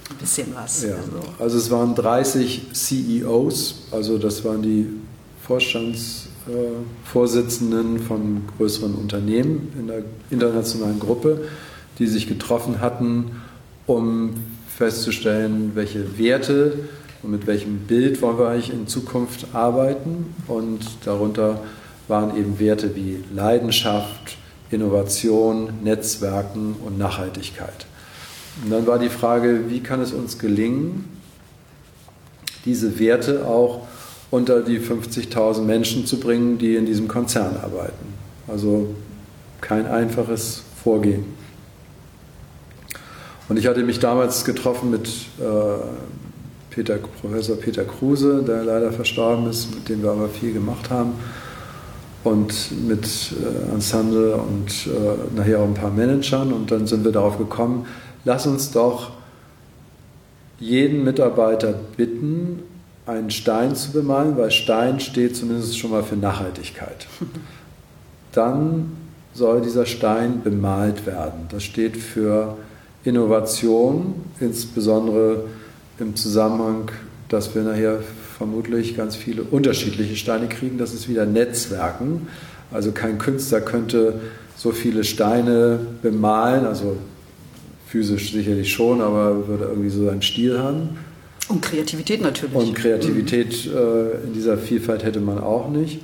ein 0.10 0.16
bisschen 0.18 0.48
was. 0.56 0.82
Ja. 0.84 0.96
Also. 0.96 1.22
also 1.38 1.58
es 1.58 1.70
waren 1.70 1.94
30 1.94 2.70
CEOs, 2.74 3.84
also 3.92 4.18
das 4.18 4.44
waren 4.44 4.64
die 4.64 4.88
Vorstandsvorsitzenden 5.46 7.98
äh, 7.98 8.00
von 8.00 8.42
größeren 8.58 8.96
Unternehmen 8.96 9.72
in 9.80 9.86
der 9.88 10.02
internationalen 10.32 11.00
Gruppe, 11.00 11.44
die 12.00 12.08
sich 12.08 12.28
getroffen 12.28 12.82
hatten, 12.82 13.40
um 13.86 14.34
festzustellen, 14.80 15.72
welche 15.76 16.18
Werte 16.18 16.80
und 17.22 17.32
mit 17.32 17.46
welchem 17.48 17.80
Bild 17.80 18.22
wollen 18.22 18.40
wir 18.40 18.48
eigentlich 18.48 18.72
in 18.72 18.88
Zukunft 18.88 19.48
arbeiten. 19.52 20.34
Und 20.48 20.80
darunter 21.04 21.60
waren 22.08 22.38
eben 22.38 22.60
Werte 22.60 22.96
wie 22.96 23.22
Leidenschaft, 23.36 24.38
Innovation, 24.72 25.84
Netzwerken 25.84 26.78
und 26.86 26.98
Nachhaltigkeit. 26.98 27.88
Und 28.64 28.72
dann 28.72 28.88
war 28.88 29.00
die 29.00 29.10
Frage, 29.10 29.66
wie 29.68 29.82
kann 29.82 30.00
es 30.00 30.14
uns 30.14 30.40
gelingen, 30.40 31.10
diese 32.64 33.00
Werte 33.00 33.46
auch 33.46 33.86
unter 34.32 34.62
die 34.62 34.80
50.000 34.80 35.62
Menschen 35.64 36.06
zu 36.06 36.22
bringen, 36.22 36.58
die 36.58 36.76
in 36.76 36.86
diesem 36.86 37.10
Konzern 37.10 37.58
arbeiten. 37.58 38.14
Also 38.48 38.96
kein 39.60 39.88
einfaches 39.88 40.64
Vorgehen. 40.82 41.39
Und 43.50 43.58
ich 43.58 43.66
hatte 43.66 43.84
mich 43.84 44.00
damals 44.00 44.46
getroffen 44.46 44.92
mit 44.92 45.08
äh, 45.08 45.44
Peter, 46.70 46.98
Professor 46.98 47.56
Peter 47.56 47.84
Kruse, 47.84 48.44
der 48.48 48.64
leider 48.64 48.92
verstorben 48.92 49.50
ist, 49.50 49.74
mit 49.74 49.90
dem 49.90 50.04
wir 50.04 50.12
aber 50.12 50.30
viel 50.30 50.54
gemacht 50.54 50.92
haben. 50.92 51.14
Und 52.24 52.88
mit 52.88 53.06
äh, 53.06 53.74
Ensemble 53.74 54.36
und 54.36 54.88
äh, 54.88 55.36
nachher 55.36 55.60
auch 55.60 55.68
ein 55.68 55.74
paar 55.74 55.90
Managern. 55.90 56.54
Und 56.54 56.70
dann 56.70 56.86
sind 56.86 57.04
wir 57.04 57.12
darauf 57.12 57.40
gekommen, 57.40 57.88
lass 58.24 58.46
uns 58.46 58.72
doch 58.72 59.12
jeden 60.60 61.04
Mitarbeiter 61.04 61.74
bitten, 61.98 62.60
einen 63.08 63.32
Stein 63.32 63.76
zu 63.76 63.92
bemalen, 63.92 64.38
weil 64.38 64.52
Stein 64.52 65.00
steht 65.00 65.36
zumindest 65.36 65.80
schon 65.80 65.90
mal 65.90 66.04
für 66.04 66.16
Nachhaltigkeit. 66.16 67.08
Dann 68.34 68.92
soll 69.34 69.62
dieser 69.62 69.88
Stein 69.88 70.44
bemalt 70.44 71.08
werden. 71.08 71.48
Das 71.50 71.64
steht 71.64 71.98
für 71.98 72.58
Innovation, 73.04 74.16
insbesondere 74.40 75.46
im 76.00 76.16
Zusammenhang, 76.16 76.92
dass 77.30 77.54
wir 77.56 77.64
nachher 77.64 78.00
vermutlich 78.38 78.96
ganz 78.96 79.16
viele 79.16 79.44
unterschiedliche 79.44 80.16
Steine 80.16 80.48
kriegen. 80.48 80.78
Das 80.78 80.94
ist 80.94 81.10
wieder 81.10 81.26
Netzwerken. 81.26 82.28
Also 82.72 82.92
kein 82.92 83.18
Künstler 83.18 83.62
könnte 83.62 84.20
so 84.56 84.72
viele 84.72 85.04
Steine 85.04 85.80
bemalen, 86.02 86.66
also 86.66 86.98
physisch 87.88 88.32
sicherlich 88.32 88.72
schon, 88.72 89.02
aber 89.02 89.48
würde 89.48 89.66
irgendwie 89.66 89.90
so 89.90 90.06
seinen 90.06 90.22
Stil 90.22 90.60
haben. 90.60 90.98
Und 91.48 91.62
Kreativität 91.62 92.22
natürlich. 92.22 92.56
Und 92.56 92.76
Kreativität 92.76 93.66
mhm. 93.66 93.78
äh, 93.78 94.28
in 94.28 94.34
dieser 94.34 94.58
Vielfalt 94.58 95.04
hätte 95.04 95.20
man 95.20 95.40
auch 95.40 95.70
nicht. 95.70 96.02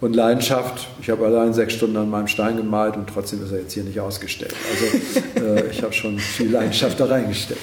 Und 0.00 0.14
Leidenschaft, 0.14 0.88
ich 1.00 1.08
habe 1.08 1.24
allein 1.24 1.54
sechs 1.54 1.74
Stunden 1.74 1.96
an 1.96 2.10
meinem 2.10 2.26
Stein 2.26 2.58
gemalt 2.58 2.96
und 2.96 3.08
trotzdem 3.08 3.42
ist 3.42 3.52
er 3.52 3.60
jetzt 3.60 3.72
hier 3.72 3.84
nicht 3.84 3.98
ausgestellt. 3.98 4.54
Also 4.70 5.44
äh, 5.46 5.70
ich 5.70 5.82
habe 5.82 5.92
schon 5.92 6.18
viel 6.18 6.50
Leidenschaft 6.50 7.00
da 7.00 7.06
reingesteckt. 7.06 7.60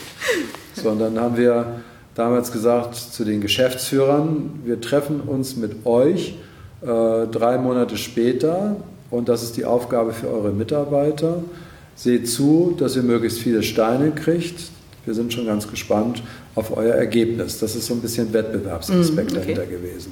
So, 0.73 0.89
und 0.89 0.99
dann 0.99 1.19
haben 1.19 1.38
wir 1.38 1.81
damals 2.15 2.51
gesagt 2.51 2.95
zu 2.95 3.23
den 3.23 3.39
Geschäftsführern, 3.39 4.61
wir 4.65 4.81
treffen 4.81 5.21
uns 5.21 5.55
mit 5.55 5.86
euch 5.86 6.36
äh, 6.81 7.27
drei 7.27 7.57
Monate 7.59 7.97
später 7.97 8.77
und 9.11 9.29
das 9.29 9.43
ist 9.43 9.55
die 9.57 9.65
Aufgabe 9.65 10.11
für 10.11 10.27
eure 10.27 10.51
Mitarbeiter. 10.51 11.43
Seht 11.95 12.27
zu, 12.27 12.75
dass 12.79 12.95
ihr 12.95 13.03
möglichst 13.03 13.39
viele 13.39 13.61
Steine 13.61 14.09
kriegt. 14.09 14.71
Wir 15.05 15.13
sind 15.13 15.31
schon 15.31 15.45
ganz 15.45 15.69
gespannt 15.69 16.23
auf 16.55 16.75
euer 16.75 16.95
Ergebnis. 16.95 17.59
Das 17.59 17.75
ist 17.75 17.86
so 17.86 17.93
ein 17.93 18.01
bisschen 18.01 18.34
Wettbewerbsaspekt 18.34 19.31
mm, 19.31 19.38
okay. 19.38 19.53
dahinter 19.53 19.65
gewesen. 19.67 20.11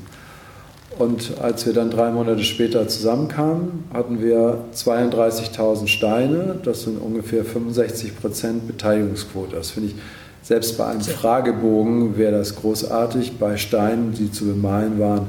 Und 0.97 1.39
als 1.41 1.65
wir 1.65 1.73
dann 1.73 1.89
drei 1.89 2.11
Monate 2.11 2.43
später 2.43 2.87
zusammenkamen, 2.87 3.85
hatten 3.93 4.21
wir 4.21 4.65
32.000 4.75 5.87
Steine. 5.87 6.59
Das 6.63 6.83
sind 6.83 7.01
ungefähr 7.01 7.45
65 7.45 8.19
Prozent 8.19 8.67
Beteiligungsquote. 8.67 9.55
Das 9.55 9.71
finde 9.71 9.89
ich, 9.89 9.95
selbst 10.43 10.77
bei 10.77 10.85
einem 10.87 11.01
Fragebogen 11.01 12.17
wäre 12.17 12.33
das 12.33 12.55
großartig. 12.55 13.37
Bei 13.39 13.57
Steinen, 13.57 14.13
die 14.13 14.31
zu 14.31 14.45
bemalen 14.45 14.99
waren, 14.99 15.27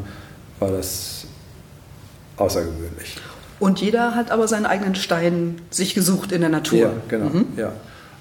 war 0.59 0.71
das 0.71 1.27
außergewöhnlich. 2.37 3.17
Und 3.61 3.81
jeder 3.81 4.15
hat 4.17 4.31
aber 4.31 4.49
seinen 4.49 4.67
eigenen 4.67 4.97
Stein 4.97 5.61
sich 5.71 5.95
gesucht 5.95 6.33
in 6.33 6.41
der 6.41 6.51
Natur. 6.51 6.79
Ja, 6.79 6.91
genau. 7.09 7.27
Mhm. 7.27 7.47
Ja. 7.57 7.73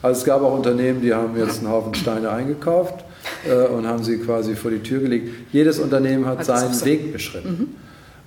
Also 0.04 0.20
es 0.20 0.26
gab 0.26 0.42
auch 0.44 0.54
Unternehmen, 0.54 1.02
die 1.02 1.14
haben 1.14 1.36
jetzt 1.38 1.60
einen 1.60 1.70
Haufen 1.70 1.96
Steine 1.96 2.30
eingekauft 2.30 3.04
äh, 3.50 3.68
und 3.68 3.88
haben 3.88 4.04
sie 4.04 4.18
quasi 4.18 4.56
vor 4.56 4.72
die 4.72 4.80
Tür 4.80 5.00
gelegt. 5.00 5.30
Jedes 5.52 5.80
Unternehmen 5.80 6.26
hat, 6.26 6.40
hat 6.40 6.46
seinen 6.46 6.74
so. 6.74 6.86
Weg 6.86 7.14
beschritten. 7.14 7.50
Mhm. 7.50 7.68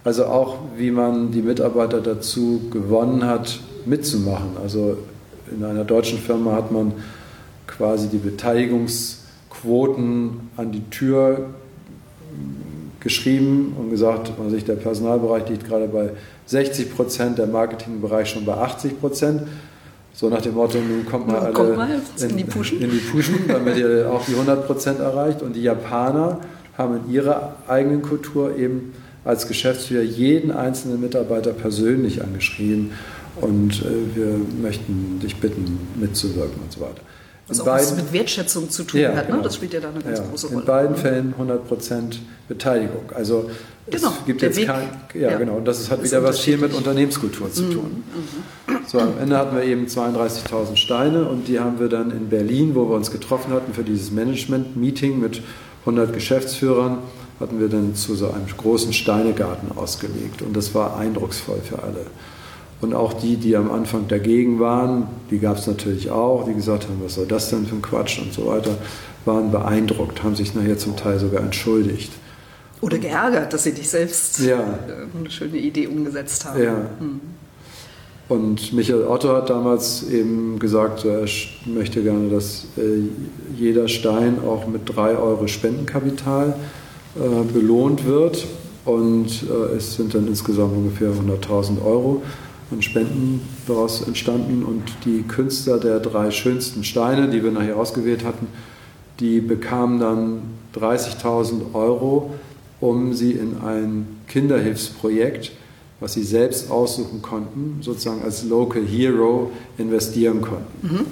Also 0.04 0.26
auch, 0.26 0.58
wie 0.76 0.90
man 0.90 1.32
die 1.32 1.42
Mitarbeiter 1.42 2.00
dazu 2.00 2.62
gewonnen 2.70 3.24
hat, 3.24 3.60
mitzumachen. 3.86 4.56
Also 4.62 4.98
in 5.50 5.64
einer 5.64 5.84
deutschen 5.84 6.18
Firma 6.18 6.52
hat 6.52 6.70
man 6.72 6.92
quasi 7.66 8.08
die 8.08 8.18
Beteiligungsquoten 8.18 10.50
an 10.56 10.72
die 10.72 10.82
Tür 10.90 11.46
geschrieben 13.00 13.74
und 13.78 13.88
gesagt, 13.90 14.32
also 14.42 14.56
der 14.56 14.74
Personalbereich 14.74 15.48
liegt 15.48 15.66
gerade 15.66 15.88
bei 15.88 16.10
60 16.46 16.94
Prozent, 16.94 17.38
der 17.38 17.46
Marketingbereich 17.46 18.28
schon 18.28 18.44
bei 18.44 18.52
80 18.54 19.00
Prozent. 19.00 19.42
So 20.14 20.28
nach 20.28 20.40
dem 20.40 20.54
Motto, 20.54 20.78
nun 20.78 21.04
kommt 21.04 21.26
mal 21.26 21.40
alle 21.40 21.52
kommt 21.52 21.76
mal 21.76 21.88
in, 21.90 22.30
in, 22.30 22.36
die 22.36 22.44
Puschen, 22.44 22.80
in 22.80 22.90
die 22.90 22.98
Puschen 22.98 23.48
damit 23.48 23.76
ihr 23.76 24.08
auch 24.08 24.24
die 24.24 24.34
100% 24.34 25.00
erreicht. 25.00 25.42
Und 25.42 25.56
die 25.56 25.62
Japaner 25.62 26.38
haben 26.78 27.00
in 27.04 27.12
ihrer 27.12 27.56
eigenen 27.66 28.00
Kultur 28.00 28.56
eben 28.56 28.92
als 29.24 29.48
Geschäftsführer 29.48 30.02
jeden 30.02 30.52
einzelnen 30.52 31.00
Mitarbeiter 31.00 31.52
persönlich 31.52 32.22
angeschrieben 32.22 32.92
und 33.40 33.82
äh, 33.82 34.16
wir 34.16 34.40
möchten 34.62 35.18
dich 35.20 35.36
bitten, 35.36 35.80
mitzuwirken 35.96 36.62
und 36.62 36.72
so 36.72 36.80
weiter. 36.80 37.00
Was 37.46 37.60
auch 37.60 37.64
beiden, 37.66 37.86
was 37.90 37.96
mit 37.96 38.12
Wertschätzung 38.12 38.70
zu 38.70 38.84
tun 38.84 39.00
ja, 39.00 39.14
hat, 39.14 39.26
ne? 39.26 39.32
genau. 39.32 39.42
das 39.42 39.56
spielt 39.56 39.74
ja 39.74 39.80
da 39.80 39.90
eine 39.90 40.00
ganz 40.00 40.18
ja, 40.18 40.24
große 40.24 40.46
Rolle. 40.46 40.60
In 40.60 40.66
beiden 40.66 40.96
Fällen 40.96 41.34
100% 41.38 42.16
Beteiligung. 42.48 43.12
Also 43.14 43.50
genau, 43.86 44.08
es 44.08 44.24
gibt 44.24 44.40
jetzt 44.40 44.56
Weg, 44.56 44.66
kein, 44.66 44.88
ja, 45.12 45.30
ja, 45.30 45.38
genau, 45.38 45.56
und 45.56 45.66
das 45.66 45.90
hat 45.90 46.02
wieder 46.02 46.22
was 46.22 46.40
viel 46.40 46.56
mit 46.56 46.72
Unternehmenskultur 46.72 47.52
zu 47.52 47.64
mhm, 47.64 47.70
tun. 47.70 48.04
Mhm. 48.66 48.76
So, 48.86 48.98
am 48.98 49.18
Ende 49.20 49.36
hatten 49.36 49.56
wir 49.56 49.64
eben 49.64 49.86
32.000 49.86 50.76
Steine 50.76 51.28
und 51.28 51.46
die 51.46 51.60
haben 51.60 51.78
wir 51.78 51.88
dann 51.88 52.10
in 52.12 52.30
Berlin, 52.30 52.74
wo 52.74 52.88
wir 52.88 52.96
uns 52.96 53.10
getroffen 53.10 53.52
hatten 53.52 53.74
für 53.74 53.84
dieses 53.84 54.10
Management-Meeting 54.10 55.20
mit 55.20 55.42
100 55.80 56.14
Geschäftsführern, 56.14 56.98
hatten 57.40 57.60
wir 57.60 57.68
dann 57.68 57.94
zu 57.94 58.14
so 58.14 58.30
einem 58.30 58.46
großen 58.56 58.94
Steinegarten 58.94 59.76
ausgelegt 59.76 60.40
und 60.40 60.56
das 60.56 60.74
war 60.74 60.96
eindrucksvoll 60.96 61.60
für 61.62 61.82
alle. 61.82 62.06
Und 62.80 62.94
auch 62.94 63.14
die, 63.14 63.36
die 63.36 63.56
am 63.56 63.70
Anfang 63.70 64.08
dagegen 64.08 64.60
waren, 64.60 65.06
die 65.30 65.38
gab 65.38 65.56
es 65.56 65.66
natürlich 65.66 66.10
auch, 66.10 66.44
die 66.44 66.54
gesagt 66.54 66.84
haben, 66.84 67.00
was 67.02 67.14
soll 67.14 67.26
das 67.26 67.48
denn 67.50 67.66
für 67.66 67.76
ein 67.76 67.82
Quatsch 67.82 68.18
und 68.18 68.32
so 68.32 68.46
weiter, 68.46 68.76
waren 69.24 69.50
beeindruckt, 69.50 70.22
haben 70.22 70.34
sich 70.34 70.54
nachher 70.54 70.76
zum 70.76 70.96
Teil 70.96 71.18
sogar 71.18 71.42
entschuldigt. 71.42 72.12
Oder 72.80 72.98
geärgert, 72.98 73.52
dass 73.52 73.64
sie 73.64 73.72
nicht 73.72 73.88
selbst 73.88 74.40
ja. 74.40 74.60
Äh, 74.60 75.18
eine 75.18 75.30
schöne 75.30 75.56
Idee 75.56 75.86
umgesetzt 75.86 76.44
haben. 76.44 76.62
Ja. 76.62 76.76
Hm. 76.98 77.20
Und 78.28 78.72
Michael 78.72 79.04
Otto 79.04 79.34
hat 79.34 79.50
damals 79.50 80.08
eben 80.10 80.58
gesagt, 80.58 81.04
er 81.04 81.24
möchte 81.66 82.02
gerne, 82.02 82.28
dass 82.28 82.66
äh, 82.76 83.08
jeder 83.58 83.88
Stein 83.88 84.38
auch 84.46 84.66
mit 84.66 84.82
3 84.94 85.16
Euro 85.16 85.46
Spendenkapital 85.46 86.54
äh, 87.16 87.52
belohnt 87.52 88.06
wird. 88.06 88.46
Und 88.84 89.46
es 89.74 89.94
sind 89.94 90.14
dann 90.14 90.28
insgesamt 90.28 90.76
ungefähr 90.76 91.08
100.000 91.08 91.82
Euro 91.82 92.20
an 92.70 92.82
Spenden 92.82 93.40
daraus 93.66 94.02
entstanden 94.02 94.64
und 94.64 94.82
die 95.04 95.22
Künstler 95.22 95.78
der 95.78 96.00
drei 96.00 96.30
schönsten 96.30 96.84
Steine, 96.84 97.28
die 97.28 97.42
wir 97.42 97.50
nachher 97.50 97.76
ausgewählt 97.76 98.24
hatten, 98.24 98.46
die 99.20 99.40
bekamen 99.40 100.00
dann 100.00 100.42
30.000 100.74 101.74
Euro, 101.74 102.34
um 102.80 103.12
sie 103.12 103.32
in 103.32 103.58
ein 103.62 104.06
Kinderhilfsprojekt 104.26 105.52
was 106.04 106.12
sie 106.12 106.22
selbst 106.22 106.70
aussuchen 106.70 107.22
konnten, 107.22 107.78
sozusagen 107.80 108.22
als 108.22 108.44
Local 108.44 108.84
Hero 108.84 109.50
investieren 109.78 110.42
konnten. 110.42 110.86
Mhm. 110.86 111.06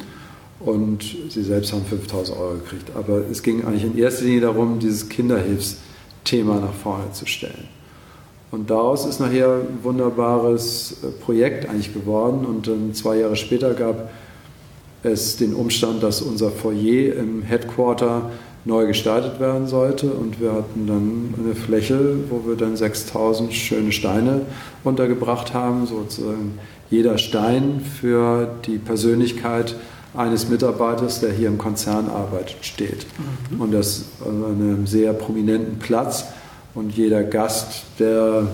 Und 0.61 1.17
sie 1.31 1.43
selbst 1.43 1.73
haben 1.73 1.85
5000 1.85 2.39
Euro 2.39 2.55
gekriegt. 2.57 2.91
Aber 2.95 3.23
es 3.31 3.43
ging 3.43 3.65
eigentlich 3.65 3.85
in 3.85 3.97
erster 3.97 4.25
Linie 4.25 4.43
darum, 4.43 4.79
dieses 4.79 5.09
Kinderhilfsthema 5.09 6.61
nach 6.61 6.75
vorne 6.75 7.11
zu 7.13 7.27
stellen. 7.27 7.69
Und 8.53 8.69
daraus 8.69 9.07
ist 9.07 9.19
nachher 9.19 9.63
ein 9.63 9.83
wunderbares 9.83 10.99
äh, 11.03 11.07
Projekt 11.25 11.69
eigentlich 11.69 11.93
geworden. 11.93 12.45
Und 12.45 12.69
dann 12.69 12.95
zwei 12.95 13.17
Jahre 13.17 13.35
später 13.35 13.73
gab 13.75 14.11
es 15.03 15.39
den 15.39 15.55
Umstand, 15.55 16.03
dass 16.03 16.23
unser 16.23 16.51
Foyer 16.51 17.17
im 17.17 17.43
Headquarter 17.43 18.31
neu 18.65 18.87
gestaltet 18.87 19.41
werden 19.41 19.67
sollte. 19.67 20.13
Und 20.13 20.39
wir 20.39 20.53
hatten 20.53 20.87
dann 20.87 21.35
eine 21.43 21.55
Fläche, 21.55 21.99
wo 22.29 22.47
wir 22.47 22.57
dann 22.57 22.77
6000 22.77 23.53
schöne 23.55 23.91
Steine 23.91 24.43
untergebracht 24.85 25.55
haben, 25.55 25.87
sozusagen 25.87 26.59
jeder 26.91 27.17
Stein 27.17 27.81
für 27.81 28.49
die 28.67 28.77
Persönlichkeit 28.77 29.77
eines 30.15 30.51
Mitarbeiters, 30.51 31.21
der 31.21 31.33
hier 31.33 31.49
im 31.49 31.57
Konzern 31.57 32.11
arbeitet, 32.11 32.57
steht. 32.61 33.07
Mhm. 33.51 33.61
Und 33.63 33.73
das 33.73 34.05
an 34.25 34.45
einem 34.45 34.87
sehr 34.87 35.15
prominenten 35.15 35.79
Platz. 35.79 36.27
Und 36.75 36.97
jeder 36.97 37.23
Gast, 37.23 37.83
der 37.99 38.47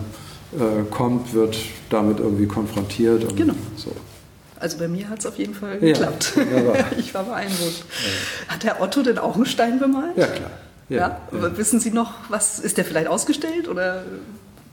äh, 0.52 0.82
kommt, 0.90 1.34
wird 1.34 1.56
damit 1.90 2.18
irgendwie 2.18 2.46
konfrontiert. 2.46 3.36
genau. 3.36 3.54
So. 3.76 3.92
Also 4.60 4.78
bei 4.78 4.88
mir 4.88 5.08
hat 5.08 5.20
es 5.20 5.26
auf 5.26 5.38
jeden 5.38 5.54
Fall 5.54 5.78
geklappt. 5.78 6.32
Ja, 6.36 6.74
ich 6.98 7.14
war 7.14 7.24
beeindruckt. 7.24 7.84
Ja. 8.48 8.54
Hat 8.54 8.64
Herr 8.64 8.80
Otto 8.80 9.02
denn 9.02 9.18
auch 9.18 9.36
einen 9.36 9.46
Stein 9.46 9.78
bemalt? 9.78 10.16
Ja, 10.16 10.26
klar. 10.26 10.50
Ja. 10.88 11.20
Wissen 11.30 11.80
Sie 11.80 11.90
noch, 11.90 12.14
was 12.28 12.58
ist 12.58 12.76
der 12.78 12.84
vielleicht 12.84 13.08
ausgestellt 13.08 13.68
oder 13.68 14.02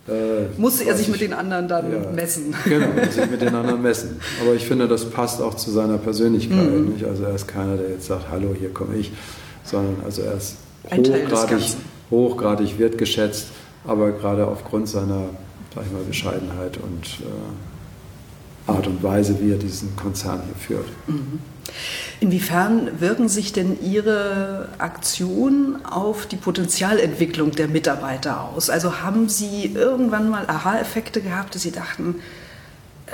äh, 0.08 0.48
musste 0.58 0.86
er 0.86 0.96
sich 0.96 1.08
mit 1.08 1.20
den 1.20 1.34
anderen 1.34 1.68
dann 1.68 2.16
messen? 2.16 2.56
Genau, 2.64 2.88
sich 3.12 3.30
mit 3.30 3.42
den 3.42 3.54
anderen 3.54 3.82
messen. 3.82 4.20
Aber 4.42 4.54
ich 4.54 4.66
finde, 4.66 4.88
das 4.88 5.10
passt 5.10 5.42
auch 5.42 5.56
zu 5.56 5.72
seiner 5.72 5.98
Persönlichkeit. 5.98 6.72
Mhm. 6.72 7.04
Also 7.08 7.24
er 7.24 7.36
ist 7.36 7.48
keiner, 7.48 7.76
der 7.76 7.90
jetzt 7.90 8.08
sagt, 8.08 8.30
hallo, 8.32 8.56
hier 8.58 8.74
komme 8.74 8.96
ich, 8.96 9.12
sondern 9.64 9.98
also 10.06 10.22
er 10.22 10.38
ist 10.38 10.56
hochgradig, 10.86 11.60
hochgradig 12.12 12.80
wertgeschätzt, 12.80 13.48
aber 13.86 14.12
gerade 14.12 14.48
aufgrund 14.48 14.88
seiner 14.88 15.30
ich 15.84 15.92
mal, 15.92 16.04
Bescheidenheit 16.04 16.78
und 16.78 17.06
äh, 17.22 18.72
Art 18.72 18.88
und 18.88 19.04
Weise, 19.04 19.40
wie 19.42 19.52
er 19.52 19.58
diesen 19.58 19.96
Konzern 19.96 20.42
hier 20.46 20.56
führt. 20.56 20.88
Mhm. 21.08 21.40
Inwiefern 22.20 23.00
wirken 23.00 23.28
sich 23.28 23.52
denn 23.52 23.78
Ihre 23.82 24.70
Aktionen 24.78 25.86
auf 25.86 26.26
die 26.26 26.36
Potenzialentwicklung 26.36 27.52
der 27.52 27.68
Mitarbeiter 27.68 28.42
aus? 28.42 28.70
Also 28.70 29.02
haben 29.02 29.30
Sie 29.30 29.72
irgendwann 29.74 30.30
mal 30.30 30.46
Aha-Effekte 30.48 31.22
gehabt, 31.22 31.56
dass 31.56 31.64
Sie 31.64 31.72
dachten, 31.72 32.16
äh, 33.08 33.12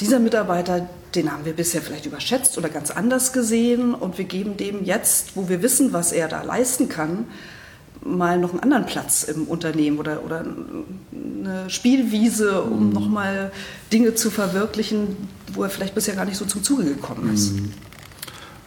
dieser 0.00 0.20
Mitarbeiter, 0.20 0.88
den 1.14 1.32
haben 1.32 1.44
wir 1.44 1.54
bisher 1.54 1.82
vielleicht 1.82 2.06
überschätzt 2.06 2.58
oder 2.58 2.68
ganz 2.68 2.90
anders 2.90 3.32
gesehen 3.32 3.94
und 3.94 4.18
wir 4.18 4.24
geben 4.24 4.56
dem 4.56 4.84
jetzt, 4.84 5.36
wo 5.36 5.48
wir 5.48 5.62
wissen, 5.62 5.92
was 5.92 6.12
er 6.12 6.28
da 6.28 6.42
leisten 6.42 6.88
kann, 6.88 7.26
mal 8.04 8.38
noch 8.38 8.50
einen 8.50 8.60
anderen 8.60 8.86
Platz 8.86 9.24
im 9.24 9.44
Unternehmen 9.44 9.98
oder, 9.98 10.24
oder 10.24 10.44
eine 11.44 11.70
Spielwiese, 11.70 12.62
um 12.62 12.88
mhm. 12.88 12.92
nochmal 12.92 13.52
Dinge 13.92 14.14
zu 14.14 14.30
verwirklichen, 14.30 15.16
wo 15.52 15.62
er 15.62 15.70
vielleicht 15.70 15.94
bisher 15.94 16.14
gar 16.14 16.24
nicht 16.24 16.36
so 16.36 16.44
zum 16.44 16.62
Zuge 16.62 16.84
gekommen 16.84 17.32
ist. 17.32 17.54
Mhm. 17.54 17.70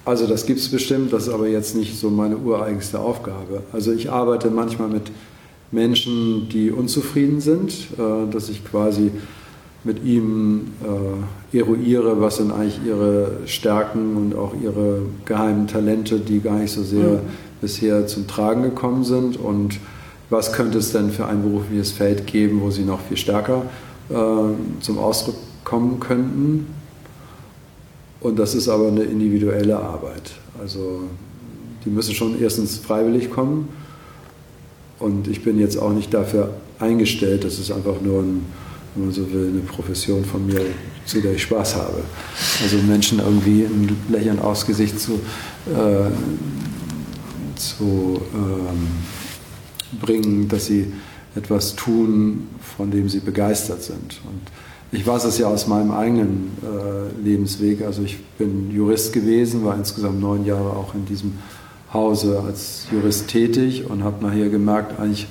Also 0.05 0.27
das 0.27 0.45
gibt 0.45 0.59
es 0.59 0.69
bestimmt, 0.69 1.11
das 1.13 1.27
ist 1.27 1.33
aber 1.33 1.47
jetzt 1.47 1.75
nicht 1.75 1.99
so 1.99 2.09
meine 2.09 2.37
ureigenste 2.37 2.99
Aufgabe. 2.99 3.63
Also 3.73 3.91
ich 3.91 4.11
arbeite 4.11 4.51
manchmal 4.51 4.87
mit 4.87 5.11
Menschen, 5.71 6.47
die 6.49 6.69
unzufrieden 6.69 7.41
sind, 7.41 7.71
äh, 7.97 8.31
dass 8.31 8.49
ich 8.49 8.63
quasi 8.63 9.11
mit 9.83 10.03
ihm 10.03 10.73
äh, 11.51 11.57
eruiere, 11.57 12.19
was 12.21 12.37
sind 12.37 12.51
eigentlich 12.51 12.79
ihre 12.85 13.31
Stärken 13.45 14.15
und 14.15 14.35
auch 14.35 14.53
ihre 14.61 15.01
geheimen 15.25 15.67
Talente, 15.67 16.19
die 16.19 16.39
gar 16.39 16.59
nicht 16.59 16.71
so 16.71 16.83
sehr 16.83 17.03
mhm 17.03 17.44
bisher 17.61 18.07
zum 18.07 18.27
Tragen 18.27 18.63
gekommen 18.63 19.03
sind 19.03 19.37
und 19.37 19.79
was 20.29 20.53
könnte 20.53 20.79
es 20.79 20.91
denn 20.91 21.11
für 21.11 21.27
ein 21.27 21.43
berufliches 21.43 21.91
Feld 21.91 22.27
geben, 22.27 22.61
wo 22.61 22.71
sie 22.71 22.83
noch 22.83 22.99
viel 23.01 23.17
stärker 23.17 23.63
äh, 24.09 24.13
zum 24.81 24.97
Ausdruck 24.97 25.35
kommen 25.63 25.99
könnten. 25.99 26.67
Und 28.21 28.39
das 28.39 28.55
ist 28.55 28.69
aber 28.69 28.87
eine 28.87 29.03
individuelle 29.03 29.77
Arbeit. 29.77 30.31
Also 30.59 31.03
die 31.83 31.89
müssen 31.89 32.15
schon 32.15 32.41
erstens 32.41 32.77
freiwillig 32.77 33.29
kommen 33.29 33.69
und 34.99 35.27
ich 35.27 35.43
bin 35.43 35.59
jetzt 35.59 35.77
auch 35.77 35.91
nicht 35.91 36.13
dafür 36.13 36.53
eingestellt, 36.79 37.43
das 37.43 37.59
ist 37.59 37.71
einfach 37.71 38.01
nur 38.01 38.21
ein, 38.23 38.45
wenn 38.95 39.05
man 39.05 39.13
so 39.13 39.31
will, 39.31 39.49
eine 39.49 39.61
Profession 39.61 40.25
von 40.25 40.45
mir, 40.45 40.61
zu 41.05 41.21
der 41.21 41.33
ich 41.33 41.43
Spaß 41.43 41.75
habe. 41.75 42.01
Also 42.63 42.77
Menschen 42.77 43.19
irgendwie 43.19 43.63
ein 43.63 43.95
Lächeln 44.09 44.39
aufs 44.39 44.65
Gesicht 44.65 44.99
zu 44.99 45.13
äh, 45.67 46.09
zu 47.55 48.21
ähm, 48.33 49.99
bringen, 49.99 50.47
dass 50.47 50.65
sie 50.65 50.91
etwas 51.35 51.75
tun, 51.75 52.47
von 52.77 52.91
dem 52.91 53.09
sie 53.09 53.19
begeistert 53.19 53.83
sind. 53.83 54.21
Und 54.25 54.41
ich 54.91 55.05
weiß 55.05 55.25
es 55.25 55.37
ja 55.37 55.47
aus 55.47 55.67
meinem 55.67 55.91
eigenen 55.91 56.51
äh, 56.63 57.21
Lebensweg. 57.21 57.81
Also 57.81 58.03
ich 58.03 58.17
bin 58.37 58.71
Jurist 58.71 59.13
gewesen, 59.13 59.65
war 59.65 59.75
insgesamt 59.75 60.21
neun 60.21 60.45
Jahre 60.45 60.71
auch 60.71 60.93
in 60.93 61.05
diesem 61.05 61.33
Hause 61.91 62.41
als 62.45 62.87
Jurist 62.91 63.27
tätig 63.27 63.89
und 63.89 64.03
habe 64.03 64.25
nachher 64.25 64.49
gemerkt, 64.49 64.99
eigentlich 64.99 65.27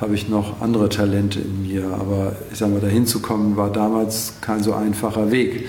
habe 0.00 0.14
ich 0.14 0.28
noch 0.28 0.62
andere 0.62 0.88
Talente 0.88 1.40
in 1.40 1.62
mir. 1.62 1.88
Aber 1.88 2.36
ich 2.50 2.58
sage 2.58 2.72
mal, 2.72 2.80
dahin 2.80 3.06
zu 3.06 3.20
kommen 3.20 3.56
war 3.56 3.70
damals 3.70 4.34
kein 4.40 4.62
so 4.62 4.72
einfacher 4.72 5.30
Weg. 5.30 5.66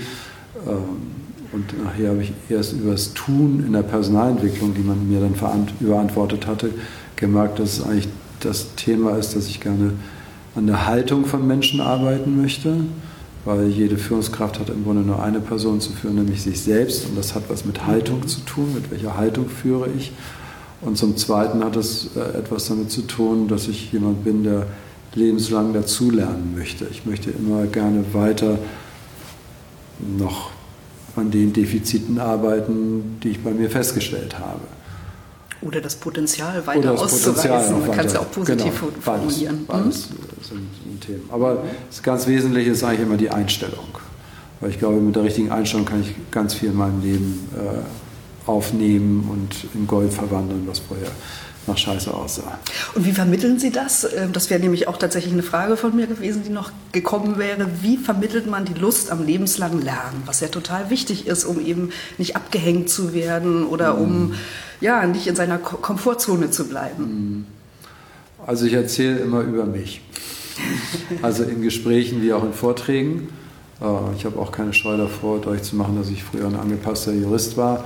Ähm, 0.66 1.11
und 1.52 1.84
nachher 1.84 2.10
habe 2.10 2.22
ich 2.22 2.32
erst 2.48 2.72
über 2.72 2.92
das 2.92 3.12
Tun 3.12 3.62
in 3.66 3.74
der 3.74 3.82
Personalentwicklung, 3.82 4.74
die 4.74 4.80
man 4.80 5.08
mir 5.08 5.20
dann 5.20 5.34
überantwortet 5.80 6.46
hatte, 6.46 6.70
gemerkt, 7.16 7.58
dass 7.58 7.78
es 7.78 7.84
eigentlich 7.84 8.08
das 8.40 8.74
Thema 8.74 9.16
ist, 9.16 9.36
dass 9.36 9.46
ich 9.46 9.60
gerne 9.60 9.92
an 10.54 10.66
der 10.66 10.86
Haltung 10.86 11.26
von 11.26 11.46
Menschen 11.46 11.80
arbeiten 11.80 12.40
möchte, 12.40 12.76
weil 13.44 13.68
jede 13.68 13.98
Führungskraft 13.98 14.58
hat 14.58 14.70
im 14.70 14.84
Grunde 14.84 15.02
nur 15.02 15.22
eine 15.22 15.40
Person 15.40 15.80
zu 15.80 15.92
führen, 15.92 16.16
nämlich 16.16 16.42
sich 16.42 16.60
selbst. 16.60 17.06
Und 17.06 17.18
das 17.18 17.34
hat 17.34 17.44
was 17.48 17.64
mit 17.64 17.86
Haltung 17.86 18.26
zu 18.26 18.40
tun, 18.40 18.74
mit 18.74 18.90
welcher 18.90 19.16
Haltung 19.16 19.48
führe 19.48 19.88
ich. 19.96 20.12
Und 20.80 20.96
zum 20.96 21.16
Zweiten 21.16 21.62
hat 21.62 21.76
es 21.76 22.10
äh, 22.16 22.38
etwas 22.38 22.66
damit 22.66 22.90
zu 22.90 23.02
tun, 23.02 23.46
dass 23.48 23.68
ich 23.68 23.92
jemand 23.92 24.24
bin, 24.24 24.42
der 24.42 24.66
lebenslang 25.14 25.72
dazulernen 25.72 26.54
möchte. 26.56 26.86
Ich 26.90 27.04
möchte 27.04 27.30
immer 27.30 27.66
gerne 27.66 28.04
weiter 28.12 28.58
noch 30.18 30.50
an 31.16 31.30
den 31.30 31.52
Defiziten 31.52 32.18
arbeiten, 32.18 33.18
die 33.22 33.30
ich 33.30 33.42
bei 33.42 33.50
mir 33.50 33.70
festgestellt 33.70 34.38
habe. 34.38 34.60
Oder 35.60 35.80
das 35.80 35.94
Potenzial 35.94 36.66
weiter 36.66 36.78
Oder 36.80 36.92
das 36.92 37.02
auszuweisen. 37.02 37.80
Man 37.80 37.92
kann 37.92 38.06
es 38.06 38.14
ja 38.14 38.20
auch 38.20 38.30
positiv 38.30 38.80
genau, 38.80 38.92
formulieren. 39.00 39.64
Beides, 39.66 40.10
mhm. 40.10 40.16
beides 40.16 40.48
sind 40.48 40.68
Themen. 41.02 41.28
Aber 41.30 41.64
das 41.88 42.02
ganz 42.02 42.26
Wesentliche 42.26 42.70
ist 42.70 42.82
eigentlich 42.82 43.00
immer 43.00 43.16
die 43.16 43.30
Einstellung. 43.30 43.86
Weil 44.60 44.70
ich 44.70 44.78
glaube, 44.78 45.00
mit 45.00 45.14
der 45.16 45.24
richtigen 45.24 45.50
Einstellung 45.50 45.84
kann 45.84 46.00
ich 46.00 46.14
ganz 46.30 46.54
viel 46.54 46.70
in 46.70 46.76
meinem 46.76 47.02
Leben 47.02 47.48
äh, 47.56 48.48
aufnehmen 48.48 49.28
und 49.30 49.74
in 49.74 49.86
Gold 49.86 50.12
verwandeln, 50.12 50.62
was 50.66 50.78
vorher 50.78 51.08
nach 51.66 51.78
Scheiße 51.78 52.12
aussah. 52.12 52.58
Und 52.94 53.04
wie 53.04 53.12
vermitteln 53.12 53.58
Sie 53.58 53.70
das? 53.70 54.04
Ähm, 54.04 54.32
das 54.32 54.50
wäre 54.50 54.60
nämlich 54.60 54.88
auch 54.88 54.96
tatsächlich 54.96 55.32
eine 55.32 55.42
Frage 55.42 55.76
von 55.76 55.94
mir 55.94 56.06
gewesen, 56.06 56.42
die 56.44 56.50
noch 56.50 56.72
gekommen 56.92 57.38
wäre. 57.38 57.68
Wie 57.82 57.96
vermittelt 57.96 58.46
man 58.46 58.64
die 58.64 58.74
Lust 58.74 59.10
am 59.10 59.24
lebenslangen 59.24 59.80
Lernen, 59.80 60.22
was 60.26 60.40
ja 60.40 60.48
total 60.48 60.90
wichtig 60.90 61.26
ist, 61.26 61.44
um 61.44 61.64
eben 61.64 61.90
nicht 62.18 62.36
abgehängt 62.36 62.90
zu 62.90 63.14
werden 63.14 63.66
oder 63.66 63.98
um 63.98 64.28
mhm. 64.28 64.34
ja, 64.80 65.06
nicht 65.06 65.26
in 65.26 65.36
seiner 65.36 65.58
Komfortzone 65.58 66.50
zu 66.50 66.68
bleiben? 66.68 67.04
Mhm. 67.04 67.46
Also 68.44 68.66
ich 68.66 68.72
erzähle 68.72 69.18
immer 69.18 69.40
über 69.40 69.64
mich. 69.64 70.02
Also 71.22 71.44
in 71.44 71.62
Gesprächen 71.62 72.22
wie 72.22 72.32
auch 72.32 72.44
in 72.44 72.52
Vorträgen. 72.52 73.28
Äh, 73.80 73.86
ich 74.16 74.24
habe 74.24 74.38
auch 74.38 74.52
keine 74.52 74.74
Scheu 74.74 74.96
davor, 74.96 75.40
deutlich 75.40 75.62
zu 75.62 75.76
machen, 75.76 75.96
dass 75.96 76.10
ich 76.10 76.22
früher 76.22 76.46
ein 76.46 76.56
angepasster 76.56 77.12
Jurist 77.12 77.56
war 77.56 77.84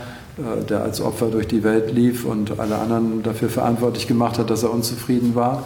der 0.68 0.82
als 0.82 1.00
Opfer 1.00 1.28
durch 1.28 1.48
die 1.48 1.62
Welt 1.64 1.92
lief 1.92 2.24
und 2.24 2.58
alle 2.58 2.76
anderen 2.76 3.22
dafür 3.22 3.48
verantwortlich 3.48 4.06
gemacht 4.06 4.38
hat, 4.38 4.50
dass 4.50 4.62
er 4.62 4.70
unzufrieden 4.70 5.34
war, 5.34 5.64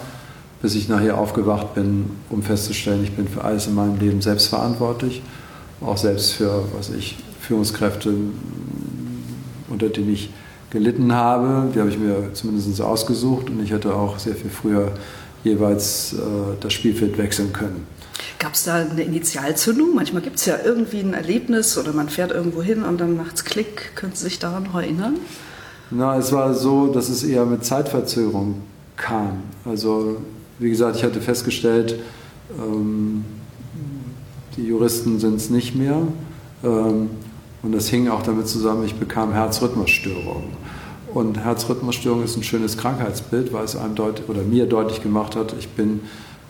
bis 0.61 0.75
ich 0.75 0.87
nachher 0.87 1.17
aufgewacht 1.17 1.75
bin, 1.75 2.05
um 2.29 2.41
festzustellen, 2.41 3.03
ich 3.03 3.11
bin 3.11 3.27
für 3.27 3.43
alles 3.43 3.67
in 3.67 3.75
meinem 3.75 3.99
Leben 3.99 4.21
selbst 4.21 4.47
verantwortlich, 4.47 5.21
auch 5.81 5.97
selbst 5.97 6.33
für, 6.33 6.63
was 6.77 6.89
ich, 6.89 7.17
Führungskräfte, 7.41 8.13
unter 9.69 9.89
denen 9.89 10.13
ich 10.13 10.29
gelitten 10.69 11.13
habe, 11.13 11.69
die 11.73 11.79
habe 11.79 11.89
ich 11.89 11.97
mir 11.97 12.33
zumindest 12.33 12.79
ausgesucht 12.81 13.49
und 13.49 13.61
ich 13.61 13.71
hätte 13.71 13.93
auch 13.93 14.19
sehr 14.19 14.35
viel 14.35 14.49
früher 14.49 14.93
jeweils 15.43 16.13
äh, 16.13 16.17
das 16.61 16.71
Spielfeld 16.71 17.17
wechseln 17.17 17.51
können. 17.51 17.87
Gab 18.39 18.53
es 18.53 18.63
da 18.63 18.75
eine 18.75 19.03
Initialzündung? 19.03 19.95
Manchmal 19.95 20.21
gibt 20.21 20.37
es 20.37 20.45
ja 20.45 20.57
irgendwie 20.63 20.99
ein 20.99 21.13
Erlebnis 21.13 21.77
oder 21.77 21.93
man 21.93 22.09
fährt 22.09 22.31
irgendwo 22.31 22.61
hin 22.61 22.83
und 22.83 22.99
dann 22.99 23.17
macht 23.17 23.35
es 23.35 23.45
Klick. 23.45 23.95
Können 23.95 24.13
Sie 24.13 24.23
sich 24.23 24.39
daran 24.39 24.63
noch 24.63 24.75
erinnern? 24.75 25.17
Na, 25.89 26.17
es 26.17 26.31
war 26.31 26.53
so, 26.53 26.87
dass 26.87 27.09
es 27.09 27.23
eher 27.23 27.45
mit 27.45 27.65
Zeitverzögerung 27.65 28.61
kam. 28.95 29.43
Also, 29.65 30.17
wie 30.59 30.69
gesagt, 30.69 30.95
ich 30.95 31.03
hatte 31.03 31.21
festgestellt, 31.21 31.99
ähm, 32.57 33.25
die 34.57 34.63
Juristen 34.63 35.19
sind 35.19 35.35
es 35.35 35.49
nicht 35.49 35.75
mehr. 35.75 36.01
Ähm, 36.63 37.09
und 37.63 37.73
das 37.73 37.89
hing 37.89 38.09
auch 38.09 38.23
damit 38.23 38.47
zusammen, 38.47 38.85
ich 38.85 38.95
bekam 38.95 39.33
Herzrhythmusstörungen. 39.33 40.49
Und 41.13 41.37
Herzrhythmusstörung 41.43 42.23
ist 42.23 42.37
ein 42.37 42.43
schönes 42.43 42.77
Krankheitsbild, 42.77 43.51
weil 43.53 43.65
es 43.65 43.75
einem 43.75 43.95
deut 43.95 44.23
oder 44.29 44.41
mir 44.41 44.65
deutlich 44.65 45.03
gemacht 45.03 45.35
hat, 45.35 45.53
ich 45.59 45.69
bin 45.69 45.99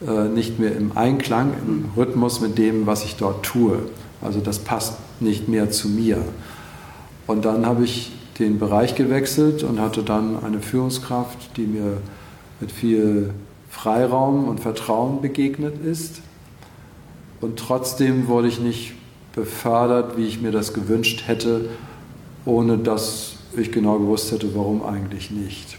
äh, 0.08 0.28
nicht 0.28 0.60
mehr 0.60 0.76
im 0.76 0.98
Einklang, 0.98 1.54
im 1.68 1.86
Rhythmus 1.96 2.42
mit 2.42 2.58
dem, 2.58 2.88
was 2.88 3.06
ich 3.06 3.18
dort 3.18 3.44
tue. 3.44 3.80
Also 4.22 4.40
das 4.40 4.60
passt 4.60 4.98
nicht 5.20 5.48
mehr 5.48 5.70
zu 5.70 5.90
mir. 5.90 6.18
Und 7.28 7.46
dann 7.46 7.66
habe 7.66 7.84
ich 7.84 8.12
den 8.40 8.60
Bereich 8.60 8.96
gewechselt 8.96 9.64
und 9.64 9.80
hatte 9.80 10.04
dann 10.04 10.44
eine 10.44 10.60
Führungskraft, 10.60 11.56
die 11.58 11.68
mir 11.68 11.98
mit 12.60 12.72
viel 12.72 13.32
Freiraum 13.70 14.48
und 14.48 14.60
Vertrauen 14.60 15.22
begegnet 15.22 15.84
ist. 15.84 16.22
Und 17.40 17.58
trotzdem 17.58 18.28
wurde 18.28 18.48
ich 18.48 18.60
nicht 18.60 18.94
befördert, 19.34 20.18
wie 20.18 20.26
ich 20.26 20.42
mir 20.42 20.52
das 20.52 20.74
gewünscht 20.74 21.24
hätte, 21.28 21.70
ohne 22.46 22.78
dass 22.78 23.34
ich 23.56 23.72
genau 23.72 24.00
gewusst 24.00 24.32
hätte, 24.32 24.56
warum 24.56 24.84
eigentlich 24.84 25.32
nicht. 25.32 25.78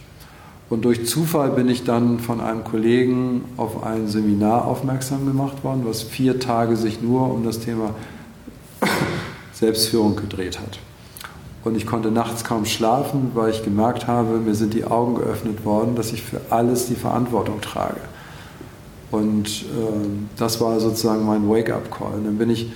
Und 0.73 0.87
durch 0.87 1.05
Zufall 1.05 1.51
bin 1.51 1.69
ich 1.69 1.85
dann 1.85 2.19
von 2.19 2.41
einem 2.41 2.65
Kollegen 2.65 3.45
auf 3.59 3.85
ein 3.85 4.09
Seminar 4.09 4.67
aufmerksam 4.67 5.27
gemacht 5.27 5.65
worden, 5.65 5.83
was 5.85 6.03
vier 6.03 6.41
Tage 6.41 6.77
sich 6.77 7.03
nur 7.03 7.31
um 7.31 7.45
das 7.45 7.61
Thema 7.61 7.91
Selbstführung 9.53 10.17
gedreht 10.17 10.59
hat. 10.59 10.79
Und 11.63 11.77
ich 11.77 11.85
konnte 11.85 12.11
nachts 12.11 12.43
kaum 12.43 12.65
schlafen, 12.65 13.33
weil 13.35 13.51
ich 13.51 13.63
gemerkt 13.63 14.07
habe, 14.07 14.39
mir 14.39 14.55
sind 14.55 14.73
die 14.73 14.87
Augen 14.87 15.17
geöffnet 15.17 15.63
worden, 15.67 15.95
dass 15.95 16.11
ich 16.11 16.23
für 16.23 16.41
alles 16.49 16.87
die 16.87 16.95
Verantwortung 16.95 17.61
trage. 17.61 18.01
Und 19.11 19.49
äh, 19.49 20.09
das 20.39 20.59
war 20.63 20.81
sozusagen 20.81 21.27
mein 21.27 21.51
Wake-up-Call. 21.51 22.23
Dann 22.25 22.39
bin 22.39 22.49
ich 22.49 22.73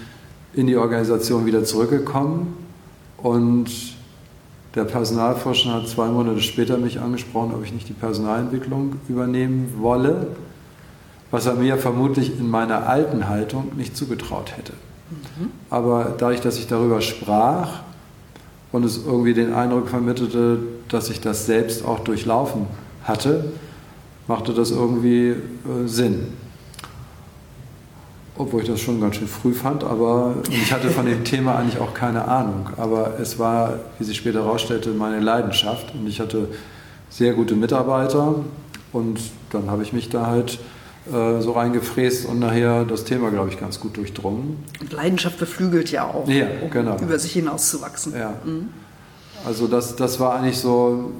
in 0.52 0.66
die 0.66 0.76
Organisation 0.76 1.46
wieder 1.46 1.64
zurückgekommen 1.64 2.58
und 3.22 3.95
der 4.76 4.84
Personalforscher 4.84 5.72
hat 5.72 5.88
zwei 5.88 6.08
Monate 6.08 6.42
später 6.42 6.76
mich 6.76 7.00
angesprochen, 7.00 7.54
ob 7.54 7.64
ich 7.64 7.72
nicht 7.72 7.88
die 7.88 7.94
Personalentwicklung 7.94 8.96
übernehmen 9.08 9.72
wolle, 9.78 10.28
was 11.30 11.46
er 11.46 11.54
mir 11.54 11.78
vermutlich 11.78 12.38
in 12.38 12.48
meiner 12.48 12.86
alten 12.86 13.28
Haltung 13.28 13.72
nicht 13.76 13.96
zugetraut 13.96 14.56
hätte. 14.56 14.74
Mhm. 15.10 15.50
Aber 15.70 16.14
dadurch, 16.18 16.42
dass 16.42 16.58
ich 16.58 16.66
darüber 16.66 17.00
sprach 17.00 17.80
und 18.70 18.84
es 18.84 19.04
irgendwie 19.04 19.32
den 19.32 19.54
Eindruck 19.54 19.88
vermittelte, 19.88 20.58
dass 20.90 21.08
ich 21.08 21.20
das 21.22 21.46
selbst 21.46 21.84
auch 21.84 22.00
durchlaufen 22.00 22.66
hatte, 23.02 23.46
machte 24.28 24.52
das 24.52 24.70
irgendwie 24.72 25.30
äh, 25.30 25.86
Sinn. 25.86 26.34
Obwohl 28.38 28.62
ich 28.62 28.68
das 28.68 28.80
schon 28.80 29.00
ganz 29.00 29.16
schön 29.16 29.28
früh 29.28 29.54
fand, 29.54 29.82
aber 29.82 30.34
ich 30.50 30.72
hatte 30.72 30.90
von 30.90 31.06
dem 31.06 31.24
Thema 31.24 31.56
eigentlich 31.56 31.80
auch 31.80 31.94
keine 31.94 32.28
Ahnung. 32.28 32.68
Aber 32.76 33.18
es 33.18 33.38
war, 33.38 33.80
wie 33.98 34.04
sich 34.04 34.16
später 34.16 34.44
herausstellte, 34.44 34.90
meine 34.90 35.20
Leidenschaft 35.20 35.94
und 35.94 36.06
ich 36.06 36.20
hatte 36.20 36.48
sehr 37.08 37.32
gute 37.32 37.54
Mitarbeiter 37.54 38.34
und 38.92 39.20
dann 39.50 39.70
habe 39.70 39.82
ich 39.82 39.92
mich 39.92 40.10
da 40.10 40.26
halt 40.26 40.58
äh, 41.10 41.40
so 41.40 41.52
reingefräst 41.52 42.26
und 42.26 42.40
nachher 42.40 42.84
das 42.84 43.04
Thema, 43.04 43.30
glaube 43.30 43.50
ich, 43.50 43.60
ganz 43.60 43.80
gut 43.80 43.96
durchdrungen. 43.96 44.64
Und 44.80 44.92
Leidenschaft 44.92 45.38
beflügelt 45.38 45.90
ja 45.90 46.04
auch, 46.04 46.28
ja, 46.28 46.46
um 46.62 46.70
genau. 46.70 46.98
über 46.98 47.18
sich 47.18 47.32
hinauszuwachsen. 47.32 48.12
Ja. 48.18 48.34
Mhm. 48.44 48.68
Also 49.46 49.68
das, 49.68 49.96
das 49.96 50.18
war 50.18 50.34
eigentlich 50.34 50.58
so 50.58 51.12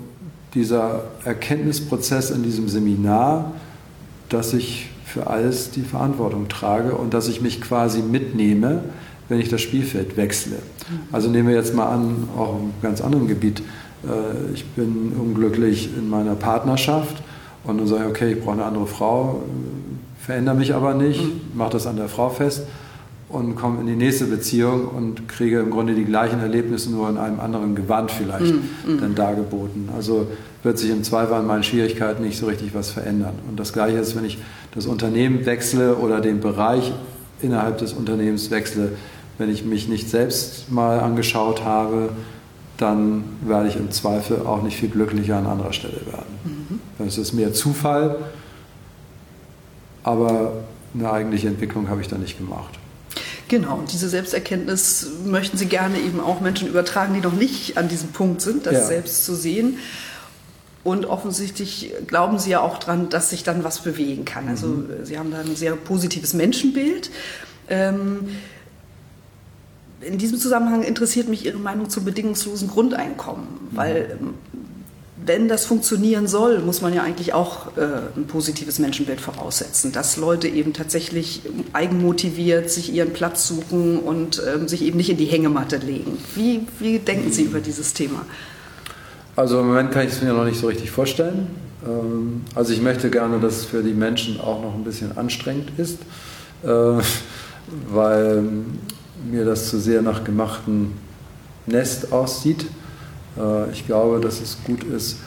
dieser 0.55 1.05
Erkenntnisprozess 1.25 2.31
in 2.31 2.43
diesem 2.43 2.69
Seminar, 2.69 3.53
dass 4.29 4.53
ich 4.55 4.91
für 5.17 5.29
alles 5.29 5.71
die 5.71 5.81
Verantwortung 5.81 6.49
trage 6.49 6.95
und 6.95 7.15
dass 7.15 7.27
ich 7.27 7.41
mich 7.41 7.63
quasi 7.63 8.03
mitnehme, 8.03 8.81
wenn 9.31 9.41
ich 9.41 9.49
das 9.49 9.63
Spielfeld 9.63 10.19
wechsle. 10.19 10.57
Also 11.11 11.31
nehmen 11.31 11.49
wir 11.49 11.55
jetzt 11.55 11.75
mal 11.75 11.87
an, 11.87 12.29
auch 12.37 12.59
im 12.61 12.73
ganz 12.83 13.01
anderen 13.01 13.27
Gebiet, 13.27 13.61
äh, 14.05 14.53
ich 14.53 14.67
bin 14.67 15.15
unglücklich 15.19 15.89
in 15.97 16.11
meiner 16.11 16.35
Partnerschaft 16.35 17.23
und 17.65 17.79
dann 17.79 17.87
sage 17.87 18.05
ich, 18.05 18.11
okay, 18.11 18.33
ich 18.33 18.41
brauche 18.41 18.53
eine 18.53 18.65
andere 18.65 18.87
Frau, 18.87 19.43
verändere 20.21 20.55
mich 20.55 20.75
aber 20.75 20.93
nicht, 20.93 21.23
mache 21.55 21.71
das 21.71 21.87
an 21.87 21.97
der 21.97 22.09
Frau 22.09 22.29
fest 22.29 22.65
und 23.29 23.57
komme 23.57 23.81
in 23.81 23.87
die 23.87 23.97
nächste 23.97 24.27
Beziehung 24.27 24.89
und 24.89 25.29
kriege 25.29 25.59
im 25.59 25.71
Grunde 25.71 25.95
die 25.95 26.05
gleichen 26.05 26.41
Erlebnisse 26.41 26.91
nur 26.91 27.09
in 27.09 27.19
einem 27.19 27.41
anderen 27.41 27.75
Gewand 27.75 28.13
vielleicht 28.13 28.55
mm, 28.55 28.93
mm. 28.93 29.01
dann 29.01 29.15
dargeboten. 29.17 29.89
Also 29.97 30.29
wird 30.63 30.79
sich 30.79 30.91
im 30.91 31.03
Zweifel 31.03 31.35
an 31.35 31.47
meinen 31.47 31.65
Schwierigkeiten 31.65 32.23
nicht 32.23 32.39
so 32.39 32.47
richtig 32.47 32.75
was 32.75 32.91
verändern. 32.91 33.35
Und 33.49 33.59
das 33.59 33.73
Gleiche 33.73 33.99
ist, 33.99 34.15
wenn 34.15 34.25
ich 34.25 34.39
das 34.75 34.87
Unternehmen 34.87 35.45
wechsle 35.45 35.97
oder 35.97 36.21
den 36.21 36.41
Bereich 36.41 36.93
innerhalb 37.43 37.79
des 37.79 37.95
Unternehmens 37.95 38.51
wechsle, 38.51 38.93
wenn 39.39 39.51
ich 39.51 39.65
mich 39.65 39.89
nicht 39.89 40.09
selbst 40.09 40.71
mal 40.71 41.01
angeschaut 41.01 41.65
habe, 41.65 42.11
dann 42.77 43.25
werde 43.45 43.69
ich 43.69 43.77
im 43.77 43.91
Zweifel 43.91 44.43
auch 44.47 44.63
nicht 44.63 44.77
viel 44.77 44.89
glücklicher 44.89 45.37
an 45.37 45.47
anderer 45.47 45.73
Stelle 45.73 46.01
werden. 46.07 46.81
Mhm. 46.99 47.07
Es 47.07 47.19
ist 47.19 47.33
mehr 47.33 47.53
Zufall, 47.53 48.17
aber 50.05 50.53
eine 50.95 51.11
eigentliche 51.11 51.49
Entwicklung 51.49 51.89
habe 51.89 52.01
ich 52.01 52.09
da 52.09 52.17
nicht 52.17 52.39
gemacht. 52.39 52.79
Genau, 53.49 53.77
und 53.77 53.93
diese 53.93 54.09
Selbsterkenntnis 54.09 55.07
möchten 55.25 55.57
Sie 55.57 55.67
gerne 55.67 55.99
eben 55.99 56.21
auch 56.21 56.41
Menschen 56.41 56.69
übertragen, 56.69 57.15
die 57.15 57.21
noch 57.21 57.33
nicht 57.33 57.79
an 57.79 57.89
diesem 57.89 58.09
Punkt 58.09 58.41
sind, 58.41 58.67
das 58.67 58.75
ja. 58.75 58.87
selbst 58.87 59.25
zu 59.25 59.35
sehen. 59.35 59.79
Und 60.83 61.07
offensichtlich 61.07 61.93
glauben 62.07 62.39
Sie 62.39 62.51
ja 62.51 62.61
auch 62.61 62.79
daran, 62.79 63.09
dass 63.09 63.31
sich 63.31 63.43
dann 63.43 63.65
was 63.65 63.81
bewegen 63.81 64.25
kann. 64.25 64.49
Also 64.49 64.69
mhm. 64.69 65.05
Sie 65.05 65.19
haben 65.19 65.31
da 65.31 65.41
ein 65.41 65.57
sehr 65.57 65.75
positives 65.75 66.33
Menschenbild. 66.35 67.11
Ähm, 67.69 68.29
in 70.01 70.19
diesem 70.19 70.39
Zusammenhang 70.39 70.83
interessiert 70.83 71.29
mich 71.29 71.45
Ihre 71.45 71.59
Meinung 71.59 71.91
zum 71.91 72.05
bedingungslosen 72.05 72.69
Grundeinkommen, 72.69 73.45
mhm. 73.45 73.77
weil 73.77 74.19
wenn 75.27 75.49
das 75.49 75.67
funktionieren 75.67 76.29
soll, 76.29 76.61
muss 76.61 76.83
man 76.83 76.95
ja 76.95 77.03
eigentlich 77.03 77.35
auch 77.35 77.77
äh, 77.77 77.81
ein 78.17 78.27
positives 78.27 78.79
Menschenbild 78.79 79.21
voraussetzen, 79.21 79.91
dass 79.91 80.17
Leute 80.17 80.47
eben 80.47 80.73
tatsächlich 80.73 81.43
eigenmotiviert 81.73 82.71
sich 82.71 82.93
ihren 82.93 83.13
Platz 83.13 83.49
suchen 83.49 83.99
und 83.99 84.41
ähm, 84.47 84.69
sich 84.69 84.83
eben 84.83 84.97
nicht 84.97 85.11
in 85.11 85.17
die 85.17 85.25
Hängematte 85.25 85.79
legen. 85.79 86.19
Wie, 86.37 86.67
wie 86.79 87.01
denken 87.01 87.33
Sie 87.33 87.43
über 87.43 87.61
dieses 87.61 87.93
Thema? 87.93 88.25
Also 89.35 89.61
im 89.61 89.67
Moment 89.67 89.91
kann 89.91 90.07
ich 90.07 90.13
es 90.13 90.23
mir 90.23 90.33
noch 90.33 90.45
nicht 90.45 90.61
so 90.61 90.69
richtig 90.69 90.91
vorstellen. 90.93 91.49
Ähm, 91.85 92.43
also 92.55 92.73
ich 92.73 92.81
möchte 92.81 93.11
gerne, 93.11 93.41
dass 93.41 93.57
es 93.57 93.65
für 93.65 93.83
die 93.83 93.95
Menschen 93.95 94.41
auch 94.41 94.63
noch 94.63 94.75
ein 94.75 94.85
bisschen 94.85 95.19
anstrengend 95.19 95.73
ist, 95.77 95.99
äh, 96.63 96.69
weil 97.91 98.45
mir 99.29 99.45
das 99.45 99.71
zu 99.71 99.81
sehr 99.81 100.03
nach 100.03 100.23
gemachtem 100.23 100.93
Nest 101.67 102.13
aussieht. 102.13 102.67
Äh, 103.39 103.71
ich 103.73 103.87
glaube, 103.87 104.21
dass 104.21 104.41
es 104.41 104.59
gut 104.65 104.85
ist, 104.85 105.19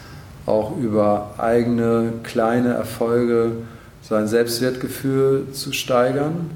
auch 0.46 0.78
über 0.78 1.36
eigene 1.38 2.14
kleine 2.24 2.74
Erfolge 2.74 3.52
sein 4.02 4.28
Selbstwertgefühl 4.28 5.48
zu 5.52 5.74
steigern. 5.74 6.50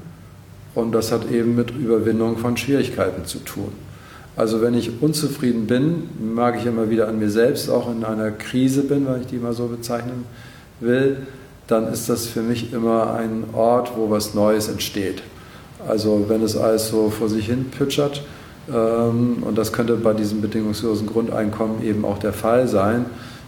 Und 0.74 0.92
das 0.92 1.12
hat 1.12 1.30
eben 1.30 1.54
mit 1.54 1.70
Überwindung 1.70 2.36
von 2.36 2.56
Schwierigkeiten 2.56 3.24
zu 3.26 3.38
tun. 3.38 3.72
Also 4.36 4.60
wenn 4.60 4.74
ich 4.74 5.00
unzufrieden 5.00 5.66
bin, 5.66 6.08
mag 6.34 6.56
ich 6.58 6.66
immer 6.66 6.90
wieder 6.90 7.06
an 7.06 7.20
mir 7.20 7.30
selbst, 7.30 7.70
auch 7.70 7.90
in 7.90 8.02
einer 8.04 8.32
Krise 8.32 8.82
bin, 8.82 9.06
wenn 9.06 9.20
ich 9.20 9.28
die 9.28 9.36
mal 9.36 9.52
so 9.52 9.68
bezeichnen 9.68 10.24
will, 10.80 11.18
dann 11.68 11.86
ist 11.92 12.08
das 12.08 12.26
für 12.26 12.42
mich 12.42 12.72
immer 12.72 13.14
ein 13.14 13.44
Ort, 13.52 13.92
wo 13.96 14.10
was 14.10 14.34
Neues 14.34 14.68
entsteht. 14.68 15.22
Also 15.86 16.24
wenn 16.28 16.42
es 16.42 16.56
alles 16.56 16.88
so 16.88 17.10
vor 17.10 17.28
sich 17.28 17.46
hin 17.46 17.66
pütschert, 17.70 18.18
ähm, 18.18 18.24
und 18.66 19.54
das 19.56 19.72
könnte 19.72 19.94
bei 19.96 20.14
diesem 20.14 20.40
bedingungslosen 20.40 21.06
Grundeinkommen 21.06 21.82
eben 21.82 22.04
auch 22.04 22.18
der 22.18 22.32
Fall 22.32 22.66
sein. 22.66 23.04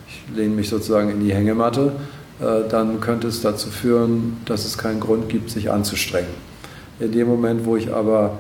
Ich 0.09 0.37
lehne 0.37 0.55
mich 0.55 0.69
sozusagen 0.69 1.11
in 1.11 1.21
die 1.21 1.33
Hängematte. 1.33 1.93
Äh, 2.41 2.69
dann 2.69 3.01
könnte 3.01 3.29
es 3.29 3.41
dazu 3.41 3.71
führen, 3.71 4.37
dass 4.45 4.65
es 4.65 4.77
keinen 4.77 5.01
Grund 5.01 5.29
gibt, 5.29 5.51
sich 5.51 5.71
anzustrengen. 5.71 6.31
In 7.01 7.13
dem 7.13 7.29
Moment, 7.29 7.65
wo 7.65 7.77
ich 7.77 7.93
aber, 7.93 8.39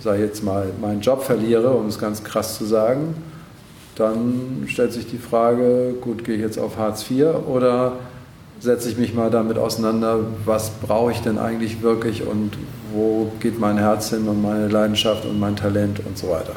sage 0.00 0.22
jetzt 0.22 0.42
mal, 0.42 0.68
meinen 0.80 1.00
Job 1.00 1.22
verliere, 1.22 1.70
um 1.70 1.86
es 1.88 1.98
ganz 1.98 2.24
krass 2.24 2.56
zu 2.56 2.64
sagen, 2.64 3.14
dann 3.96 4.64
stellt 4.66 4.92
sich 4.92 5.06
die 5.06 5.18
Frage, 5.18 5.94
gut, 6.00 6.24
gehe 6.24 6.36
ich 6.36 6.40
jetzt 6.40 6.58
auf 6.58 6.78
Hartz 6.78 7.10
IV 7.10 7.26
oder 7.46 7.94
setze 8.60 8.88
ich 8.88 8.96
mich 8.96 9.14
mal 9.14 9.30
damit 9.30 9.58
auseinander, 9.58 10.20
was 10.44 10.70
brauche 10.70 11.12
ich 11.12 11.20
denn 11.20 11.38
eigentlich 11.38 11.82
wirklich 11.82 12.26
und 12.26 12.52
wo 12.92 13.32
geht 13.40 13.58
mein 13.58 13.78
Herz 13.78 14.10
hin 14.10 14.26
und 14.28 14.42
meine 14.42 14.68
Leidenschaft 14.68 15.24
und 15.24 15.38
mein 15.38 15.56
Talent 15.56 16.00
und 16.04 16.16
so 16.16 16.30
weiter. 16.30 16.54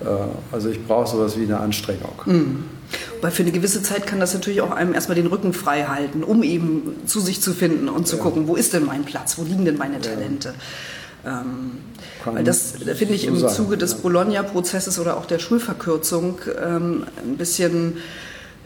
Äh, 0.00 0.06
also 0.52 0.68
ich 0.68 0.84
brauche 0.86 1.08
sowas 1.08 1.38
wie 1.38 1.44
eine 1.44 1.60
Anstrengung. 1.60 2.22
Mhm. 2.24 2.64
Weil 3.20 3.30
für 3.30 3.42
eine 3.42 3.52
gewisse 3.52 3.82
Zeit 3.82 4.06
kann 4.06 4.20
das 4.20 4.32
natürlich 4.32 4.60
auch 4.60 4.70
einem 4.70 4.94
erstmal 4.94 5.16
den 5.16 5.26
Rücken 5.26 5.52
frei 5.52 5.84
halten, 5.84 6.24
um 6.24 6.42
eben 6.42 6.94
zu 7.06 7.20
sich 7.20 7.42
zu 7.42 7.52
finden 7.52 7.88
und 7.88 8.06
zu 8.06 8.16
ja. 8.16 8.22
gucken, 8.22 8.48
wo 8.48 8.56
ist 8.56 8.72
denn 8.72 8.86
mein 8.86 9.04
Platz, 9.04 9.36
wo 9.38 9.44
liegen 9.44 9.64
denn 9.64 9.76
meine 9.76 10.00
Talente. 10.00 10.54
Ja. 11.24 11.40
Ähm, 11.42 11.72
weil 12.24 12.44
das 12.44 12.74
finde 12.94 13.14
ich 13.14 13.22
so 13.22 13.28
im 13.28 13.48
Zuge 13.48 13.76
des 13.76 13.96
Bologna-Prozesses 13.96 14.98
oder 14.98 15.16
auch 15.16 15.26
der 15.26 15.38
Schulverkürzung 15.38 16.38
ähm, 16.64 17.06
ein 17.22 17.36
bisschen 17.36 17.98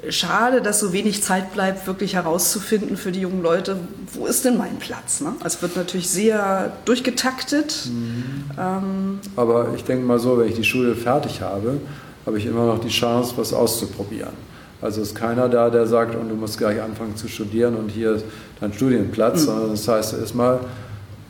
schade, 0.09 0.61
dass 0.63 0.81
so 0.81 0.93
wenig 0.93 1.23
Zeit 1.23 1.53
bleibt, 1.53 1.87
wirklich 1.87 2.15
herauszufinden 2.15 2.97
für 2.97 3.13
die 3.13 3.21
jungen 3.21 3.43
Leute, 3.43 3.77
wo 4.13 4.27
ist 4.27 4.45
denn 4.45 4.59
mein 4.59 4.79
Platz? 4.79 5.21
Ne? 5.21 5.35
Also 5.43 5.57
es 5.57 5.63
wird 5.63 5.77
natürlich 5.77 6.09
sehr 6.09 6.73
durchgetaktet. 6.85 7.89
Mhm. 7.89 8.25
Ähm 8.59 9.21
Aber 9.37 9.73
ich 9.77 9.85
denke 9.85 10.05
mal 10.05 10.19
so, 10.19 10.39
wenn 10.39 10.49
ich 10.49 10.57
die 10.57 10.65
Schule 10.65 10.95
fertig 10.95 11.41
habe, 11.41 11.79
habe 12.27 12.39
ich 12.39 12.47
immer 12.47 12.67
noch 12.67 12.81
die 12.81 12.89
Chance, 12.89 13.35
was 13.37 13.53
auszuprobieren. 13.53 14.33
Also 14.81 15.01
ist 15.01 15.15
keiner 15.15 15.49
da, 15.49 15.71
der 15.71 15.87
sagt, 15.87 16.17
und 16.17 16.29
du 16.29 16.35
musst 16.35 16.59
gleich 16.59 16.83
anfangen 16.83 17.15
zu 17.17 17.29
studieren 17.29 17.77
und 17.77 17.89
hier 17.89 18.15
ist 18.15 18.25
dein 18.61 18.73
Studienplatz, 18.73 19.43
mhm. 19.43 19.47
sondern 19.47 19.71
das 19.71 19.87
heißt 19.87 20.15
erstmal, 20.15 20.61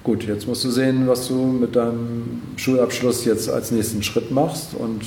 gut, 0.02 0.24
jetzt 0.24 0.48
musst 0.48 0.64
du 0.64 0.70
sehen, 0.70 1.06
was 1.06 1.28
du 1.28 1.34
mit 1.34 1.76
deinem 1.76 2.40
Schulabschluss 2.56 3.26
jetzt 3.26 3.50
als 3.50 3.70
nächsten 3.70 4.02
Schritt 4.02 4.30
machst 4.30 4.68
und 4.74 5.02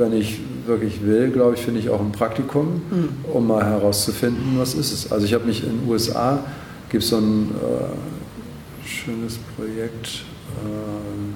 wenn 0.00 0.12
ich 0.12 0.40
wirklich 0.66 1.04
will, 1.04 1.30
glaube 1.30 1.54
ich, 1.54 1.60
finde 1.60 1.78
ich 1.78 1.90
auch 1.90 2.00
ein 2.00 2.10
Praktikum, 2.10 2.82
mhm. 2.90 3.08
um 3.32 3.46
mal 3.46 3.64
herauszufinden, 3.64 4.58
was 4.58 4.74
ist 4.74 4.92
es. 4.92 5.12
Also 5.12 5.26
ich 5.26 5.34
habe 5.34 5.44
mich 5.44 5.62
in 5.62 5.80
den 5.80 5.88
USA, 5.88 6.40
gibt 6.88 7.04
es 7.04 7.10
so 7.10 7.18
ein 7.18 7.50
äh, 7.50 8.86
schönes 8.86 9.38
Projekt, 9.56 10.24
äh, 10.64 11.30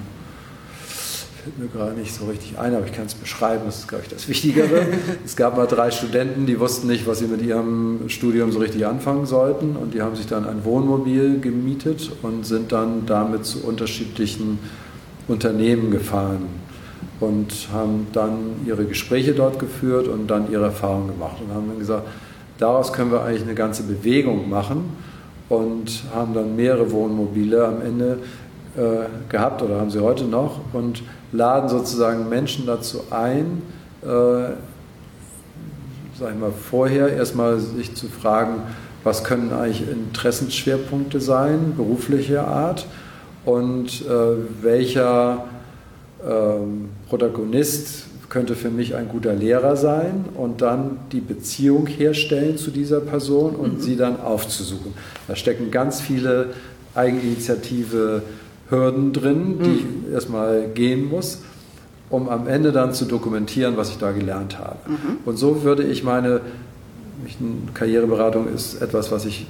fällt 1.43 1.59
mir 1.59 1.67
gerade 1.67 1.97
nicht 1.97 2.13
so 2.13 2.25
richtig 2.25 2.57
ein, 2.57 2.73
aber 2.73 2.85
ich 2.87 2.91
kann 2.91 3.05
es 3.05 3.13
beschreiben, 3.13 3.61
das 3.65 3.79
ist, 3.79 3.87
glaube 3.87 4.03
ich, 4.03 4.09
das 4.09 4.27
Wichtigere. 4.27 4.87
es 5.25 5.35
gab 5.35 5.55
mal 5.55 5.67
drei 5.67 5.91
Studenten, 5.91 6.47
die 6.47 6.59
wussten 6.59 6.87
nicht, 6.87 7.05
was 7.05 7.19
sie 7.19 7.27
mit 7.27 7.41
ihrem 7.43 8.09
Studium 8.09 8.51
so 8.51 8.59
richtig 8.59 8.87
anfangen 8.87 9.27
sollten 9.27 9.75
und 9.75 9.93
die 9.93 10.01
haben 10.01 10.15
sich 10.15 10.25
dann 10.25 10.45
ein 10.45 10.65
Wohnmobil 10.65 11.39
gemietet 11.39 12.11
und 12.23 12.45
sind 12.45 12.71
dann 12.71 13.05
damit 13.05 13.45
zu 13.45 13.63
unterschiedlichen 13.63 14.57
Unternehmen 15.27 15.91
gefahren 15.91 16.65
und 17.19 17.69
haben 17.71 18.07
dann 18.13 18.55
ihre 18.65 18.85
Gespräche 18.85 19.33
dort 19.33 19.59
geführt 19.59 20.07
und 20.07 20.27
dann 20.27 20.51
ihre 20.51 20.65
Erfahrungen 20.65 21.07
gemacht 21.07 21.37
und 21.41 21.53
haben 21.53 21.67
dann 21.69 21.79
gesagt, 21.79 22.03
daraus 22.57 22.91
können 22.93 23.11
wir 23.11 23.23
eigentlich 23.23 23.43
eine 23.43 23.55
ganze 23.55 23.83
Bewegung 23.83 24.49
machen 24.49 24.89
und 25.49 26.03
haben 26.13 26.33
dann 26.33 26.55
mehrere 26.55 26.91
Wohnmobile 26.91 27.65
am 27.65 27.81
Ende 27.81 28.19
äh, 28.75 29.07
gehabt 29.29 29.61
oder 29.61 29.79
haben 29.79 29.89
sie 29.89 29.99
heute 29.99 30.25
noch 30.25 30.59
und 30.73 31.03
laden 31.31 31.69
sozusagen 31.69 32.27
Menschen 32.29 32.65
dazu 32.65 33.01
ein, 33.11 33.61
äh, 34.01 34.53
sag 36.19 36.31
ich 36.33 36.39
mal, 36.39 36.51
vorher 36.51 37.13
erstmal 37.13 37.59
sich 37.59 37.95
zu 37.95 38.07
fragen, 38.07 38.61
was 39.03 39.23
können 39.23 39.53
eigentlich 39.53 39.87
Interessensschwerpunkte 39.89 41.21
sein, 41.21 41.73
beruflicher 41.77 42.47
Art 42.47 42.87
und 43.45 44.01
äh, 44.01 44.63
welcher 44.63 45.45
ähm, 46.27 46.89
Protagonist 47.09 48.05
könnte 48.29 48.55
für 48.55 48.69
mich 48.69 48.95
ein 48.95 49.07
guter 49.07 49.33
Lehrer 49.33 49.75
sein 49.75 50.25
und 50.35 50.61
dann 50.61 50.97
die 51.11 51.21
Beziehung 51.21 51.87
herstellen 51.87 52.57
zu 52.57 52.71
dieser 52.71 52.99
Person 52.99 53.55
und 53.55 53.75
mhm. 53.75 53.81
sie 53.81 53.95
dann 53.95 54.19
aufzusuchen. 54.19 54.93
Da 55.27 55.35
stecken 55.35 55.71
ganz 55.71 56.01
viele 56.01 56.47
Eigeninitiative 56.95 58.23
Hürden 58.69 59.13
drin, 59.13 59.59
die 59.63 59.69
mhm. 59.69 60.05
ich 60.07 60.13
erstmal 60.13 60.67
gehen 60.69 61.07
muss, 61.07 61.43
um 62.09 62.29
am 62.29 62.47
Ende 62.47 62.71
dann 62.71 62.93
zu 62.93 63.05
dokumentieren, 63.05 63.77
was 63.77 63.89
ich 63.89 63.97
da 63.97 64.11
gelernt 64.11 64.57
habe. 64.57 64.77
Mhm. 64.87 65.17
Und 65.25 65.37
so 65.37 65.63
würde 65.63 65.83
ich 65.83 66.03
meine 66.03 66.41
Karriereberatung 67.73 68.47
ist 68.53 68.81
etwas, 68.81 69.11
was 69.11 69.25
ich 69.25 69.47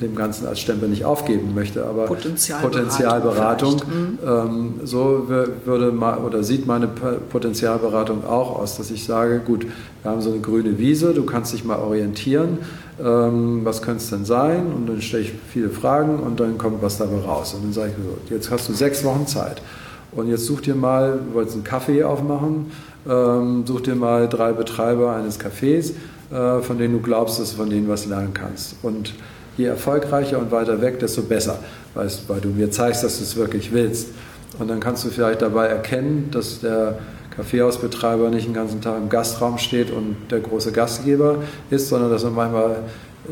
dem 0.00 0.14
Ganzen 0.14 0.46
als 0.46 0.60
Stempel 0.60 0.88
nicht 0.88 1.04
aufgeben 1.04 1.54
möchte, 1.54 1.84
aber 1.84 2.04
Potenzialberatung, 2.04 2.70
Potenzialberatung 2.70 3.74
mhm. 3.74 4.18
ähm, 4.26 4.74
so 4.84 5.28
würde 5.28 5.92
oder 6.24 6.42
sieht 6.42 6.66
meine 6.66 6.86
Potenzialberatung 6.86 8.24
auch 8.26 8.58
aus, 8.58 8.76
dass 8.76 8.90
ich 8.90 9.04
sage, 9.04 9.40
gut, 9.40 9.66
wir 10.02 10.10
haben 10.10 10.20
so 10.20 10.30
eine 10.30 10.40
grüne 10.40 10.78
Wiese, 10.78 11.14
du 11.14 11.24
kannst 11.24 11.52
dich 11.52 11.64
mal 11.64 11.78
orientieren, 11.78 12.58
ähm, 13.02 13.60
was 13.64 13.82
könnte 13.82 14.02
es 14.02 14.10
denn 14.10 14.24
sein? 14.24 14.66
Und 14.74 14.88
dann 14.88 15.00
stelle 15.00 15.24
ich 15.24 15.32
viele 15.48 15.70
Fragen 15.70 16.18
und 16.20 16.40
dann 16.40 16.58
kommt 16.58 16.82
was 16.82 16.98
dabei 16.98 17.18
raus. 17.18 17.54
Und 17.54 17.64
dann 17.64 17.72
sage 17.72 17.90
ich 17.90 17.96
so, 17.96 18.34
jetzt 18.34 18.50
hast 18.50 18.68
du 18.68 18.72
sechs 18.72 19.04
Wochen 19.04 19.26
Zeit. 19.26 19.62
Und 20.12 20.28
jetzt 20.28 20.46
such 20.46 20.62
dir 20.62 20.74
mal, 20.74 21.18
du 21.28 21.34
wolltest 21.34 21.56
einen 21.56 21.64
Kaffee 21.64 22.04
aufmachen, 22.04 22.70
ähm, 23.08 23.64
such 23.66 23.82
dir 23.82 23.94
mal 23.94 24.28
drei 24.28 24.52
Betreiber 24.52 25.14
eines 25.14 25.38
Cafés, 25.38 25.92
von 26.30 26.78
denen 26.78 26.94
du 26.94 27.00
glaubst, 27.00 27.38
dass 27.38 27.52
du 27.52 27.56
von 27.58 27.70
denen 27.70 27.88
was 27.88 28.06
lernen 28.06 28.34
kannst. 28.34 28.76
Und 28.82 29.14
je 29.56 29.66
erfolgreicher 29.66 30.38
und 30.38 30.50
weiter 30.50 30.80
weg, 30.80 30.98
desto 30.98 31.22
besser, 31.22 31.58
weißt, 31.94 32.28
weil 32.28 32.40
du 32.40 32.48
mir 32.48 32.70
zeigst, 32.70 33.04
dass 33.04 33.18
du 33.18 33.24
es 33.24 33.36
wirklich 33.36 33.72
willst. 33.72 34.08
Und 34.58 34.68
dann 34.68 34.80
kannst 34.80 35.04
du 35.04 35.10
vielleicht 35.10 35.42
dabei 35.42 35.66
erkennen, 35.66 36.28
dass 36.30 36.60
der 36.60 36.98
Kaffeehausbetreiber 37.36 38.30
nicht 38.30 38.46
den 38.46 38.54
ganzen 38.54 38.80
Tag 38.80 38.96
im 38.96 39.08
Gastraum 39.08 39.58
steht 39.58 39.90
und 39.90 40.16
der 40.30 40.40
große 40.40 40.72
Gastgeber 40.72 41.38
ist, 41.70 41.88
sondern 41.88 42.10
dass 42.10 42.24
er 42.24 42.30
manchmal 42.30 42.76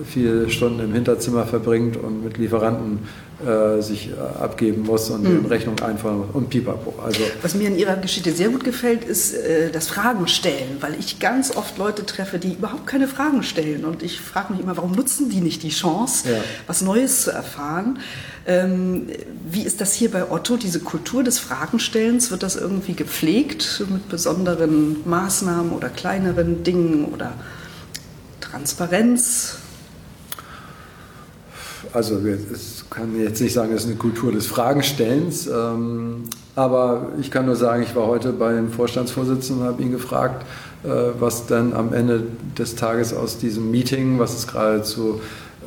viele 0.04 0.50
Stunden 0.50 0.80
im 0.80 0.92
Hinterzimmer 0.92 1.46
verbringt 1.46 1.96
und 1.96 2.24
mit 2.24 2.36
Lieferanten 2.36 2.98
äh, 3.42 3.82
sich 3.82 4.10
äh, 4.10 4.42
abgeben 4.42 4.82
muss 4.82 5.10
und 5.10 5.24
mhm. 5.24 5.46
Rechnung 5.46 5.80
einfahren 5.80 6.18
muss 6.18 6.28
und 6.32 6.50
pipapo. 6.50 6.94
Also 7.02 7.20
Was 7.42 7.54
mir 7.54 7.66
in 7.66 7.76
Ihrer 7.76 7.96
Geschichte 7.96 8.30
sehr 8.32 8.48
gut 8.48 8.62
gefällt, 8.62 9.04
ist 9.04 9.34
äh, 9.34 9.70
das 9.70 9.88
Fragen 9.88 10.28
stellen, 10.28 10.76
weil 10.80 10.94
ich 10.98 11.18
ganz 11.18 11.56
oft 11.56 11.76
Leute 11.76 12.06
treffe, 12.06 12.38
die 12.38 12.52
überhaupt 12.52 12.86
keine 12.86 13.08
Fragen 13.08 13.42
stellen 13.42 13.84
und 13.84 14.02
ich 14.04 14.20
frage 14.20 14.52
mich 14.52 14.62
immer, 14.62 14.76
warum 14.76 14.92
nutzen 14.92 15.30
die 15.30 15.40
nicht 15.40 15.64
die 15.64 15.70
Chance, 15.70 16.28
ja. 16.30 16.36
was 16.68 16.80
Neues 16.80 17.22
zu 17.22 17.32
erfahren? 17.32 17.98
Ähm, 18.46 19.08
wie 19.50 19.62
ist 19.62 19.80
das 19.80 19.94
hier 19.94 20.10
bei 20.10 20.30
Otto, 20.30 20.56
diese 20.56 20.80
Kultur 20.80 21.24
des 21.24 21.38
Fragenstellens? 21.38 22.30
Wird 22.30 22.42
das 22.42 22.56
irgendwie 22.56 22.94
gepflegt 22.94 23.82
mit 23.90 24.08
besonderen 24.08 24.98
Maßnahmen 25.08 25.72
oder 25.72 25.88
kleineren 25.88 26.62
Dingen 26.62 27.06
oder 27.06 27.32
Transparenz? 28.40 29.56
Also 31.94 32.20
ich 32.26 32.90
kann 32.90 33.18
jetzt 33.20 33.40
nicht 33.40 33.52
sagen, 33.52 33.72
es 33.72 33.84
ist 33.84 33.88
eine 33.88 33.96
Kultur 33.96 34.32
des 34.32 34.46
Fragenstellens, 34.46 35.46
ähm, 35.46 36.24
aber 36.56 37.12
ich 37.20 37.30
kann 37.30 37.46
nur 37.46 37.54
sagen, 37.54 37.84
ich 37.84 37.94
war 37.94 38.08
heute 38.08 38.32
beim 38.32 38.70
Vorstandsvorsitzenden 38.70 39.64
und 39.64 39.72
habe 39.72 39.82
ihn 39.82 39.92
gefragt, 39.92 40.44
äh, 40.82 40.88
was 41.20 41.46
dann 41.46 41.72
am 41.72 41.94
Ende 41.94 42.24
des 42.58 42.74
Tages 42.74 43.14
aus 43.14 43.38
diesem 43.38 43.70
Meeting, 43.70 44.18
was 44.18 44.36
es 44.36 44.48
gerade 44.48 44.82
zu 44.82 45.20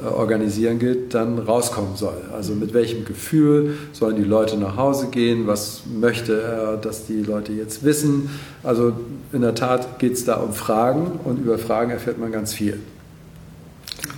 äh, 0.04 0.06
organisieren 0.06 0.80
gilt, 0.80 1.14
dann 1.14 1.40
rauskommen 1.40 1.96
soll. 1.96 2.22
Also 2.36 2.54
mit 2.56 2.74
welchem 2.74 3.06
Gefühl 3.06 3.78
sollen 3.94 4.18
die 4.18 4.24
Leute 4.24 4.58
nach 4.58 4.76
Hause 4.76 5.08
gehen, 5.08 5.48
was 5.48 5.84
möchte 5.90 6.42
er, 6.42 6.76
dass 6.76 7.06
die 7.06 7.24
Leute 7.24 7.54
jetzt 7.54 7.86
wissen. 7.86 8.30
Also 8.64 8.92
in 9.32 9.44
der 9.44 9.56
Tat 9.56 9.98
geht 9.98 10.14
es 10.14 10.26
da 10.26 10.36
um 10.36 10.52
Fragen 10.52 11.22
und 11.24 11.40
über 11.40 11.58
Fragen 11.58 11.92
erfährt 11.92 12.20
man 12.20 12.34
ganz 12.34 12.54
viel. 12.54 12.80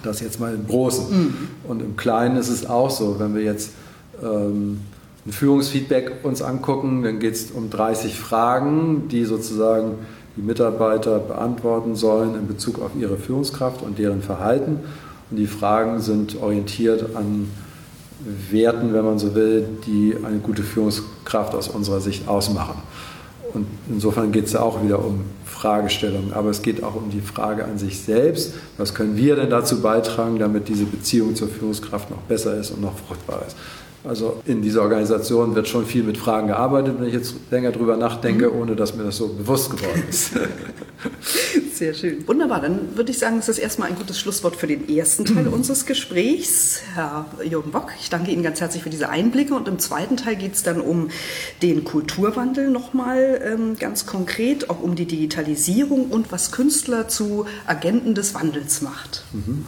Das 0.03 0.21
jetzt 0.21 0.39
mal 0.39 0.53
im 0.53 0.67
Großen. 0.67 1.09
Mhm. 1.09 1.33
Und 1.67 1.81
im 1.81 1.95
Kleinen 1.97 2.37
ist 2.37 2.49
es 2.49 2.65
auch 2.65 2.89
so, 2.89 3.19
wenn 3.19 3.35
wir 3.35 3.43
jetzt 3.43 3.71
ähm, 4.23 4.79
ein 5.25 5.31
Führungsfeedback 5.31 6.23
uns 6.23 6.41
angucken, 6.41 7.03
dann 7.03 7.19
geht 7.19 7.35
es 7.35 7.51
um 7.51 7.69
30 7.69 8.15
Fragen, 8.15 9.07
die 9.09 9.25
sozusagen 9.25 9.95
die 10.35 10.41
Mitarbeiter 10.41 11.19
beantworten 11.19 11.95
sollen 11.95 12.35
in 12.35 12.47
Bezug 12.47 12.81
auf 12.81 12.91
ihre 12.99 13.17
Führungskraft 13.17 13.81
und 13.81 13.99
deren 13.99 14.21
Verhalten. 14.21 14.79
Und 15.29 15.37
die 15.37 15.47
Fragen 15.47 15.99
sind 15.99 16.41
orientiert 16.41 17.15
an 17.15 17.49
Werten, 18.49 18.93
wenn 18.93 19.05
man 19.05 19.19
so 19.19 19.35
will, 19.35 19.67
die 19.85 20.15
eine 20.23 20.39
gute 20.39 20.63
Führungskraft 20.63 21.55
aus 21.55 21.67
unserer 21.67 22.01
Sicht 22.01 22.27
ausmachen. 22.27 22.81
Und 23.54 23.68
insofern 23.89 24.32
geht 24.32 24.45
es 24.45 24.56
auch 24.56 24.84
wieder 24.84 25.04
um 25.04 25.22
Fragestellungen, 25.45 26.34
aber 26.34 26.50
es 26.50 26.62
geht 26.62 26.84
auch 26.84 26.95
um 26.95 27.10
die 27.10 27.22
Frage 27.22 27.66
an 27.66 27.78
sich 27.78 28.00
selbst. 28.00 28.54
Was 28.78 28.93
können 28.93 29.18
wir 29.18 29.36
denn 29.36 29.50
dazu 29.50 29.82
beitragen, 29.82 30.39
damit 30.39 30.68
diese 30.68 30.86
Beziehung 30.86 31.36
zur 31.36 31.47
Führungskraft 31.50 32.10
noch 32.10 32.22
besser 32.22 32.58
ist 32.58 32.72
und 32.72 32.82
noch 32.82 32.97
fruchtbar 32.97 33.43
ist? 33.47 33.56
Also 34.04 34.41
in 34.45 34.62
dieser 34.62 34.82
Organisation 34.82 35.56
wird 35.56 35.68
schon 35.68 35.86
viel 35.86 36.04
mit 36.04 36.18
Fragen 36.18 36.47
gearbeitet, 36.47 36.95
wenn 36.97 37.08
ich 37.08 37.14
jetzt 37.14 37.36
länger 37.52 37.72
drüber 37.72 37.97
nachdenke, 37.97 38.50
mhm. 38.50 38.62
ohne 38.62 38.76
dass 38.76 38.95
mir 38.95 39.04
das 39.04 39.18
so 39.18 39.28
bewusst 39.28 39.72
geworden 39.72 40.04
ist. 40.10 40.32
Sehr 41.80 41.93
schön. 41.93 42.27
Wunderbar, 42.27 42.59
dann 42.59 42.97
würde 42.97 43.09
ich 43.09 43.19
sagen, 43.19 43.38
das 43.38 43.47
ist 43.47 43.57
erstmal 43.57 43.88
ein 43.88 43.95
gutes 43.95 44.19
Schlusswort 44.19 44.57
für 44.57 44.67
den 44.67 44.89
ersten 44.89 45.23
Teil 45.23 45.45
mhm. 45.45 45.53
unseres 45.53 45.86
Gesprächs. 45.86 46.82
Herr 46.93 47.27
Jürgen 47.41 47.71
Bock, 47.71 47.93
ich 48.01 48.09
danke 48.09 48.32
Ihnen 48.32 48.43
ganz 48.43 48.59
herzlich 48.59 48.84
für 48.84 48.89
diese 48.89 49.07
Einblicke 49.07 49.55
und 49.55 49.65
im 49.69 49.80
zweiten 49.80 50.17
Teil 50.17 50.36
geht 50.36 50.55
es 50.55 50.63
dann 50.63 50.82
um 50.82 51.07
den 51.61 51.86
Kulturwandel 51.86 52.69
nochmal 52.69 53.41
ähm, 53.45 53.77
ganz 53.80 54.05
konkret, 54.05 54.69
auch 54.69 54.82
um 54.82 54.95
die 54.95 55.05
Digitalisierung 55.05 56.07
und 56.07 56.34
was 56.34 56.51
Künstler 56.51 57.07
zu 57.07 57.45
Agenten 57.65 58.13
des 58.13 58.34
Wandels 58.34 58.82
macht. 58.82 59.23
Mhm. 59.32 59.65